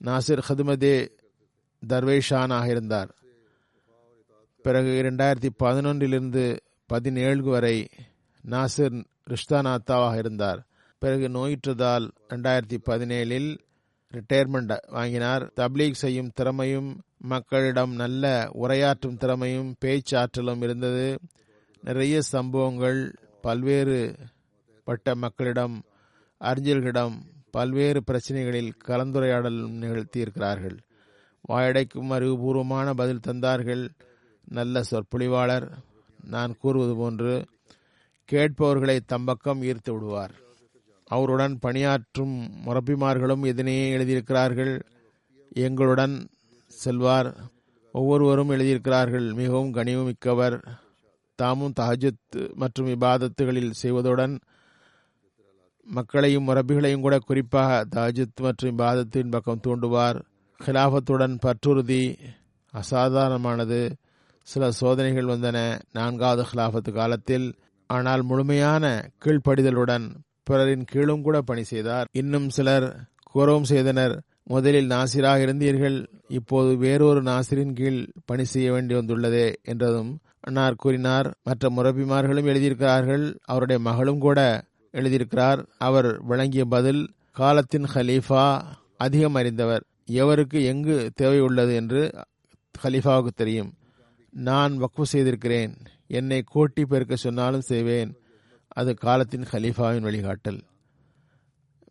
நாசிர் 0.04 0.42
ஹதுமதே 0.50 1.10
தர்வேஷானாக 1.88 2.70
இருந்தார் 2.70 3.16
பிறகு 4.62 4.88
இரண்டாயிரத்தி 4.88 5.50
பதினொன்றிலிருந்து 5.64 6.60
பதினேழு 6.88 7.44
வரை 7.44 7.90
நாசிர் 8.50 9.06
ரிஷ்தானாத்தாவாக 9.30 10.18
இருந்தார் 10.18 10.66
பிறகு 11.00 11.28
நோயிற்றதால் 11.28 12.12
ரெண்டாயிரத்தி 12.30 12.78
பதினேழில் 12.86 13.58
ரிட்டையர்மெண்ட் 14.12 14.78
வாங்கினார். 14.88 15.52
தப்லீக் 15.56 15.94
செய்யும் 15.94 16.32
திறமையும் 16.34 17.02
மக்களிடம் 17.18 17.94
நல்ல 17.94 18.50
உரையாற்றும் 18.54 19.18
திறமையும் 19.18 19.76
பேச்சாற்றலும் 19.86 20.64
இருந்தது. 20.64 21.20
நிறைய 21.84 22.22
சம்பவங்கள் 22.22 23.16
பல்வேறு 23.42 24.16
பட்ட 24.84 25.16
மக்களிடம் 25.16 25.82
அறிஞர்களிடம் 26.40 27.14
பல்வேறு 27.52 28.04
பிரச்சனைகளில் 28.12 28.72
கலந்துரையாடல் 28.88 29.70
நிகழ்த்தியிருக்கிறார்கள். 29.82 30.78
வாயடைக்கும் 31.50 32.10
அறிவுபூர்வமான 32.10 32.94
பதில் 32.94 33.20
தந்தார்கள் 33.28 33.90
நல்ல 34.46 34.82
சொற்பொழிவாளர். 34.92 35.72
நான் 36.24 36.56
கூறுவது 36.60 36.96
போன்று 36.96 37.46
கேட்பவர்களை 38.26 39.00
தம்பக்கம் 39.08 39.62
ஈர்த்து 39.62 39.94
விடுவார். 39.94 40.32
அவருடன் 41.06 41.60
பணியாற்றும் 41.60 42.50
முரப்பிமார்களும் 42.66 43.46
இதனையே 43.46 43.98
எழுதியிருக்கிறார்கள் 43.98 44.82
எங்களுடன் 45.52 46.30
செல்வார். 46.68 47.36
ஒவ்வொருவரும் 47.92 48.50
எழுதியிருக்கிறார்கள் 48.50 49.34
மிகவும் 49.34 49.74
கனிவுமிக்கவர். 49.74 50.64
தாமும் 51.42 51.78
தஹஜத் 51.80 52.40
மற்றும் 52.56 52.90
இபாதத்துகளில் 52.96 53.78
செய்வதுடன் 53.84 54.34
மக்களையும் 55.88 56.48
மரபிகளையும் 56.48 57.06
கூட 57.06 57.16
குறிப்பாக 57.20 57.80
தஹஜத் 57.96 58.42
மற்றும் 58.42 58.72
இபாதத்தின் 58.72 59.32
பக்கம் 59.32 59.64
தூண்டுவார். 59.68 60.20
ஹிலாபத்துடன் 60.60 61.36
பற்றுறுதி 61.46 62.04
அசாதாரணமானது. 62.74 63.80
சில 64.48 64.72
சோதனைகள் 64.72 65.32
வந்தன 65.32 65.58
நான்காவது 65.94 66.44
ஹிலாபத்து 66.50 66.92
காலத்தில். 66.94 67.48
ஆனால் 67.90 68.22
முழுமையான 68.24 68.86
கீழ்ப்படிதலுடன் 69.24 70.06
பிறரின் 70.48 70.86
கீழும் 70.92 71.24
கூட 71.26 71.38
பணி 71.50 71.64
செய்தார். 71.72 72.08
இன்னும் 72.12 72.48
சிலர் 72.50 72.88
கூறவும் 73.32 73.70
செய்தனர். 73.72 74.16
முதலில் 74.44 74.90
நாசிராக 74.90 75.44
இருந்தீர்கள். 75.46 75.98
இப்போது 76.38 76.72
வேறொரு 76.84 77.22
நாசிரின் 77.24 77.74
கீழ் 77.74 78.02
பணி 78.30 78.46
செய்ய 78.54 78.68
வேண்டி 78.72 78.94
வந்துள்ளதே 78.96 79.48
என்றதும் 79.64 80.12
அன்னார் 80.42 80.76
கூறினார் 80.76 81.38
மற்ற 81.44 81.70
முரபிமார்களும் 81.70 82.46
எழுதியிருக்கிறார்கள் 82.46 83.36
அவருடைய 83.44 83.82
மகளும் 83.82 84.20
கூட 84.20 84.64
எழுதியிருக்கிறார் 84.94 85.66
அவர் 85.78 86.24
வழங்கிய 86.24 86.66
பதில் 86.66 87.14
காலத்தின் 87.32 87.84
ஹலீஃபா 87.84 88.62
அதிகம் 88.98 89.34
அறிந்தவர். 89.34 89.84
எவருக்கு 90.12 90.66
எங்கு 90.66 91.12
தேவை 91.16 91.40
உள்ளது 91.40 91.76
என்று 91.76 92.12
ஹலீஃபாவுக்கு 92.84 93.28
தெரியும். 93.36 93.74
நான் 94.30 94.84
வக்ஃபு 94.84 95.02
செய்திருக்கிறேன். 95.02 95.78
என்னை 96.08 96.44
கோட்டி 96.56 96.84
பெருக்க 96.84 97.16
சொன்னாலும் 97.16 97.62
செய்வேன். 97.62 98.16
அது 98.68 98.94
காலத்தின் 98.96 99.46
ஹலீஃபாவின் 99.52 100.04
வழிகாட்டல். 100.04 100.62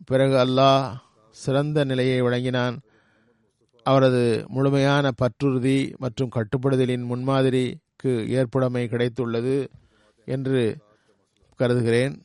பிறகு 0.04 0.36
அல்லாஹ் 0.36 0.94
சிறந்த 1.30 1.84
நிலையை 1.84 2.22
வழங்கினான். 2.22 2.80
அவரது 3.82 4.44
முழுமையான 4.48 5.10
பற்றுறுதி 5.10 5.96
மற்றும் 5.96 6.30
கட்டுப்படுதலின் 6.34 7.04
முன்மாதிரி 7.04 7.78
எனக்கு 8.02 8.36
ஏற்புடைமை 8.36 8.84
கிடைத்துள்ளது 8.88 9.66
என்று 10.24 10.76
கருதுகிறேன். 11.56 12.22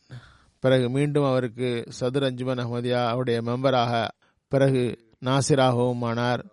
பிறகு 0.59 0.89
மீண்டும் 0.89 1.23
அவருக்கு 1.23 1.84
சதுர் 1.99 2.23
அஞ்சுமன் 2.23 2.57
அஹமதியா 2.57 3.05
அவருடைய 3.05 3.41
மெம்பராக 3.41 4.07
பிறகு 4.47 4.97
நாசிராகவும் 5.26 6.03
ஆனார் 6.03 6.45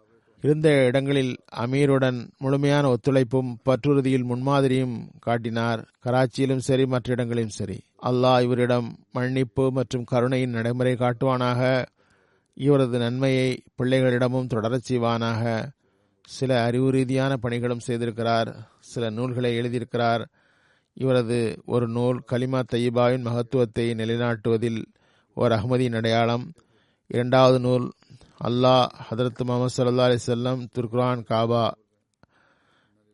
இருந்த 0.42 0.84
இடங்களில் 0.84 1.36
அமீருடன் 1.56 2.30
முழுமையான 2.38 2.94
ஒத்துழைப்பும் 2.94 3.54
பற்றுறுதியில் 3.64 4.24
முன்மாதிரியும் 4.24 5.08
காட்டினார். 5.20 5.88
கராச்சியிலும் 6.04 6.58
சரி 6.58 6.86
மற்ற 6.86 7.12
இடங்களிலும் 7.12 7.48
சரி. 7.48 7.80
அல்லாஹ் 8.02 8.42
இவரிடம் 8.42 8.98
மன்னிப்பு 9.12 9.72
மற்றும் 9.72 10.04
கருணையின் 10.04 10.50
நடைமுறை 10.50 10.94
காட்டுவானாக. 10.94 11.84
இவரது 12.54 12.98
நன்மையை 12.98 13.62
பிள்ளைகளிடமும் 13.78 14.46
தொடரச் 14.46 14.88
செய்வானாக. 14.88 15.70
சில 16.26 16.62
அறிவு 16.62 16.90
ரீதியான 16.90 17.36
பணிகளும் 17.36 17.80
செய்திருக்கிறார். 17.86 18.54
சில 18.78 19.10
நூல்களை 19.10 19.60
எழுதியிருக்கிறார். 19.60 20.24
இவரது 20.92 21.62
ஒரு 21.66 21.88
நூல் 21.88 22.22
கலிமா 22.32 22.62
தையீபாவின் 22.72 23.20
மகத்துவத்தை 23.20 23.90
நிலைநாட்டுவதில் 23.90 24.84
ஓர் 25.34 25.52
அகமதியின் 25.52 25.96
அடையாளம். 25.96 26.52
இரண்டாவது 27.06 27.60
நூல் 27.60 27.92
அல்லாஹ் 28.44 28.86
ஹதரத் 29.10 29.44
முகமது 29.44 29.68
சல்லா 29.76 30.02
அலி 30.02 30.18
செல்லம் 30.26 30.66
துர்குரான் 30.74 31.24
காபா. 31.30 31.70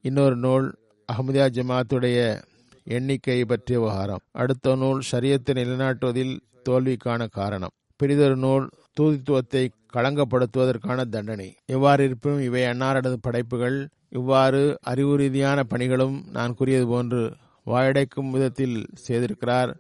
இன்னொரு 0.00 0.36
நூல் 0.36 0.78
அஹமதியா 1.12 1.46
ஜமாத்துடைய 1.48 2.42
எண்ணிக்கை 2.84 3.44
பற்றிய 3.44 3.80
விவகாரம். 3.80 4.20
அடுத்த 4.30 4.76
நூல் 4.76 5.02
ஷரியத்தை 5.12 5.50
நிலைநாட்டுவதில் 5.50 6.40
தோல்விக்கான 6.62 7.26
காரணம். 7.26 7.70
பெரிதொரு 7.96 8.36
நூல் 8.36 8.70
தூதித்துவத்தை 9.00 9.68
களங்கப்படுத்துவதற்கான 9.94 11.08
தண்டனை. 11.08 11.54
எவ்வாறு 11.66 12.04
இருப்பினும் 12.04 12.40
இவை 12.40 12.62
அன்னாரது 12.62 13.16
படைப்புகள். 13.20 13.88
இவ்வாறு 14.08 14.78
அறிவு 14.82 15.16
ரீதியான 15.16 15.62
பணிகளும் 15.62 16.30
நான் 16.30 16.54
கூறியது 16.54 16.86
போன்று 16.86 17.36
வாயடைக்கும் 17.66 18.30
விதத்தில் 18.30 18.86
செய்திருக்கிறார். 19.08 19.74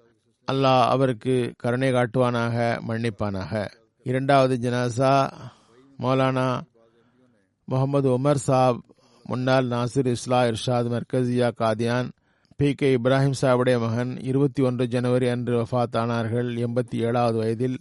அல்லாஹ் 0.52 0.86
அவருக்கு 0.86 1.52
கருணை 1.56 1.92
காட்டுவானாக 1.92 2.80
மன்னிப்பானாக. 2.88 3.68
இரண்டாவது 4.02 4.70
ஜனாசா 4.70 5.30
மௌலானா 5.98 6.60
முகமது 7.64 8.18
உமர் 8.18 8.34
சாப் 8.34 8.84
முன்னாள் 9.24 9.68
நாசிர் 9.68 10.14
இஸ்லா 10.14 10.54
இர்ஷாத் 10.54 10.88
மர்கசியா 10.88 11.50
காதியான் 11.58 12.10
பி. 12.56 12.74
கே. 12.74 12.96
இப்ராஹிம் 12.96 13.32
சாவுடைய 13.42 13.80
மகன் 13.80 14.20
இருபத்தி 14.20 14.62
ஒன்று 14.62 14.86
ஜனவரி 14.86 15.28
அன்று 15.28 15.62
வஃத் 15.62 15.96
ஆனார்கள் 15.96 16.66
எண்பத்தி 16.66 16.96
ஏழாவது 16.96 17.38
வயதில் 17.38 17.78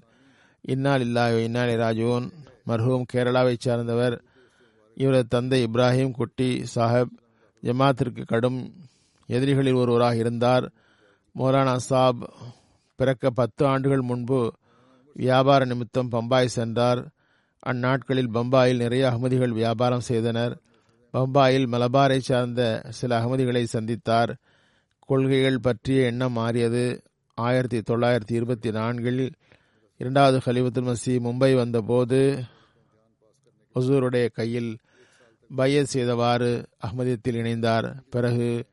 இன்னால் 0.67 1.01
இல்லாஹ் 1.01 1.43
இன்னால் 1.43 1.69
ராஜுவோன் 1.69 2.31
மர்ஹூம் 2.67 3.03
கேரளாவைச் 3.13 3.59
சார்ந்தவர். 3.59 4.23
இவரது 4.95 5.27
தந்தை 5.27 5.63
இப்ராஹிம் 5.63 6.11
குட்டி 6.11 6.63
சாஹப். 6.75 7.09
ஜமாத்திற்கு 7.63 8.25
கடும் 8.25 8.73
எதிரிகளில் 9.25 9.73
ஒருவராக 9.73 10.15
இருந்தார். 10.15 10.71
மௌலானா 11.35 11.75
சாப் 11.75 12.33
பிறக்க 12.95 13.29
பத்து 13.29 13.65
ஆண்டுகள் 13.65 14.01
முன்பு 14.01 14.53
வியாபார 15.13 15.65
நிமித்தம் 15.65 16.09
பம்பாய் 16.09 16.47
சென்றார். 16.47 17.07
அந்நாட்களில் 17.65 18.31
பம்பாயில் 18.33 18.75
நிறைய 18.75 19.09
அகமதிகள் 19.09 19.49
வியாபாரம் 19.49 19.99
செய்தனர். 19.99 20.61
பம்பாயில் 21.13 21.67
மலபாரை 21.67 22.17
சார்ந்த 22.17 22.83
சில 22.89 23.19
அகமதிகளை 23.19 23.63
சந்தித்தார். 23.63 24.35
கொள்கைகள் 24.99 25.59
பற்றிய 25.59 26.05
எண்ணம் 26.05 26.33
மாறியது. 26.33 27.01
ஆயிரத்தி 27.33 27.79
தொள்ளாயிரத்தி 27.79 28.33
இருபத்தி 28.33 28.71
நான்கில் 28.71 29.31
இரண்டாவது 29.97 30.51
ஹலிபத்துல் 30.51 30.87
மசி 30.87 31.19
மும்பை 31.19 31.55
வந்தபோது 31.55 32.43
ஹசூருடைய 33.75 34.29
கையில் 34.33 34.77
பையத் 35.55 35.87
செய்தவாறு 35.87 36.65
அஹ்மதியத்தில் 36.87 37.37
இணைந்தார். 37.37 38.01
பிறகு 38.09 38.65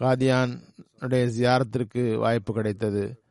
காதியானுடைய 0.00 1.30
ஜியாரத்திற்கு 1.38 2.14
வாய்ப்பு 2.14 2.54
கிடைத்தது. 2.54 3.22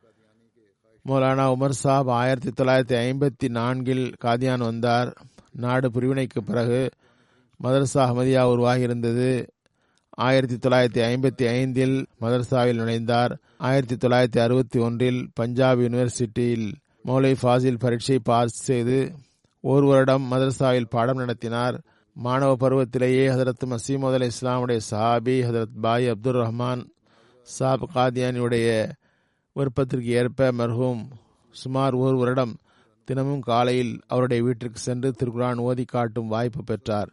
மௌலானா 1.08 1.46
உமர் 1.50 1.74
சாப் 1.84 2.10
ஆயிரத்தி 2.10 2.64
தொள்ளாயிரத்தி 2.64 2.98
ஐம்பத்தி 2.98 3.48
நான்கில் 3.48 4.14
காதியான் 4.24 4.58
வந்தார். 4.58 5.16
நாடு 5.52 5.90
பிரிவினைக்கு 5.90 6.40
பிறகு 6.46 6.90
மதரசா 7.62 7.94
அஹமதியா 7.94 8.44
உருவாகியிருந்தது. 8.44 9.48
ஆயிரத்தி 10.10 10.68
தொள்ளாயிரத்தி 10.68 11.04
ஐம்பத்தி 11.04 11.48
ஐந்தில் 11.48 12.06
மதரசாவில் 12.20 12.76
நுழைந்தார். 12.76 13.36
ஆயிரத்தி 13.58 14.08
தொள்ளாயிரத்தி 14.08 14.38
அறுபத்தி 14.38 14.78
ஒன்றில் 14.78 15.30
பஞ்சாப் 15.34 15.78
யூனிவர்சிட்டியில் 15.78 16.72
மௌலை 17.04 17.34
ஃபாசில் 17.42 17.78
பரீட்சை 17.78 18.18
பாஸ் 18.18 18.62
செய்து 18.62 19.12
ஒரு 19.60 19.86
வருடம் 19.86 20.32
மதரசாவில் 20.32 20.86
பாடம் 20.88 21.16
நடத்தினார். 21.16 21.80
மாணவ 22.14 22.68
பருவத்திலேயே 22.68 23.26
ஹதரத் 23.28 23.66
மசீமது 23.66 24.12
அலி 24.12 24.26
இஸ்லாமுடைய 24.26 24.80
சஹாபி 24.90 25.36
ஹதரத் 25.48 25.80
பாய் 25.80 26.08
அப்துல் 26.08 26.34
ரஹ்மான் 26.34 26.84
சாப் 27.42 27.88
காதியானியுடைய 27.94 28.90
விருப்பத்திற்கு 29.52 30.06
ஏற்ப 30.06 30.52
மர்ஹூம் 30.52 31.04
சுமார் 31.50 31.94
ஒரு 31.94 32.16
வருடம் 32.16 32.56
தினமும் 33.04 33.40
காலையில் 33.40 34.00
அவருடைய 34.06 34.42
வீட்டிற்கு 34.42 34.78
சென்று 34.78 35.14
திருக்குரான் 35.18 35.56
ஓதி 35.56 35.84
காட்டும் 35.84 36.28
வாய்ப்பு 36.28 36.64
பெற்றார். 36.64 37.10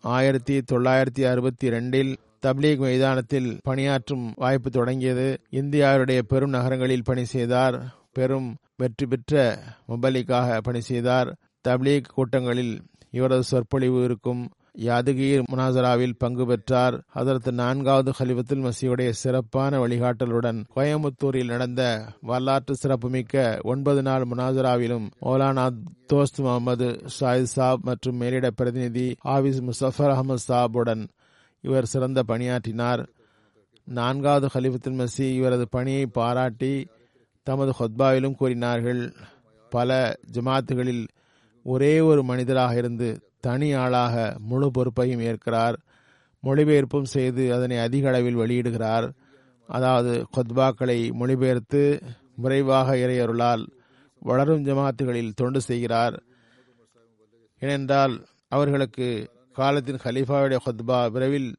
ஆயிரத்தி 0.00 0.58
தொள்ளாயிரத்தி 0.58 1.30
அறுபத்தி 1.30 1.68
ரெண்டில் 1.68 2.16
தப்லீக் 2.46 2.78
மைதானத்தில் 2.78 3.58
பணியாற்றும் 3.62 4.32
வாய்ப்பு 4.36 4.70
தொடங்கியது. 4.70 5.40
இந்தியாவுடைய 5.50 6.18
பெரும் 6.18 6.50
நகரங்களில் 6.50 7.04
பணி 7.04 7.24
செய்தார். 7.24 7.96
பெரும் 8.12 8.56
வெற்றி 8.78 9.06
பெற்ற 9.06 9.62
முபலிக்காக 9.88 10.58
பணி 10.58 10.80
செய்தார். 10.80 11.36
தப்லீக் 11.68 12.08
கூட்டங்களில் 12.14 12.74
இவரது 13.10 13.42
சொற்பொழிவு 13.42 14.04
இருக்கும். 14.04 14.50
யாதுகீர் 14.78 15.42
முனாசராவில் 15.52 16.14
பங்கு 16.18 16.46
பெற்றார். 16.46 17.04
அதற்கு 17.08 17.52
நான்காவது 17.52 18.12
ஹலிபத்துல் 18.18 18.64
மசியுடைய 18.66 19.10
சிறப்பான 19.10 19.86
வழிகாட்டலுடன் 19.86 20.64
கோயம்புத்தூரில் 20.76 21.44
நடந்த 21.44 22.12
வரலாற்று 22.20 22.76
சிறப்புமிக்க 22.76 23.58
ஒன்பது 23.62 24.02
நாள் 24.02 24.22
முனாசராவிலும் 24.22 25.10
மௌலானா 25.22 25.64
தோஸ்த் 26.12 26.42
முகமது 26.46 26.88
ஷாயித் 27.20 27.52
சாப் 27.56 27.80
மற்றும் 27.82 28.16
மேலிட 28.16 28.50
பிரதிநிதி 28.50 29.16
ஆபிஸ் 29.24 29.62
முசஃபர் 29.68 30.12
அகமது 30.14 30.44
சாபுடன் 30.48 31.08
இவர் 31.60 31.86
சிறந்த 31.86 32.22
பணியாற்றினார். 32.22 33.08
நான்காவது 33.84 34.48
ஹலிஃபத்துல் 34.54 34.98
மசி 35.00 35.34
இவரது 35.34 35.68
பணியை 35.68 36.06
பாராட்டி 36.06 36.88
தமது 37.48 37.72
ஹொத்பாவிலும் 37.78 38.38
கூறினார்கள் 38.40 39.02
பல 39.72 39.90
ஜமாத்துகளில் 40.32 41.04
ஒரே 41.66 41.94
ஒரு 42.00 42.20
மனிதராக 42.22 42.74
இருந்து 42.76 43.08
தனி 43.40 43.68
ஆளாக 43.82 44.14
முழு 44.50 44.68
பொறுப்பையும் 44.70 45.22
ஏற்கிறார் 45.28 45.76
மொழிபெயர்ப்பும் 46.44 47.12
செய்து 47.14 47.44
அதனை 47.54 47.76
அதிக 47.78 48.04
அளவில் 48.08 48.40
வெளியிடுகிறார். 48.42 49.06
அதாவது 49.68 50.12
கொத்பாக்களை 50.36 50.98
மொழிபெயர்த்து 51.20 51.82
விரைவாக 52.36 52.94
இறையருளால் 52.96 53.64
வளரும் 54.22 54.64
ஜமாத்துகளில் 54.64 55.36
தொண்டு 55.36 55.60
செய்கிறார். 55.60 56.16
ஏனென்றால் 57.62 58.14
அவர்களுக்கு 58.48 59.08
காலத்தின் 59.52 60.02
ஹலீஃபாவுடைய 60.04 60.58
ஹொத்பா 60.66 60.98
விரைவில் 61.10 61.50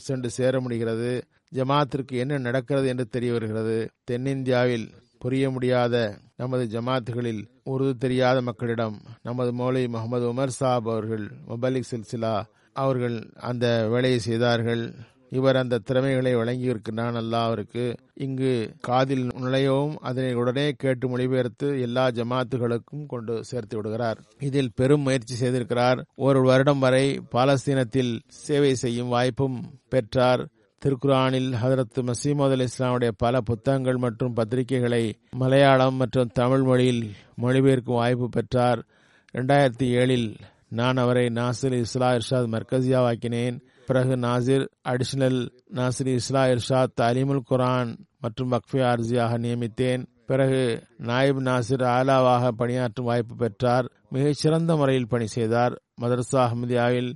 சென்று 0.00 0.30
சேர 0.30 0.60
முடிகிறது. 0.60 1.10
ஜமாத்திற்கு 1.54 2.14
என்ன 2.22 2.38
நடக்கிறது 2.38 2.86
என்று 2.88 3.06
தெரிய 3.06 3.30
வருகிறது. 3.32 3.76
தென்னிந்தியாவில் 4.04 4.88
புரிய 5.18 5.50
முடியாத 5.50 6.18
நமது 6.36 6.80
ஜமாத்துகளில் 6.80 7.42
உருது 7.64 7.96
தெரியாத 7.96 8.42
மக்களிடம் 8.42 9.00
நமது 9.22 9.52
மௌலை 9.52 9.88
முகமது 9.88 10.32
உமர் 10.32 10.56
சாப் 10.60 10.88
அவர்கள் 10.90 11.30
முபாலிக் 11.48 11.90
சில்சிலா 11.90 12.44
அவர்கள் 12.72 13.30
அந்த 13.34 13.88
வேலையை 13.88 14.18
செய்தார்கள். 14.18 14.94
இவர் 15.30 15.56
அந்த 15.56 15.78
திறமைகளை 15.78 16.36
வழங்கியிருக்கிறான் 16.36 17.16
அல்லா 17.20 17.40
அவருக்கு 17.42 17.94
இங்கு 18.14 18.74
காதில் 18.80 19.26
நுழையவும் 19.26 19.94
அதனை 20.00 20.34
உடனே 20.34 20.72
கேட்டு 20.72 21.08
மொழிபெயர்த்து 21.08 21.80
எல்லா 21.80 22.08
ஜமாத்துகளுக்கும் 22.08 23.06
கொண்டு 23.06 23.44
சேர்த்து 23.44 23.76
விடுகிறார். 23.76 24.20
இதில் 24.38 24.72
பெரும் 24.74 25.00
முயற்சி 25.00 25.34
செய்திருக்கிறார். 25.34 26.04
ஒரு 26.16 26.42
வருடம் 26.42 26.78
வரை 26.78 27.20
பாலஸ்தீனத்தில் 27.32 28.18
சேவை 28.28 28.74
செய்யும் 28.74 29.08
வாய்ப்பும் 29.08 29.58
பெற்றார். 29.88 30.48
திருக்குரானில் 30.84 31.52
ஹதரத் 31.62 32.10
மசீமது 32.10 32.50
அலி 32.50 32.64
இஸ்லாமுடைய 32.64 33.10
பல 33.16 33.40
புத்தகங்கள் 33.40 33.96
மற்றும் 33.96 34.36
பத்திரிகைகளை 34.36 35.12
மலையாளம் 35.30 35.94
மற்றும் 35.94 36.30
தமிழ் 36.34 36.62
மொழியில் 36.62 37.10
மொழிபெயர்க்கும் 37.40 37.94
வாய்ப்பு 37.94 38.28
பெற்றார். 38.28 38.86
இரண்டாயிரத்தி 39.32 39.88
ஏழில் 40.00 40.34
நான் 40.68 40.96
அவரை 40.96 41.26
நாசிர் 41.26 41.84
இஸ்லா 41.84 42.18
இர்ஷாத் 42.18 42.50
மர்கசியாவாக்கினேன். 42.54 43.60
பிறகு 43.86 44.16
நாசிர் 44.16 44.68
அடிஷனல் 44.88 45.50
நாசிர் 45.74 46.18
இஸ்லா 46.18 46.58
இர்ஷாத் 46.58 47.00
அலிமுல் 47.00 47.42
குரான் 47.50 47.96
மற்றும் 48.20 48.52
வக்ஃபி 48.52 48.82
ஆர்ஜியாக 48.90 49.38
நியமித்தேன். 49.38 50.06
பிறகு 50.26 50.82
நாயிப் 50.98 51.40
நாசிர் 51.40 51.84
ஆலாவாக 51.96 52.48
பணியாற்றும் 52.48 53.06
வாய்ப்பு 53.06 53.34
பெற்றார். 53.34 53.92
மிகச்சிறந்த 54.08 54.76
முறையில் 54.76 55.08
பணி 55.08 55.26
செய்தார். 55.26 55.82
மதரசா 56.00 56.36
அஹமதியாவில் 56.36 57.12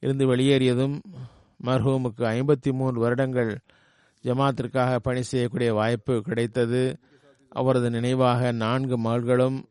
இருந்து 0.00 0.36
வெளியேறியதும் 0.36 1.00
மர்ஹூமுக்கு 1.64 2.18
ஐம்பத்தி 2.18 2.72
மூன்று 2.72 3.00
வருடங்கள் 3.00 3.58
ஜமாத்திற்காக 4.24 4.96
பணி 4.96 5.22
செய்யக்கூடிய 5.22 5.74
வாய்ப்பு 5.74 6.22
கிடைத்தது. 6.22 6.96
அவரது 7.48 7.90
நினைவாக 7.90 8.52
நான்கு 8.52 8.98
மகள்களும் 8.98 9.68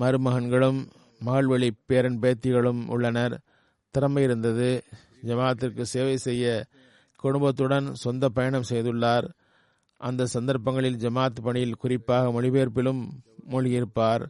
மருமகன்களும் 0.00 0.86
மகள்வழி 1.26 1.70
பேரன் 1.86 2.18
பேத்திகளும் 2.18 2.86
உள்ளனர். 2.86 3.40
திறமை 3.90 4.22
இருந்தது. 4.22 4.84
ஜமாத்திற்கு 5.22 5.82
சேவை 5.82 6.16
செய்ய 6.16 6.66
குடும்பத்துடன் 7.16 7.94
சொந்த 7.94 8.28
பயணம் 8.28 8.64
செய்துள்ளார். 8.70 9.28
அந்த 9.96 10.26
சந்தர்ப்பங்களில் 10.26 10.96
ஜமாத் 10.96 11.42
பணியில் 11.42 11.76
குறிப்பாக 11.76 12.28
மொழிபெயர்ப்பிலும் 12.28 13.08
மூழ்கியிருப்பார். 13.50 14.28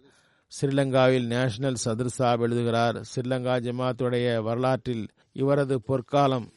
ஸ்ரீலங்காவில் 0.49 1.27
நேஷனல் 1.27 1.77
சதுர் 1.85 2.15
சாப் 2.19 2.41
எழுதுகிறார். 2.41 2.97
ஸ்ரீலங்கா 2.97 3.57
ஜமாத்துடைய 3.67 4.43
வரலாற்றில் 4.43 5.09
இவரது 5.33 5.83
பொற்காலம் 5.83 6.51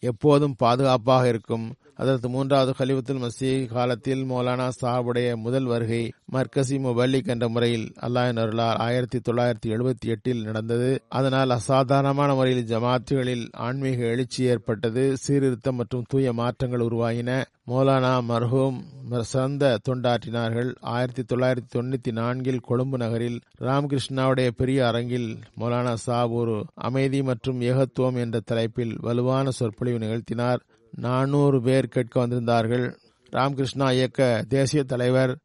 எப்போதும் 0.00 0.54
பாதுகாப்பாக 0.58 1.28
இருக்கும். 1.28 1.74
அதற்கு 1.94 2.28
மூன்றாவது 2.28 2.72
கலிபத்துல் 2.78 3.22
மசீ 3.24 3.66
காலத்தில் 3.66 4.24
மௌலானா 4.24 4.70
சாஹாபுடைய 4.80 5.34
முதல் 5.34 5.64
வருகை 5.64 6.12
மர்கசி 6.32 6.76
முபல்லிக் 6.84 7.26
என்ற 7.26 7.48
முறையில் 7.48 7.92
அல்லாஹின் 8.02 8.40
அருளால் 8.40 8.76
ஆயிரத்தி 8.76 9.18
தொள்ளாயிரத்தி 9.18 9.66
எழுபத்தி 9.66 10.06
எட்டில் 10.06 10.44
நடந்தது. 10.44 11.02
அதனால் 11.08 11.50
அசாதாரணமான 11.50 12.34
முறையில் 12.34 12.64
ஜமாத்துகளில் 12.64 13.48
ஆன்மீக 13.52 14.02
எழுச்சி 14.04 14.44
ஏற்பட்டது. 14.44 15.16
சீர்திருத்தம் 15.16 15.76
மற்றும் 15.76 16.04
தூய 16.08 16.32
மாற்றங்கள் 16.32 16.80
உருவாகின. 16.80 17.44
மௌலானா 17.68 18.12
மர்ஹூம் 18.28 19.20
சிறந்த 19.20 19.78
தொண்டாற்றினார்கள். 19.88 20.74
ஆயிரத்தி 20.80 21.22
தொள்ளாயிரத்தி 21.22 21.70
தொண்ணூத்தி 21.74 22.12
நான்கில் 22.12 22.60
கொழும்பு 22.60 22.98
நகரில் 22.98 23.40
ராமகிருஷ்ணாவுடைய 23.60 24.48
பெரிய 24.48 24.86
அரங்கில் 24.86 25.38
மௌலானா 25.60 25.94
சாப் 25.94 26.30
ஒரு 26.30 26.64
அமைதி 26.74 27.22
மற்றும் 27.22 27.60
ஏகத்துவம் 27.60 28.16
என்ற 28.16 28.40
தலைப்பில் 28.40 28.94
வலுவான 29.00 29.50
சொற்பொழிவு 29.50 29.98
நிகழ்த்தினார். 29.98 30.58
நானூறு 30.96 31.62
பேர் 31.62 31.88
கேட்க 31.88 32.26
வந்திருந்தார்கள். 32.26 32.94
ராமகிருஷ்ணா 33.30 33.90
இயக்க 33.90 34.44
தேசிய 34.48 34.82
தலைவர் 34.82 35.38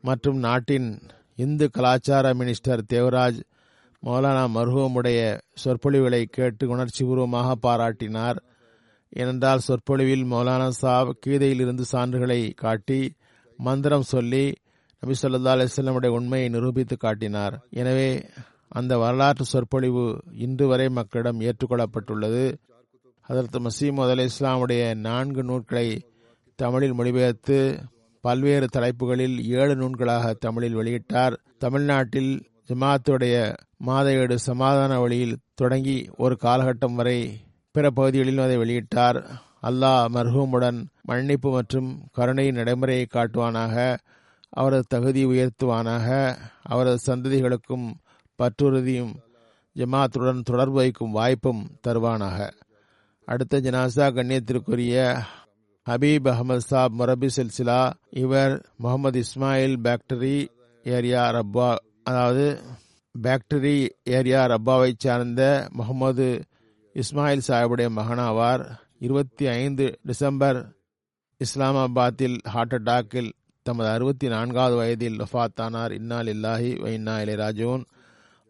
மற்றும் 0.00 0.38
நாட்டின் 0.38 1.02
இந்து 1.34 1.70
கலாச்சார 1.70 2.34
மினிஸ்டர் 2.34 2.82
தேவராஜ் 2.92 3.40
மௌலானா 4.02 4.44
மர்ஹூமுடைய 4.56 5.40
சொற்பொழிவுகளை 5.64 6.24
கேட்டு 6.24 6.76
உணர்ச்சிபூர்வமாக 6.76 7.52
பாராட்டினார். 7.60 8.38
ஏனென்றால் 9.08 9.58
சொற்பொழிவில் 9.58 10.24
மௌலானா 10.24 10.68
சாப் 10.68 11.16
கீதையில் 11.26 11.60
இருந்து 11.60 11.84
சான்றுகளை 11.92 12.54
காட்டி 12.54 13.16
மந்திரம் 13.56 14.02
சொல்லி 14.02 14.52
நபி 14.98 15.14
சொல்லா 15.22 15.52
அலிஸ்லமுடைய 15.52 16.06
உண்மையை 16.06 16.48
நிரூபித்து 16.48 16.96
காட்டினார். 16.96 17.60
எனவே 17.70 18.24
அந்த 18.68 18.98
வரலாற்று 18.98 19.44
சொற்பொழிவு 19.44 20.22
இன்று 20.32 20.66
வரை 20.66 20.88
மக்களிடம் 20.88 21.40
ஏற்றுக்கொள்ளப்பட்டுள்ளது. 21.40 22.54
அதற்கு 23.22 23.60
மசீமது 23.60 24.10
அலி 24.10 24.24
இஸ்லாமுடைய 24.24 24.94
நான்கு 24.94 25.44
நூல்களை 25.44 26.02
தமிழில் 26.56 26.92
மொழிபெயர்த்து 26.92 27.78
பல்வேறு 28.20 28.66
தலைப்புகளில் 28.66 29.44
ஏழு 29.44 29.76
நூல்களாக 29.76 30.32
தமிழில் 30.32 30.76
வெளியிட்டார். 30.76 31.36
தமிழ்நாட்டில் 31.58 32.46
ஜமாத்துடைய 32.68 33.54
மாத 33.76 34.12
ஏடு 34.12 34.38
சமாதான 34.38 35.00
வழியில் 35.00 35.38
தொடங்கி 35.54 36.08
ஒரு 36.16 36.38
காலகட்டம் 36.42 36.94
வரை 36.94 37.40
பிற 37.76 37.86
பகுதிகளிலும் 37.90 38.44
அதை 38.44 38.56
வெளியிட்டார். 38.58 39.18
அல்லாஹ் 39.68 40.04
மர்ஹூமுடன் 40.16 40.78
மன்னிப்பு 41.02 41.48
மற்றும் 41.50 41.88
கருணை 42.12 42.46
நடைமுறையை 42.50 43.06
காட்டுவானாக 43.14 43.74
அவரது 44.52 44.84
தகுதி 44.88 45.22
உயர்த்துவானாக 45.26 46.08
அவரது 46.72 46.98
சந்ததிகளுக்கும் 47.06 47.86
பற்றுறுதியும் 48.38 49.14
ஜமாத்துடன் 49.76 50.46
தொடர்பு 50.50 50.78
வைக்கும் 50.80 51.16
வாய்ப்பும் 51.18 51.62
தருவானாக. 51.86 52.38
அடுத்த 53.28 53.60
ஜனாசா 53.66 54.06
கண்ணியத்திற்குரிய 54.16 54.96
ஹபீப் 55.86 56.28
அகமது 56.32 56.64
சாப் 56.70 56.94
மொரபி 56.98 57.28
சில்சிலா 57.36 57.80
இவர் 58.22 58.54
முகமது 58.84 59.20
இஸ்மாயில் 59.24 59.76
பேக்டரி 59.86 60.36
ஏரியா 60.84 61.22
ரப்பா 61.36 61.68
அதாவது 62.08 62.46
பேக்டரி 63.14 63.76
ஏரியா 64.16 64.42
ரப்பாவை 64.52 64.90
சார்ந்த 65.04 65.42
முகமது 65.72 66.28
இஸ்மாயில் 66.96 67.42
சாஹிபுடைய 67.46 67.88
மகனாவார். 67.96 68.78
இருபத்தி 68.98 69.46
ஐந்து 69.46 69.98
டிசம்பர் 70.02 70.76
இஸ்லாமாபாத்தில் 71.44 72.36
ஹார்ட் 72.42 72.74
அட்டாக்கில் 72.74 73.32
தமது 73.62 73.88
அறுபத்தி 73.88 74.28
நான்காவது 74.28 74.76
வயதில் 74.76 75.18
வஃத்தானார். 75.20 75.90
இன்னால் 75.90 76.26
இல்லாஹி 76.26 76.70
வைன்னா 76.84 77.14
இளையராஜூன் 77.24 77.84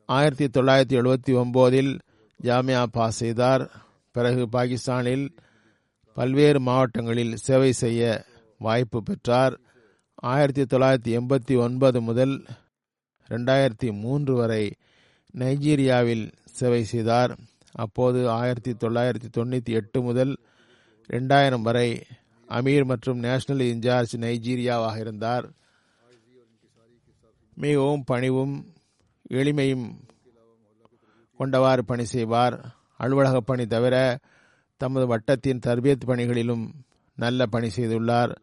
ஆயிரத்தி 0.05 0.61
தொள்ளாயிரத்தி 0.61 0.99
எழுபத்தி 1.01 1.33
ஒம்போதில் 1.33 1.99
ஜாமியா 2.43 2.83
பாஸ் 2.85 3.17
செய்தார். 3.17 3.71
பிறகு 4.13 4.49
பாகிஸ்தானில் 4.49 5.37
பல்வேறு 6.15 6.61
மாவட்டங்களில் 6.61 7.37
சேவை 7.37 7.73
செய்ய 7.73 8.25
வாய்ப்பு 8.59 9.03
பெற்றார். 9.03 9.61
ஆயிரத்தி 10.15 10.63
தொள்ளாயிரத்தி 10.63 11.21
எண்பத்தி 11.21 11.59
ஒன்பது 11.59 12.01
முதல் 12.01 12.45
ரெண்டாயிரத்தி 13.29 13.93
மூன்று 13.93 14.35
வரை 14.35 14.75
நைஜீரியாவில் 15.35 16.33
சேவை 16.45 16.85
செய்தார். 16.85 17.37
அப்போது 17.77 18.31
ஆயிரத்தி 18.31 18.73
தொள்ளாயிரத்தி 18.73 19.29
தொண்ணூற்றி 19.37 19.65
எட்டு 19.65 20.03
முதல் 20.03 20.37
ரெண்டாயிரம் 21.13 21.63
வரை 21.63 22.03
அமீர் 22.49 22.85
மற்றும் 22.85 23.19
நேஷனல் 23.19 23.67
இன்சார்ஜ் 23.67 24.17
நைஜீரியாவாக 24.17 24.99
இருந்தார். 24.99 25.51
மிகவும் 27.55 28.05
பணிவும் 28.05 28.55
எளிமையும் 29.29 29.87
கொண்டவாறு 31.39 31.79
பணி 31.79 32.05
செய்வார். 32.05 32.57
அலுவலக 32.97 33.41
பணி 33.41 33.67
தவிர 33.67 34.19
தமது 34.77 35.07
வட்டத்தின் 35.07 35.63
தர்பியத் 35.67 36.07
பணிகளிலும் 36.07 36.65
நல்ல 37.15 37.47
பணி 37.47 37.69
செய்துள்ளார். 37.77 38.35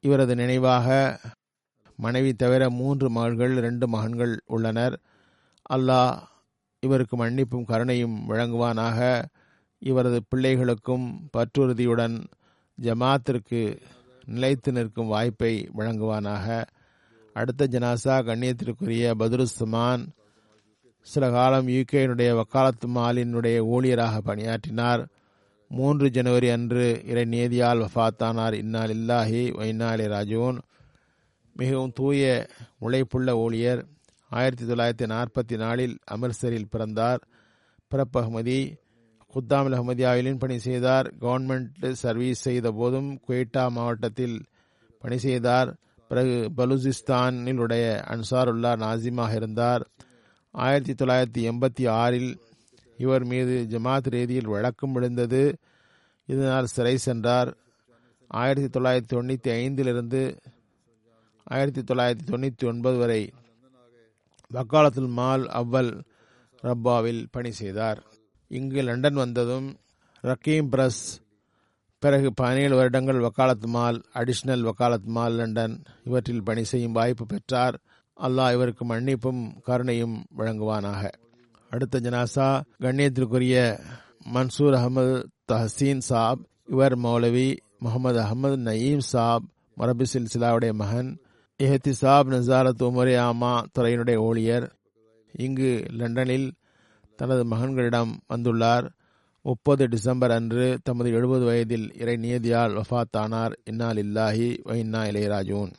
இவரது 0.00 0.34
நினைவாக 0.34 1.18
மனைவி 1.96 2.32
தவிர 2.34 2.70
மூன்று 2.70 3.10
மகள்கள் 3.10 3.56
இரண்டு 3.56 3.88
மகன்கள் 3.88 4.40
உள்ளனர். 4.46 5.00
அல்லாஹ் 5.72 6.27
இவருக்கு 6.80 7.16
மன்னிப்பும் 7.16 7.64
கருணையும் 7.64 8.28
வழங்குவானாக. 8.28 9.24
இவரது 9.78 10.22
பிள்ளைகளுக்கும் 10.28 11.16
பற்றுறுதியுடன் 11.36 12.24
ஜமாத்திற்கு 12.82 13.80
நிலைத்து 14.24 14.72
நிற்கும் 14.72 15.06
வாய்ப்பை 15.06 15.70
வழங்குவானாக. 15.76 16.64
அடுத்த 17.32 17.68
ஜனாசா 17.70 18.20
கண்ணியத்திற்குரிய 18.20 19.14
பதுருஸ்தமான் 19.18 20.06
சில 21.00 21.30
காலம் 21.30 21.68
யூகேனுடைய 21.68 22.34
வக்காலத்து 22.34 22.88
மாலினுடைய 22.88 23.58
ஊழியராக 23.74 24.18
பணியாற்றினார். 24.18 25.06
மூன்று 25.68 26.10
ஜனவரி 26.10 26.48
அன்று 26.48 27.02
இறை 27.06 27.24
நேதியால் 27.24 27.88
வஃத்தானார். 27.94 28.52
இன்னால் 28.52 28.90
இல்லாஹி 28.90 29.42
வைனாலி 29.58 30.08
ராஜூன் 30.08 30.58
மிகவும் 31.52 31.92
தூய 31.94 32.46
உழைப்புள்ள 32.78 33.36
ஊழியர். 33.36 33.86
ஆயிரத்தி 34.28 34.64
தொள்ளாயிரத்தி 34.64 35.08
நாற்பத்தி 35.08 35.56
நாலில் 35.56 35.98
அமிர்தசரில் 36.10 36.70
பிறந்தார். 36.70 37.20
பிறப்பகமதி 37.90 38.74
குத்தாமில் 39.34 39.76
அஹமதியாவிலும் 39.78 40.38
பணி 40.38 40.58
செய்தார். 40.58 41.14
கவர்மெண்ட் 41.20 41.90
சர்வீஸ் 41.90 42.40
செய்த 42.40 42.72
போதும் 42.72 43.20
குவேட்டா 43.28 43.68
மாவட்டத்தில் 43.68 44.44
பணி 45.00 45.18
செய்தார். 45.18 45.76
பிறகு 46.08 46.50
பலூசிஸ்தானில் 46.56 47.56
உடைய 47.56 48.04
அன்சாருல்லா 48.08 48.72
நாசிமாக 48.76 49.34
இருந்தார். 49.34 49.88
ஆயிரத்தி 50.50 50.92
தொள்ளாயிரத்தி 50.92 51.52
எண்பத்தி 51.52 51.88
ஆறில் 51.88 52.40
இவர் 52.96 53.24
மீது 53.24 53.66
ஜமாத் 53.70 54.08
ரீதியில் 54.08 54.46
வழக்கம் 54.46 54.92
விழுந்தது. 54.92 55.56
இதனால் 56.26 56.66
சிறை 56.66 56.96
சென்றார். 56.96 57.56
ஆயிரத்தி 58.26 58.80
தொள்ளாயிரத்தி 58.80 59.12
தொண்ணூற்றி 59.14 59.50
ஐந்திலிருந்து 59.50 60.36
ஆயிரத்தி 61.44 61.80
தொள்ளாயிரத்தி 61.80 62.26
தொண்ணூற்றி 62.26 62.64
ஒன்பது 62.64 62.96
வரை 62.96 63.32
வக்காலத்துல் 64.54 65.08
மால் 65.08 65.44
அவ்வல் 65.46 66.02
ரப்பாவில் 66.62 67.26
பணி 67.30 67.50
செய்தார். 67.52 68.02
இங்கு 68.48 68.82
லண்டன் 68.82 69.14
வந்ததும் 69.14 69.74
ரக்கீம் 70.22 70.68
பிரஸ் 70.68 71.20
பிறகு 71.98 72.34
பதினேழு 72.34 72.76
வருடங்கள் 72.76 73.20
வக்காலத் 73.20 73.66
மால் 73.66 74.02
அடிஷனல் 74.14 74.70
வக்காலத் 74.70 75.04
மால் 75.04 75.32
லண்டன் 75.32 75.82
இவற்றில் 76.04 76.42
பணி 76.42 76.64
செய்யும் 76.64 76.92
வாய்ப்பு 76.92 77.26
பெற்றார். 77.26 77.80
அல்லாஹ் 78.20 78.52
இவருக்கு 78.52 78.84
மன்னிப்பும் 78.84 79.42
கருணையும் 79.66 80.24
வழங்குவானாக. 80.36 81.10
அடுத்த 81.70 82.00
ஜனாசா 82.00 82.62
கண்ணியத்திற்குரிய 82.80 83.78
மன்சூர் 84.34 84.76
அகமது 84.80 85.24
தஹசீன் 85.52 85.98
சாப் 85.98 86.40
இவர் 86.66 86.98
மௌலவி 86.98 87.58
முகமது 87.78 88.20
அகமது 88.20 88.56
நயீம் 88.68 89.04
சாப் 89.12 89.44
மரபி 89.76 90.04
சில்சிலாவுடைய 90.12 90.72
மகன் 90.72 91.18
எஹத்திசாப் 91.62 92.28
நசாரத் 92.30 92.82
உமரே 92.82 93.14
ஆமா 93.18 93.62
துறையினுடைய 93.78 94.14
ஊழியர். 94.14 94.72
இங்கு 95.32 95.84
லண்டனில் 95.92 96.52
தனது 97.16 97.44
மகன்களிடம் 97.44 98.12
வந்துள்ளார். 98.34 98.88
முப்பது 99.42 99.88
டிசம்பர் 99.88 100.30
அன்று 100.30 100.78
தமது 100.82 101.10
எழுபது 101.10 101.44
வயதில் 101.44 101.94
இறை 101.94 102.16
நியதியால் 102.16 102.82
வஃத்தானார். 102.82 103.52
இன்னால் 103.64 103.96
இல்லாஹி 103.96 104.58
வைன்னா 104.64 105.00
இளையராஜூன் 105.10 105.72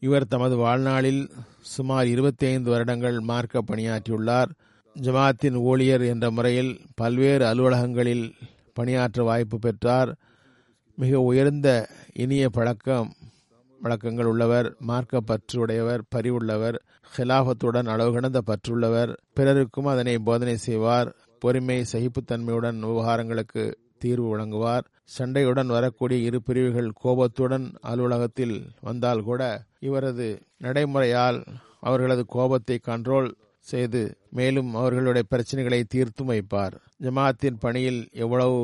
இவர் 0.00 0.26
தமது 0.26 0.56
வாழ்நாளில் 0.56 1.30
சுமார் 1.60 2.06
இருபத்தி 2.06 2.46
ஐந்து 2.46 2.70
வருடங்கள் 2.70 3.20
மார்க்க 3.20 3.62
பணியாற்றியுள்ளார். 3.62 4.50
ஜமாத்தின் 5.00 5.54
ஊழியர் 5.54 6.02
என்ற 6.02 6.30
முறையில் 6.30 6.80
பல்வேறு 6.94 7.44
அலுவலகங்களில் 7.46 8.32
பணியாற்ற 8.72 9.22
வாய்ப்பு 9.22 9.58
பெற்றார். 9.58 10.16
மிக 10.94 11.20
உயர்ந்த 11.20 11.88
இனிய 12.12 12.48
பழக்கம் 12.48 13.12
வழக்கங்கள் 13.82 14.26
உள்ளவர் 14.26 14.68
மார்க்க 14.80 15.20
பற்று 15.20 15.56
உடையவர் 15.60 16.02
பரிவுள்ளவர் 16.14 16.76
ஹிலாபத்துடன் 17.16 17.88
அளவு 17.88 18.12
கடந்த 18.12 18.40
பற்றுள்ளவர் 18.40 19.10
பிறருக்கும் 19.34 19.86
அதனை 19.86 20.18
போதனை 20.18 20.56
செய்வார் 20.56 21.10
பொறுமை 21.42 21.84
சகிப்புத்தன்மையுடன் 21.92 22.78
விவகாரங்களுக்கு 22.82 23.64
தீர்வு 23.98 24.28
வழங்குவார் 24.28 24.86
சண்டையுடன் 25.18 25.66
வரக்கூடிய 25.66 26.18
இரு 26.22 26.38
பிரிவுகள் 26.42 26.90
கோபத்துடன் 27.02 27.66
அலுவலகத்தில் 27.80 28.56
வந்தால் 28.80 29.22
கூட 29.22 29.42
இவரது 29.80 30.28
நடைமுறையால் 30.58 31.38
அவர்களது 31.80 32.26
கோபத்தை 32.26 32.80
கண்ட்ரோல் 32.86 33.28
செய்து 33.66 34.02
மேலும் 34.30 34.74
அவர்களுடைய 34.74 35.24
பிரச்சனைகளை 35.30 35.80
தீர்த்தும் 35.94 36.30
வைப்பார். 36.30 36.74
ஜமாத்தின் 37.02 37.58
பணியில் 37.60 38.08
எவ்வளவு 38.12 38.58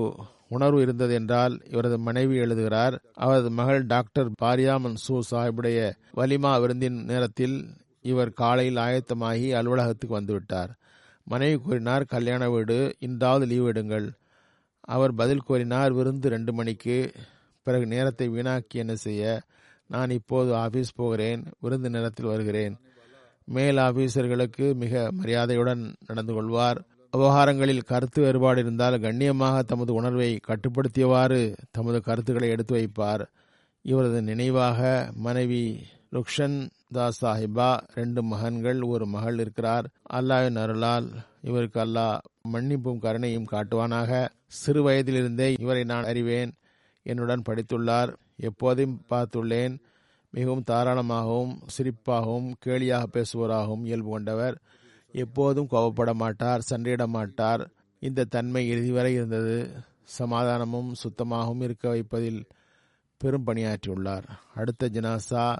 உணர்வு 0.56 0.80
இருந்தது 0.80 1.14
என்றால் 1.14 1.54
இவரது 1.70 1.96
மனைவி 1.98 2.36
எழுதுகிறார் 2.36 2.94
அவரது 3.14 3.50
மகள் 3.50 3.82
டாக்டர் 3.86 4.30
பாரியா 4.42 4.74
மன்சூர் 4.84 5.28
சாஹிபுடைய 5.30 5.78
வலிமா 6.16 6.52
விருந்தின் 6.60 6.98
நேரத்தில் 7.04 7.56
இவர் 8.02 8.32
காலையில் 8.40 8.80
ஆயத்தமாகி 8.86 9.46
அலுவலகத்துக்கு 9.58 10.18
வந்துவிட்டார். 10.20 10.72
மனைவி 11.26 11.56
கூறினார் 11.58 12.04
கல்யாண 12.04 12.50
வீடு 12.50 12.78
இன்றாவது 12.98 13.44
லீவ் 13.46 13.68
எடுங்கள். 13.68 14.06
அவர் 14.86 15.12
பதில் 15.14 15.46
கூறினார் 15.48 15.92
விருந்து 15.92 16.28
ரெண்டு 16.28 16.52
மணிக்கு 16.52 16.96
பிறகு 17.66 17.84
நேரத்தை 17.86 18.26
வீணாக்கி 18.28 18.80
என்ன 18.82 18.94
செய்ய? 19.04 19.22
நான் 19.90 20.10
இப்போது 20.10 20.50
ஆபீஸ் 20.56 20.90
போகிறேன் 20.94 21.42
விருந்து 21.60 21.88
நேரத்தில் 21.90 22.32
வருகிறேன். 22.32 22.74
மேல் 23.48 23.78
ஆபீசர்களுக்கு 23.78 24.66
மிக 24.74 25.08
மரியாதையுடன் 25.12 25.82
நடந்து 26.06 26.32
கொள்வார். 26.32 26.80
விவகாரங்களில் 27.14 27.82
கருத்து 27.82 28.22
வேறுபாடு 28.22 28.60
இருந்தால் 28.60 29.00
கண்ணியமாக 29.00 29.62
தமது 29.62 29.94
உணர்வை 29.94 30.40
கட்டுப்படுத்தியவாறு 30.48 31.56
தமது 31.70 32.00
கருத்துக்களை 32.00 32.50
எடுத்து 32.50 32.74
வைப்பார். 32.76 33.24
இவரது 33.82 34.22
நினைவாக 34.22 35.10
மனைவி 35.14 35.86
ருக்ஷன் 36.10 36.68
தாஸ் 36.92 37.24
சாஹிபா 37.24 37.80
ரெண்டு 37.94 38.22
மகன்கள் 38.22 38.82
ஒரு 38.82 39.06
மகள் 39.06 39.38
இருக்கிறார். 39.38 39.86
அல்லாவின் 40.12 40.58
அருளால் 40.58 41.08
இவருக்கு 41.42 41.80
அல்லாஹ் 41.80 42.18
மன்னிப்பும் 42.52 42.98
கருணையும் 42.98 43.46
காட்டுவானாக. 43.52 44.28
சிறு 44.46 44.82
வயதிலிருந்தே 44.82 45.54
இவரை 45.60 45.84
நான் 45.84 46.04
அறிவேன். 46.04 46.52
என்னுடன் 47.02 47.42
படித்துள்ளார். 47.48 48.14
எப்போதும் 48.36 49.02
பார்த்துள்ளேன். 49.10 49.78
மிகவும் 50.30 50.64
தாராளமாகவும் 50.70 51.58
சிரிப்பாகவும் 51.76 52.52
கேலியாக 52.66 53.02
பேசுவராகவும் 53.12 53.84
இயல்பு 53.84 54.10
கொண்டவர். 54.10 54.58
எப்போதும் 55.14 55.68
கோபப்பட 55.70 56.14
மாட்டார் 56.14 56.66
சண்டையிட 56.70 57.06
மாட்டார் 57.06 57.62
இந்த 58.00 58.24
தன்மை 58.24 58.68
இறுதி 58.68 58.90
வரை 58.90 59.12
இருந்தது. 59.12 59.70
சமாதானமும் 60.18 60.94
சுத்தமாகவும் 60.94 61.60
இருக்க 61.60 61.88
வைப்பதில் 61.88 62.46
பெரும் 63.16 63.46
பணியாற்றியுள்ளார். 63.46 64.26
அடுத்த 64.54 64.90
ஜனாசா 64.92 65.56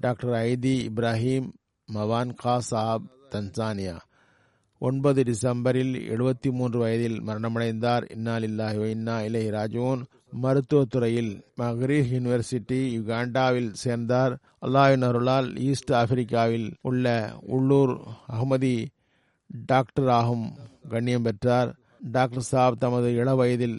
டாக்டர் 0.00 0.34
ஐதி 0.34 0.90
இப்ராஹிம் 0.94 1.48
மவான் 1.92 2.34
கா 2.34 2.58
சாப் 2.58 3.02
தன்சானியா. 3.30 3.98
ஒன்பது 4.86 5.20
டிசம்பரில் 5.22 5.94
எழுபத்தி 6.14 6.50
மூன்று 6.50 6.78
வயதில் 6.78 7.18
மரணமடைந்தார். 7.26 8.04
இன்னாலில்லாஹி 8.14 8.78
வ 8.82 8.86
இன்னா 8.86 9.16
இலை 9.20 9.42
ராஜூன் 9.48 10.00
மருத்துவத்துறையில் 10.42 11.32
மக்ரீஹ் 11.60 12.10
யூனிவர்சிட்டி 12.14 12.78
யுகாண்டாவில் 12.96 13.68
சேர்ந்தார். 13.82 14.32
அல்லாஹின் 14.66 15.04
அருளால் 15.04 15.48
ஈஸ்ட் 15.56 15.92
ஆப்பிரிக்காவில் 15.92 16.68
உள்ள 16.82 17.06
உள்ளூர் 17.46 17.92
அகமதி 18.32 18.74
டாக்டராகும் 19.72 20.46
கண்ணியம் 20.88 21.22
பெற்றார். 21.22 21.70
டாக்டர் 22.10 22.48
சாப் 22.52 22.80
தமது 22.80 23.14
இள 23.14 23.34
வயதில் 23.34 23.78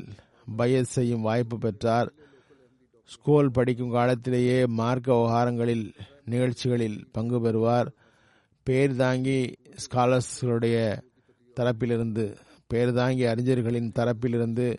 பயஸ் 0.57 0.93
செய்யும் 0.97 1.21
வாய்ப்பு 1.21 1.57
பெற்றார். 1.57 2.11
ஸ்கூல் 3.09 3.51
படிக்கும் 3.51 3.91
காலத்திலேயே 3.91 4.59
மார்க்க 4.79 5.15
விவகாரங்களில் 5.15 5.85
நிகழ்ச்சிகளில் 6.25 6.99
பங்கு 7.11 7.41
பெறுவார். 7.41 7.89
பேர் 8.63 8.95
தாங்கி 8.95 9.53
ஸ்காலர்ஸ்களுடைய 9.75 11.01
தரப்பிலிருந்து 11.55 12.35
பேர் 12.67 12.93
தாங்கி 12.93 13.25
அறிஞர்களின் 13.25 13.91
தரப்பிலிருந்து 13.95 14.77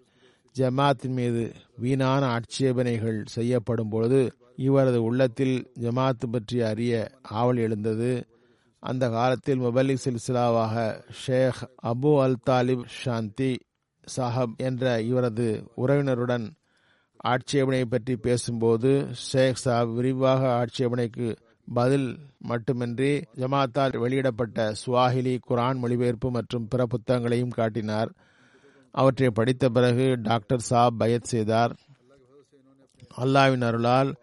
ஜமாத்தின் 0.57 1.09
மீது 1.09 1.53
வீணான 1.77 2.27
ஆட்சேபனைகள் 2.27 3.23
செய்யப்படும் 3.25 3.89
பொழுது 3.89 4.33
இவரது 4.57 5.03
உள்ளத்தில் 5.03 5.71
ஜமாத் 5.81 6.27
பற்றி 6.31 6.63
அறிய 6.63 7.11
ஆவல் 7.23 7.57
எழுந்தது. 7.57 8.27
அந்த 8.79 9.09
காலத்தில் 9.09 9.61
முபலிக் 9.61 9.97
சில்சிலாவாக 10.05 11.03
ஷேக் 11.13 11.71
அபு 11.85 12.21
அல் 12.21 12.37
தாலிப் 12.51 12.85
ஷாந்தி 13.05 13.57
சாஹப் 14.17 14.57
என்ற 14.57 15.01
இவரது 15.01 15.71
உறவினருடன் 15.77 16.51
ஆட்சேபனை 17.17 17.85
பற்றி 17.85 18.17
பேசும்போது 18.17 19.09
ஷேக் 19.33 19.61
சாஹப் 19.65 19.95
விரிவாக 19.95 20.53
ஆட்சேபனைக்கு 20.53 21.37
பதில் 21.73 22.19
மட்டுமின்றி 22.39 23.21
ஜமாத்தால் 23.37 23.99
வெளியிடப்பட்ட 23.99 24.75
சுவாஹிலி 24.87 25.39
குரான் 25.49 25.77
மொழிபெயர்ப்பு 25.77 26.31
மற்றும் 26.31 26.69
பிற 26.69 26.87
புத்தகங்களையும் 26.87 27.49
காட்டினார். 27.49 28.13
அவற்றை 28.91 29.31
படித்த 29.31 29.69
பிறகு 29.69 30.17
டாக்டர் 30.23 30.61
சாப் 30.61 30.99
பயத் 30.99 31.25
செய்தார். 31.25 31.77
அல்லாவின் 33.17 33.65
அருளால் 33.65 34.15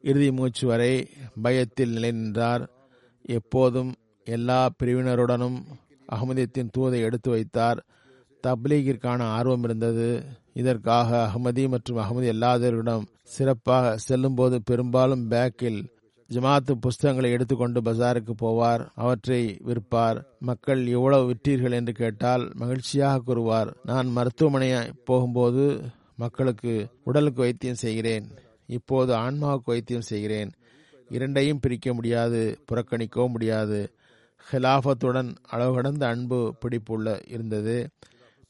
இறுதி 0.00 0.32
மூச்சு 0.32 0.66
வரை 0.66 1.08
பயத்தில் 1.42 1.90
நிலை 1.90 2.10
நின்றார். 2.10 2.70
எப்போதும் 3.22 3.94
எல்லா 4.24 4.68
பிரிவினருடனும் 4.82 5.62
அகமதியத்தின் 6.12 6.70
தூதை 6.78 7.00
எடுத்து 7.00 7.30
வைத்தார். 7.30 7.84
தப்லீகிற்கான 8.46 9.22
ஆர்வம் 9.22 9.62
இருந்தது. 9.62 10.24
இதற்காக 10.52 11.30
அகமதி 11.34 11.68
மற்றும் 11.68 11.96
அகமதி 11.96 12.32
அல்லாதவர்களிடம் 12.32 13.06
சிறப்பாக 13.22 13.96
செல்லும்போது 13.96 14.62
பெரும்பாலும் 14.62 15.28
பேக்கில் 15.28 15.96
ஜமாத்து 16.32 16.72
புஸ்தகங்களை 16.72 17.30
எடுத்துக்கொண்டு 17.30 17.80
பஜாருக்கு 17.80 18.32
போவார் 18.42 18.88
அவற்றை 18.94 19.58
விற்பார். 19.64 20.18
மக்கள் 20.38 20.86
எவ்வளவு 20.86 21.24
விற்றீர்கள் 21.30 21.72
என்று 21.72 21.92
கேட்டால் 21.92 22.50
மகிழ்ச்சியாக 22.54 23.22
கூறுவார். 23.24 23.76
நான் 23.84 24.08
மருத்துவமனை 24.08 24.92
போகும்போது 25.04 25.80
மக்களுக்கு 26.16 26.88
உடலுக்கு 27.04 27.40
வைத்தியம் 27.40 27.82
செய்கிறேன். 27.84 28.26
இப்போது 28.66 29.12
ஆன்மாவுக்கு 29.14 29.64
வைத்தியம் 29.64 30.08
செய்கிறேன். 30.10 30.50
இரண்டையும் 31.10 31.60
பிரிக்க 31.60 31.94
முடியாது 31.94 32.58
புறக்கணிக்கவும் 32.68 33.28
முடியாது. 33.28 33.92
ஹிலாஃபத்துடன் 34.52 35.36
அளவு 35.42 35.74
கடந்த 35.74 36.06
அன்பு 36.06 36.54
பிடிப்புள்ள 36.60 37.22
இருந்தது. 37.26 37.88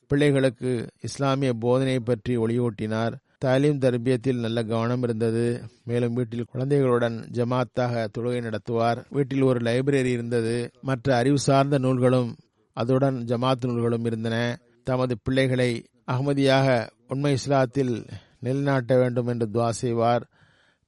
பிள்ளைகளுக்கு 0.06 0.86
இஸ்லாமிய 1.00 1.52
போதனை 1.52 2.00
பற்றி 2.00 2.36
ஒளியூட்டினார். 2.36 3.14
தாலீம் 3.38 3.78
தர்பியத்தில் 3.78 4.40
நல்ல 4.40 4.62
கவனம் 4.62 5.02
இருந்தது. 5.02 5.62
மேலும் 5.84 6.12
வீட்டில் 6.12 6.44
குழந்தைகளுடன் 6.44 7.28
ஜமாத்தாக 7.32 8.06
தொழுகை 8.18 8.40
நடத்துவார். 8.40 9.04
வீட்டில் 9.10 9.42
ஒரு 9.42 9.60
லைப்ரரி 9.60 10.04
இருந்தது. 10.04 10.70
மற்ற 10.80 11.16
அறிவு 11.16 11.38
சார்ந்த 11.38 11.78
நூல்களும் 11.78 12.36
அதுடன் 12.80 13.24
ஜமாத் 13.24 13.64
நூல்களும் 13.64 14.04
இருந்தன. 14.04 14.58
தமது 14.84 15.18
பிள்ளைகளை 15.22 15.84
அகமதியாக 16.12 16.88
உண்மை 17.08 17.34
இஸ்லாத்தில் 17.34 18.08
நிலைநாட்ட 18.40 18.96
வேண்டும் 18.96 19.26
என்று 19.26 19.48
துவா 19.52 19.68
செய்வார். 19.68 20.28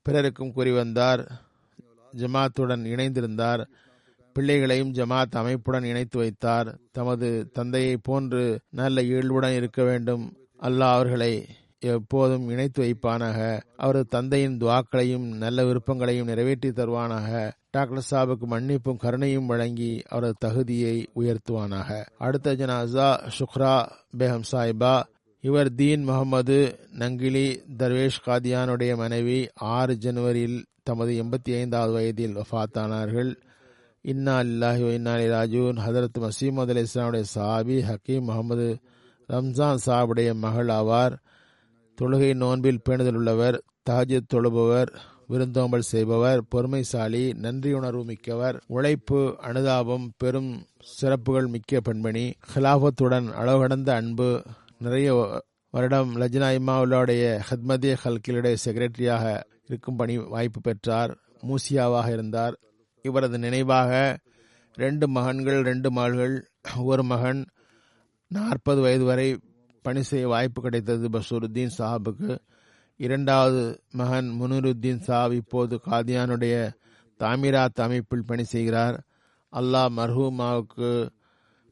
பிறருக்கும் 0.03 0.53
கூறி 0.53 0.71
வந்தார். 0.71 1.33
ஜமாத்துடன் 2.17 2.85
இணைந்திருந்தார். 2.85 3.67
பிள்ளைகளையும் 4.33 4.93
ஜமாத் 4.93 5.31
அமைப்புடன் 5.31 5.85
இணைத்து 5.85 6.19
வைத்தார். 6.19 6.79
தமது 6.93 7.51
தந்தையை 7.53 7.97
போன்று 7.97 8.61
நல்ல 8.71 9.03
இயல்புடன் 9.03 9.55
இருக்க 9.55 9.85
வேண்டும். 9.85 10.37
அல்லாஹ் 10.61 10.93
அவர்களை 10.93 11.47
எப்போதும் 11.81 12.49
இணைத்து 12.49 12.83
வைப்பானாக. 12.83 13.61
அவரது 13.77 14.07
தந்தையின் 14.07 14.59
துவாக்களையும் 14.59 15.27
நல்ல 15.37 15.65
விருப்பங்களையும் 15.65 16.27
நிறைவேற்றி 16.27 16.69
தருவானாக. 16.69 17.53
டாக்டர் 17.71 18.07
சாபுக்கு 18.11 18.47
மன்னிப்பும் 18.51 19.01
கருணையும் 19.03 19.47
வழங்கி 19.47 20.03
அவரது 20.09 20.35
தகுதியை 20.39 21.09
உயர்த்துவானாக. 21.17 22.05
அடுத்த 22.19 22.55
ஜனாசா 22.55 23.31
சுக்ரா 23.39 23.89
பேகம் 24.19 24.43
சாஹிபா. 24.53 25.03
இவர் 25.41 25.75
தீன் 25.75 26.03
முகமது 26.03 26.79
நங்கிலி 26.93 27.63
தர்வேஷ் 27.79 28.23
காதியானுடைய 28.27 28.97
மனைவி 28.97 29.49
ஆறு 29.55 29.95
ஜனவரியில் 29.95 30.65
தமது 30.83 31.23
எண்பத்தி 31.23 31.55
ஐந்தாவது 31.55 31.93
வயதில் 31.93 32.37
வஃத்தானார்கள். 32.37 33.35
இன்னா 34.03 34.41
இல்லாஹி 34.41 34.93
இன்னாலி 34.93 35.25
ராஜூன் 35.25 35.79
ஹதரத் 35.87 36.21
மசீமது 36.21 36.69
அலி 36.69 36.83
இஸ்லாமுடைய 36.83 37.25
சாபி 37.35 37.83
ஹக்கீம் 37.83 38.21
முகமது 38.21 38.79
ரம்ஜான் 39.29 39.79
சாபுடைய 39.87 40.35
மகள் 40.35 40.67
ஆவார். 40.67 41.17
தொழுகை 42.01 42.35
நோன்பில் 42.35 42.83
பேணுதல் 42.89 43.15
உள்ளவர் 43.15 43.63
தாஜத் 43.91 44.31
தொழுபவர் 44.35 44.91
விருந்தோம்பல் 45.27 45.89
செய்பவர் 45.91 46.41
பொறுமைசாலி 46.55 47.23
நன்றியுணர்வு 47.35 48.05
மிக்கவர் 48.05 48.57
உழைப்பு 48.67 49.37
அனுதாபம் 49.41 50.11
பெரும் 50.17 50.67
சிறப்புகள் 50.79 51.47
மிக்க 51.47 51.81
பெண்மணி 51.81 52.33
ஹிலாபத்துடன் 52.55 53.29
அளவுகடந்த 53.33 53.95
அன்பு 53.95 54.43
நிறைய 54.79 55.09
வருடம் 55.75 56.17
லஜ்னா 56.17 56.49
இமாவுல்லாவுடைய 56.59 57.25
ஹத்மதிய 57.51 57.97
ஹல்கிலுடைய 58.05 58.57
செக்ரட்டரியாக 58.65 59.43
இருக்கும் 59.67 59.97
பணி 59.97 60.17
வாய்ப்பு 60.17 60.61
பெற்றார் 60.61 61.13
மூசியாவாக 61.43 62.13
இருந்தார். 62.13 62.55
இவரது 63.03 63.39
நினைவாக 63.39 64.19
ரெண்டு 64.75 65.09
மகன்கள் 65.09 65.61
ரெண்டு 65.63 65.91
மகள்கள் 65.91 66.35
ஒரு 66.85 67.03
மகன் 67.03 67.47
நாற்பது 68.31 68.81
வயது 68.81 69.05
வரை 69.05 69.29
பணி 69.83 70.03
செய்ய 70.03 70.29
வாய்ப்பு 70.29 70.63
கிடைத்தது 70.63 71.09
பஷூருத்தீன் 71.09 71.71
சாஹாபுக்கு. 71.79 72.39
இரண்டாவது 72.97 73.83
மகன் 73.91 74.37
முனூருத்தீன் 74.41 75.01
சாப் 75.01 75.33
இப்போது 75.33 75.81
காதியானுடைய 75.87 76.73
தாமிராத் 77.19 77.81
அமைப்பில் 77.81 78.25
பணி 78.25 78.45
செய்கிறார். 78.45 79.05
அல்லாஹ் 79.53 79.89
மர்ஹூமாவுக்கு 79.97 81.09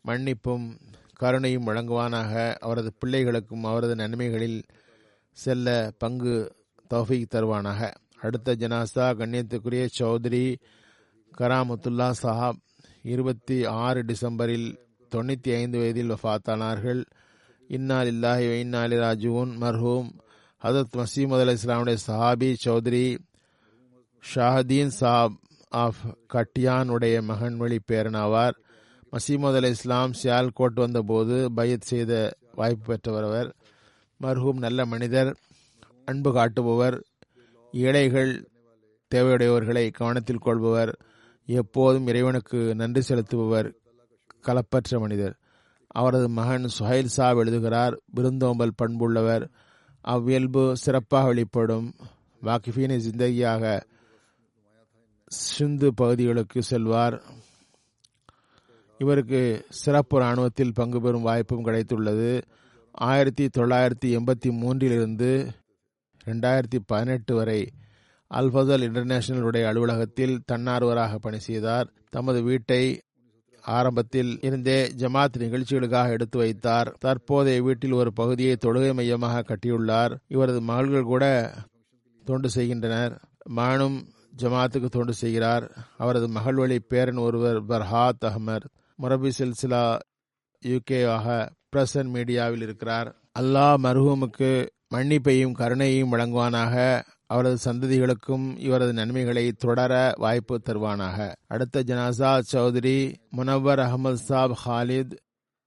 மன்னிப்பும் 0.07 0.79
கருணையும் 1.21 1.67
வழங்குவானாக. 1.67 2.55
அவரது 2.55 2.93
பிள்ளைகளுக்கும் 3.05 3.63
அவரது 3.63 3.95
நன்மைகளில் 3.95 4.63
செல்ல 5.31 5.93
பங்கு 5.99 6.55
தௌஃபீக் 6.95 7.31
தருவானாக. 7.35 7.95
அடுத்த 8.21 8.55
ஜனாசா 8.55 9.15
கண்ணியத்துக்குரிய 9.19 9.89
சௌத்ரி 9.99 10.57
கராமத்துல்லா 11.39 12.13
சாஹாப் 12.23 12.61
இருபத்தி 13.03 13.65
ஆறு 13.65 14.03
டிசம்பரில் 14.03 14.77
தொண்ணூற்றி 15.15 15.55
ஐந்து 15.55 15.79
வயதில் 15.79 16.11
வஃத்தானார்கள். 16.11 17.05
இன்னால் 17.71 18.09
இல்லாஹி 18.09 18.47
இன்னாலி 18.61 18.97
ராஜுவன் 19.03 19.53
மர்ஹூம் 19.63 20.09
ஹதரத் 20.63 20.97
மசீமது 20.97 21.43
அலி 21.45 21.55
இஸ்லாமுடைய 21.59 21.99
சஹாபி 22.07 22.51
சௌத்ரி 22.65 23.05
ஷாஹதீன் 24.25 24.95
சாப் 24.97 25.37
ஆஃப் 25.73 26.03
கட்டியானுடைய 26.35 27.17
மகன் 27.29 27.57
வழி 27.57 27.79
பேரனாவார் 27.89 28.57
மசீமது 29.13 29.59
அலி 29.61 29.71
இஸ்லாம் 29.77 30.15
சியால்கோட் 30.21 30.81
வந்தபோது 30.83 31.37
பயத் 31.57 31.89
செய்த 31.91 32.13
வாய்ப்பு 32.55 32.87
பெற்றவர் 32.87 33.27
அவர் 33.29 33.51
மர்ஹூம் 34.21 34.61
நல்ல 34.61 34.87
மனிதர் 34.87 35.31
அன்பு 36.05 36.31
காட்டுபவர் 36.33 36.97
ஏழைகள் 37.75 38.33
தேவையுடையவர்களை 39.11 39.85
கவனத்தில் 39.91 40.45
கொள்பவர் 40.47 40.93
எப்போதும் 41.49 42.07
இறைவனுக்கு 42.07 42.59
நன்றி 42.75 43.03
செலுத்துபவர் 43.03 43.69
களப்பற்ற 44.45 44.99
மனிதர் 45.01 45.37
அவரது 45.89 46.29
மகன் 46.29 46.69
சுஹைல் 46.79 47.05
சாப் 47.05 47.37
எழுதுகிறார் 47.37 48.01
விருந்தோம்பல் 48.07 48.73
பண்புள்ளவர். 48.83 49.51
அவ்வியல்பு 50.01 50.73
சிறப்பாக 50.77 51.27
வெளிப்படும். 51.27 51.95
வாக்கிஃபீனை 52.43 52.97
ஜிந்தகியாக 52.97 53.87
சிந்து 55.27 55.95
பகுதிகளுக்கு 55.95 56.63
செல்வார். 56.63 57.23
இவருக்கு 58.99 59.67
சிறப்பு 59.69 60.19
இராணுவத்தில் 60.19 60.73
பங்கு 60.73 61.01
பெறும் 61.01 61.23
வாய்ப்பும் 61.23 61.65
கிடைத்துள்ளது. 61.65 62.43
ஆயிரத்தி 62.93 63.49
தொள்ளாயிரத்தி 63.59 64.05
எண்பத்தி 64.05 64.47
மூன்றிலிருந்து 64.47 65.49
ரெண்டாயிரத்தி 66.25 66.79
பதினெட்டு 66.87 67.35
வரை 67.35 67.73
அல்ஃபசல் 68.35 68.83
இன்டர்நேஷனலுடைய 68.83 69.65
அலுவலகத்தில் 69.65 70.43
தன்னார்வராக 70.53 71.19
பணி 71.19 71.39
செய்தார் 71.39 71.93
தமது 72.09 72.43
வீட்டை 72.43 73.01
ஆரம்பத்தில் 73.63 74.39
இருந்தே 74.41 74.93
ஜமாத் 74.97 75.37
நிகழ்ச்சிகளுக்காக 75.39 76.09
எடுத்து 76.09 76.39
வைத்தார். 76.39 76.97
தற்போதைய 76.99 77.63
வீட்டில் 77.63 77.93
ஒரு 77.93 78.13
பகுதியை 78.13 78.57
தொழுகை 78.65 78.95
மையமாக 78.95 79.43
கட்டியுள்ளார். 79.43 80.19
இவரது 80.27 80.61
மகள்கள் 80.61 81.03
கூட 81.03 81.55
தொண்டு 82.25 82.51
செய்கின்றனர். 82.51 83.21
மானும் 83.45 84.09
ஜமாத்துக்கு 84.37 84.87
தொண்டு 84.87 85.13
செய்கிறார். 85.13 85.73
அவரது 85.97 86.29
மகள் 86.29 86.55
வழி 86.55 86.81
பேரன் 86.81 87.17
ஒருவர் 87.17 87.65
பர்ஹாத் 87.65 88.25
அஹமர் 88.25 88.65
முரபி 89.03 89.31
சில்சிலா 89.39 89.99
யூகே 90.65 91.09
ஆக 91.09 91.53
பிரசன் 91.77 92.15
மீடியாவில் 92.15 92.63
இருக்கிறார். 92.63 93.17
அல்லாஹ் 93.39 93.77
மருகமுக்கு 93.83 94.69
மன்னிப்பையும் 94.95 95.53
கருணையையும் 95.59 96.13
வழங்குவானாக. 96.13 97.03
அவரது 97.31 97.73
சந்ததிகளுக்கும் 97.73 98.59
இவரது 98.59 98.93
நன்மைகளை 98.93 99.53
தொடர 99.53 100.15
வாய்ப்பு 100.17 100.61
தருவானாக. 100.65 101.35
அடுத்த 101.47 101.83
ஜனாசா 101.83 102.43
சௌத்ரி 102.53 103.15
முனவர் 103.31 103.79
அகமது 103.79 104.13
சாப் 104.13 104.59
ஹாலித் 104.67 105.19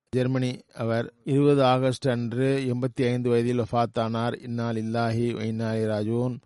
ஜெர்மனி. 0.09 0.59
அவர் 0.73 1.13
இருபது 1.23 1.63
ஆகஸ்ட் 1.63 2.09
அன்று 2.09 2.73
எண்பத்தி 2.73 3.05
ஐந்து 3.05 3.29
வயதில் 3.29 3.61
வஃத்தானார். 3.61 4.41
இன்னால் 4.41 4.75
இல்லாஹி 4.75 5.33
வைநாலி 5.33 5.85
ராஜூன். 5.85 6.37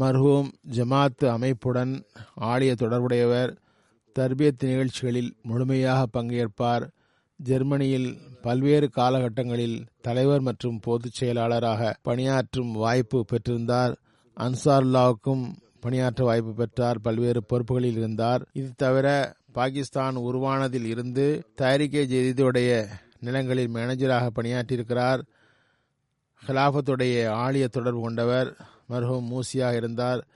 மர்ஹூம் 0.00 0.48
ஜமாத் 0.72 1.26
அமைப்புடன் 1.26 2.04
ஆடிய 2.34 2.74
தொடர்புடையவர். 2.74 3.56
தர்பியத் 4.18 4.64
நிகழ்ச்சிகளில் 4.64 5.34
முழுமையாக 5.42 6.06
பங்கேற்பார். 6.12 6.90
ஜெர்மனியில் 7.36 8.18
பல்வேறு 8.42 8.90
காலகட்டங்களில் 8.96 9.86
தலைவர் 10.00 10.40
மற்றும் 10.40 10.80
பொதுச் 10.80 11.12
செயலாளராக 11.12 11.96
பணியாற்றும் 12.02 12.72
வாய்ப்பு 12.72 13.24
பெற்றிருந்தார். 13.32 13.94
அன்சாருல்லாவுக்கும் 14.36 15.52
பணியாற்ற 15.80 16.24
வாய்ப்பு 16.24 16.54
பெற்றார் 16.54 17.00
பல்வேறு 17.00 17.42
பொறுப்புகளில் 17.48 17.96
இருந்தார். 17.96 18.48
இது 18.52 18.72
தவிர 18.76 19.34
பாகிஸ்தான் 19.52 20.16
உருவானதில் 20.16 20.84
இருந்து 20.84 21.42
தாரிகே 21.60 22.02
ஜெதீதுடைய 22.12 22.86
நிலங்களில் 23.20 23.74
மேனேஜராக 23.74 24.28
பணியாற்றியிருக்கிறார். 24.34 25.22
ஹிலாஃபத்துடைய 26.46 27.26
ஆலிய 27.44 27.68
தொடர்பு 27.68 28.00
கொண்டவர் 28.00 28.56
மர்ஹூம் 28.88 29.28
மூசியாக 29.32 29.74
இருந்தார். 29.74 30.26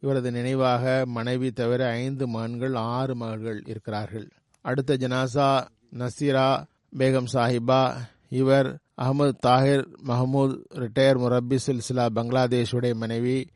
இவரது 0.00 0.30
நினைவாக 0.32 1.02
மனைவி 1.06 1.50
தவிர 1.50 1.88
ஐந்து 1.88 2.28
மகன்கள் 2.28 2.74
ஆறு 2.74 3.14
மகள்கள் 3.14 3.62
இருக்கிறார்கள். 3.66 4.28
அடுத்த 4.60 4.94
ஜனாசா 4.94 5.66
நசீரா 5.98 6.64
பேகம் 6.98 7.26
சாஹிபா 7.32 7.94
இவர் 8.28 8.78
அகமது 9.02 9.32
தாஹிர் 9.46 9.84
மஹமூத் 10.06 10.56
ரிட்டையர் 10.74 11.18
முரப்பி 11.18 11.58
சில்சிலா 11.66 12.04
பங்களாதேஷுடைய 12.14 12.94
மனைவி. 12.94 13.48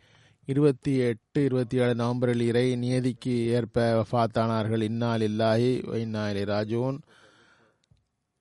இருபத்தி 0.45 0.97
எட்டு 0.97 1.45
இருபத்தி 1.45 1.77
ஏழு 1.77 1.95
நவம்பரில் 1.95 2.41
இறை 2.41 2.77
நியதிக்கு 2.77 3.47
ஏற்ப 3.47 4.07
வஃத்தானார்கள். 4.13 4.83
இன்னால் 4.83 5.21
இல்லாஹி 5.21 5.71
வைநாலி 5.93 6.45
ராஜூன். 6.45 6.99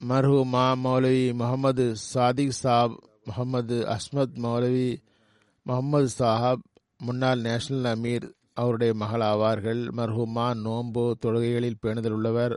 மர்ஹூமா 0.01 0.66
மௌலவி 0.84 1.34
முகமது 1.34 1.95
சாதிக் 2.14 2.58
சாப் 2.64 2.95
முகமது 3.26 3.78
அஸ்மத் 3.86 4.36
மௌலவி 4.43 4.89
முகமது 5.66 6.10
சாஹாப் 6.20 6.64
முன்னாள் 6.97 7.41
நேஷனல் 7.41 7.88
அமீர் 7.95 8.28
அவருடைய 8.53 8.93
மகள் 8.93 9.22
ஆவார்கள் 9.22 9.82
மர்ஹூமா 9.97 10.56
நோன்பு 10.56 11.16
தொழுகைகளில் 11.26 11.82
பேணுதல் 11.82 12.12
உள்ளவர் 12.12 12.56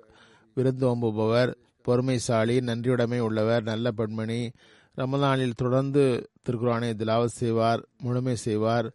விருந்தோம்புபவர் 0.57 1.53
பொறுமைசாலி 1.86 2.56
நன்றியுடைமை 2.60 3.18
உள்ளவர் 3.18 3.62
நல்ல 3.62 3.90
பெண்மணி. 3.90 4.50
ரமதானில் 4.96 5.52
தொடர்ந்து 5.56 6.30
திருக்குறானை 6.46 6.90
திலாவத் 7.00 7.36
செய்வார் 7.40 7.88
முழுமை 8.02 8.36
செய்வார். 8.36 8.92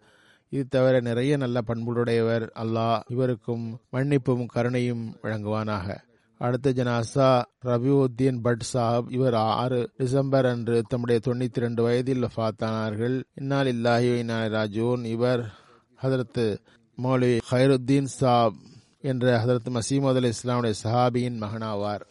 இது 0.49 0.65
தவிர 0.67 0.99
நிறைய 0.99 1.37
நல்ல 1.37 1.61
பண்புடையவர் 1.61 2.51
அல்லாஹ் 2.55 2.99
இவருக்கும் 3.07 3.79
மன்னிப்பும் 3.91 4.45
கருணையும் 4.55 5.05
வழங்குவானாக. 5.23 5.97
அடுத்த 6.37 6.71
ஜனாசா 6.71 7.43
ரபிவுத்தீன் 7.65 8.39
பட் 8.41 8.63
சாஹப் 8.73 9.09
இவர் 9.09 9.33
ஆறு 9.33 9.89
டிசம்பர் 9.97 10.45
அன்று 10.45 10.83
தம்முடைய 10.89 11.21
தொண்ணூத்தி 11.25 11.63
ரெண்டு 11.65 11.83
வயதில் 11.83 12.25
ஃபாத்தானார்கள் 12.35 13.23
இன்னால் 13.33 13.67
இல்லாஹி 13.67 14.17
இன்னால் 14.17 14.51
ராஜூன் 14.51 15.03
இவர் 15.05 15.43
ஹதரத்து 16.03 16.57
மௌலி 17.03 17.39
ஹைருத்தீன் 17.51 18.11
சாப் 18.19 18.53
என்ற 19.01 19.45
ஹதரத் 19.45 19.79
மசீமது 19.79 20.15
அலி 20.15 20.29
இஸ்லாமுடைய 20.29 20.73
சஹாபியின் 20.83 21.39
மகனாவார். 21.43 22.03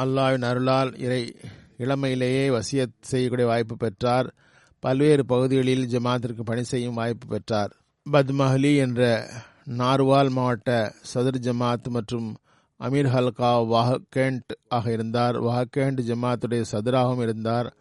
அல்லாவின் 0.00 0.42
அருளால் 0.42 0.98
இறை 0.98 1.36
இளமையிலேயே 1.78 2.48
வசியத் 2.48 2.94
செய்யக்கூடிய 3.00 3.48
வாய்ப்பு 3.48 3.76
பெற்றார். 3.76 4.34
பல்வேறு 4.80 5.26
பகுதிகளில் 5.26 5.86
ஜமாத்திற்கு 5.86 6.40
பணி 6.40 6.62
செய்யும் 6.62 6.94
வாய்ப்பு 6.94 7.26
பெற்றார். 7.26 7.76
பத்மஹலி 8.12 8.76
என்ற 8.76 9.30
நார்வால் 9.70 10.30
மாவட்ட 10.30 10.94
சதுர் 11.14 11.38
ஜமாத் 11.40 11.88
மற்றும் 11.88 12.36
அமீர் 12.80 13.08
ஹல்கா 13.08 13.66
வாஹகேண்ட் 13.66 14.50
ஆக 14.68 14.92
இருந்தார். 14.92 15.42
வாஹகேண்ட் 15.42 16.00
ஜமாத்துடைய 16.00 16.60
சதுராகவும் 16.60 17.22
இருந்தார். 17.22 17.76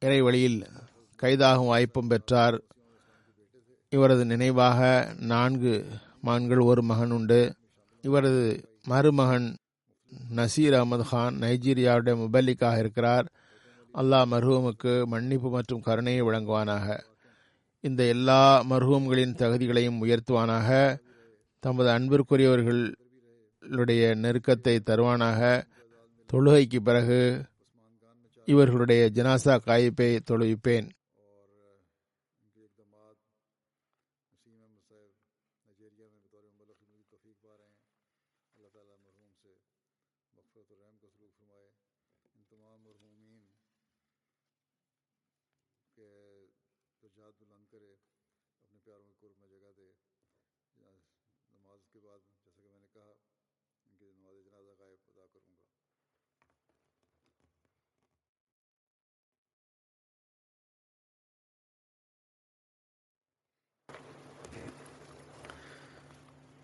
இறை 0.00 0.20
வழியில் 0.20 0.66
கைதாகும் 1.22 1.66
வாய்ப்பும் 1.66 2.08
பெற்றார். 2.08 2.62
இவரது 3.90 4.24
நினைவாக 4.24 5.08
நான்கு 5.18 5.86
மகன்கள் 6.20 6.58
ஒரு 6.58 6.82
மகன் 6.82 7.10
உண்டு. 7.10 7.54
இவரது 8.02 8.70
மருமகன் 8.84 9.56
நசீர் 10.36 10.48
அகமது 10.56 11.04
கான் 11.10 11.34
நைஜீரியாவுடைய 11.34 12.16
முபல்லிக்காக 12.16 12.78
இருக்கிறார். 12.78 13.26
அல்லாஹ் 13.94 14.24
மர்ஹூமுக்கு 14.30 15.04
மன்னிப்பு 15.04 15.50
மற்றும் 15.50 15.80
கருணையை 15.80 16.22
வழங்குவானாக. 16.22 17.00
இந்த 17.80 18.04
எல்லா 18.04 18.64
மர்ஹூம்களின் 18.70 19.34
தகுதிகளையும் 19.34 20.02
உயர்த்துவானாக. 20.02 20.98
தமது 21.60 21.90
அன்பிற்குரியவர்களுடைய 21.90 24.14
நெருக்கத்தை 24.14 24.62
தருவானாக. 24.62 25.64
தொழுகைக்கு 26.32 26.76
பிறகு 26.76 27.44
இவர்களுடைய 28.44 29.10
ஜனாசா 29.14 29.60
காய்ப்பை 29.60 30.20
தொழுவிப்பேன். 30.30 30.88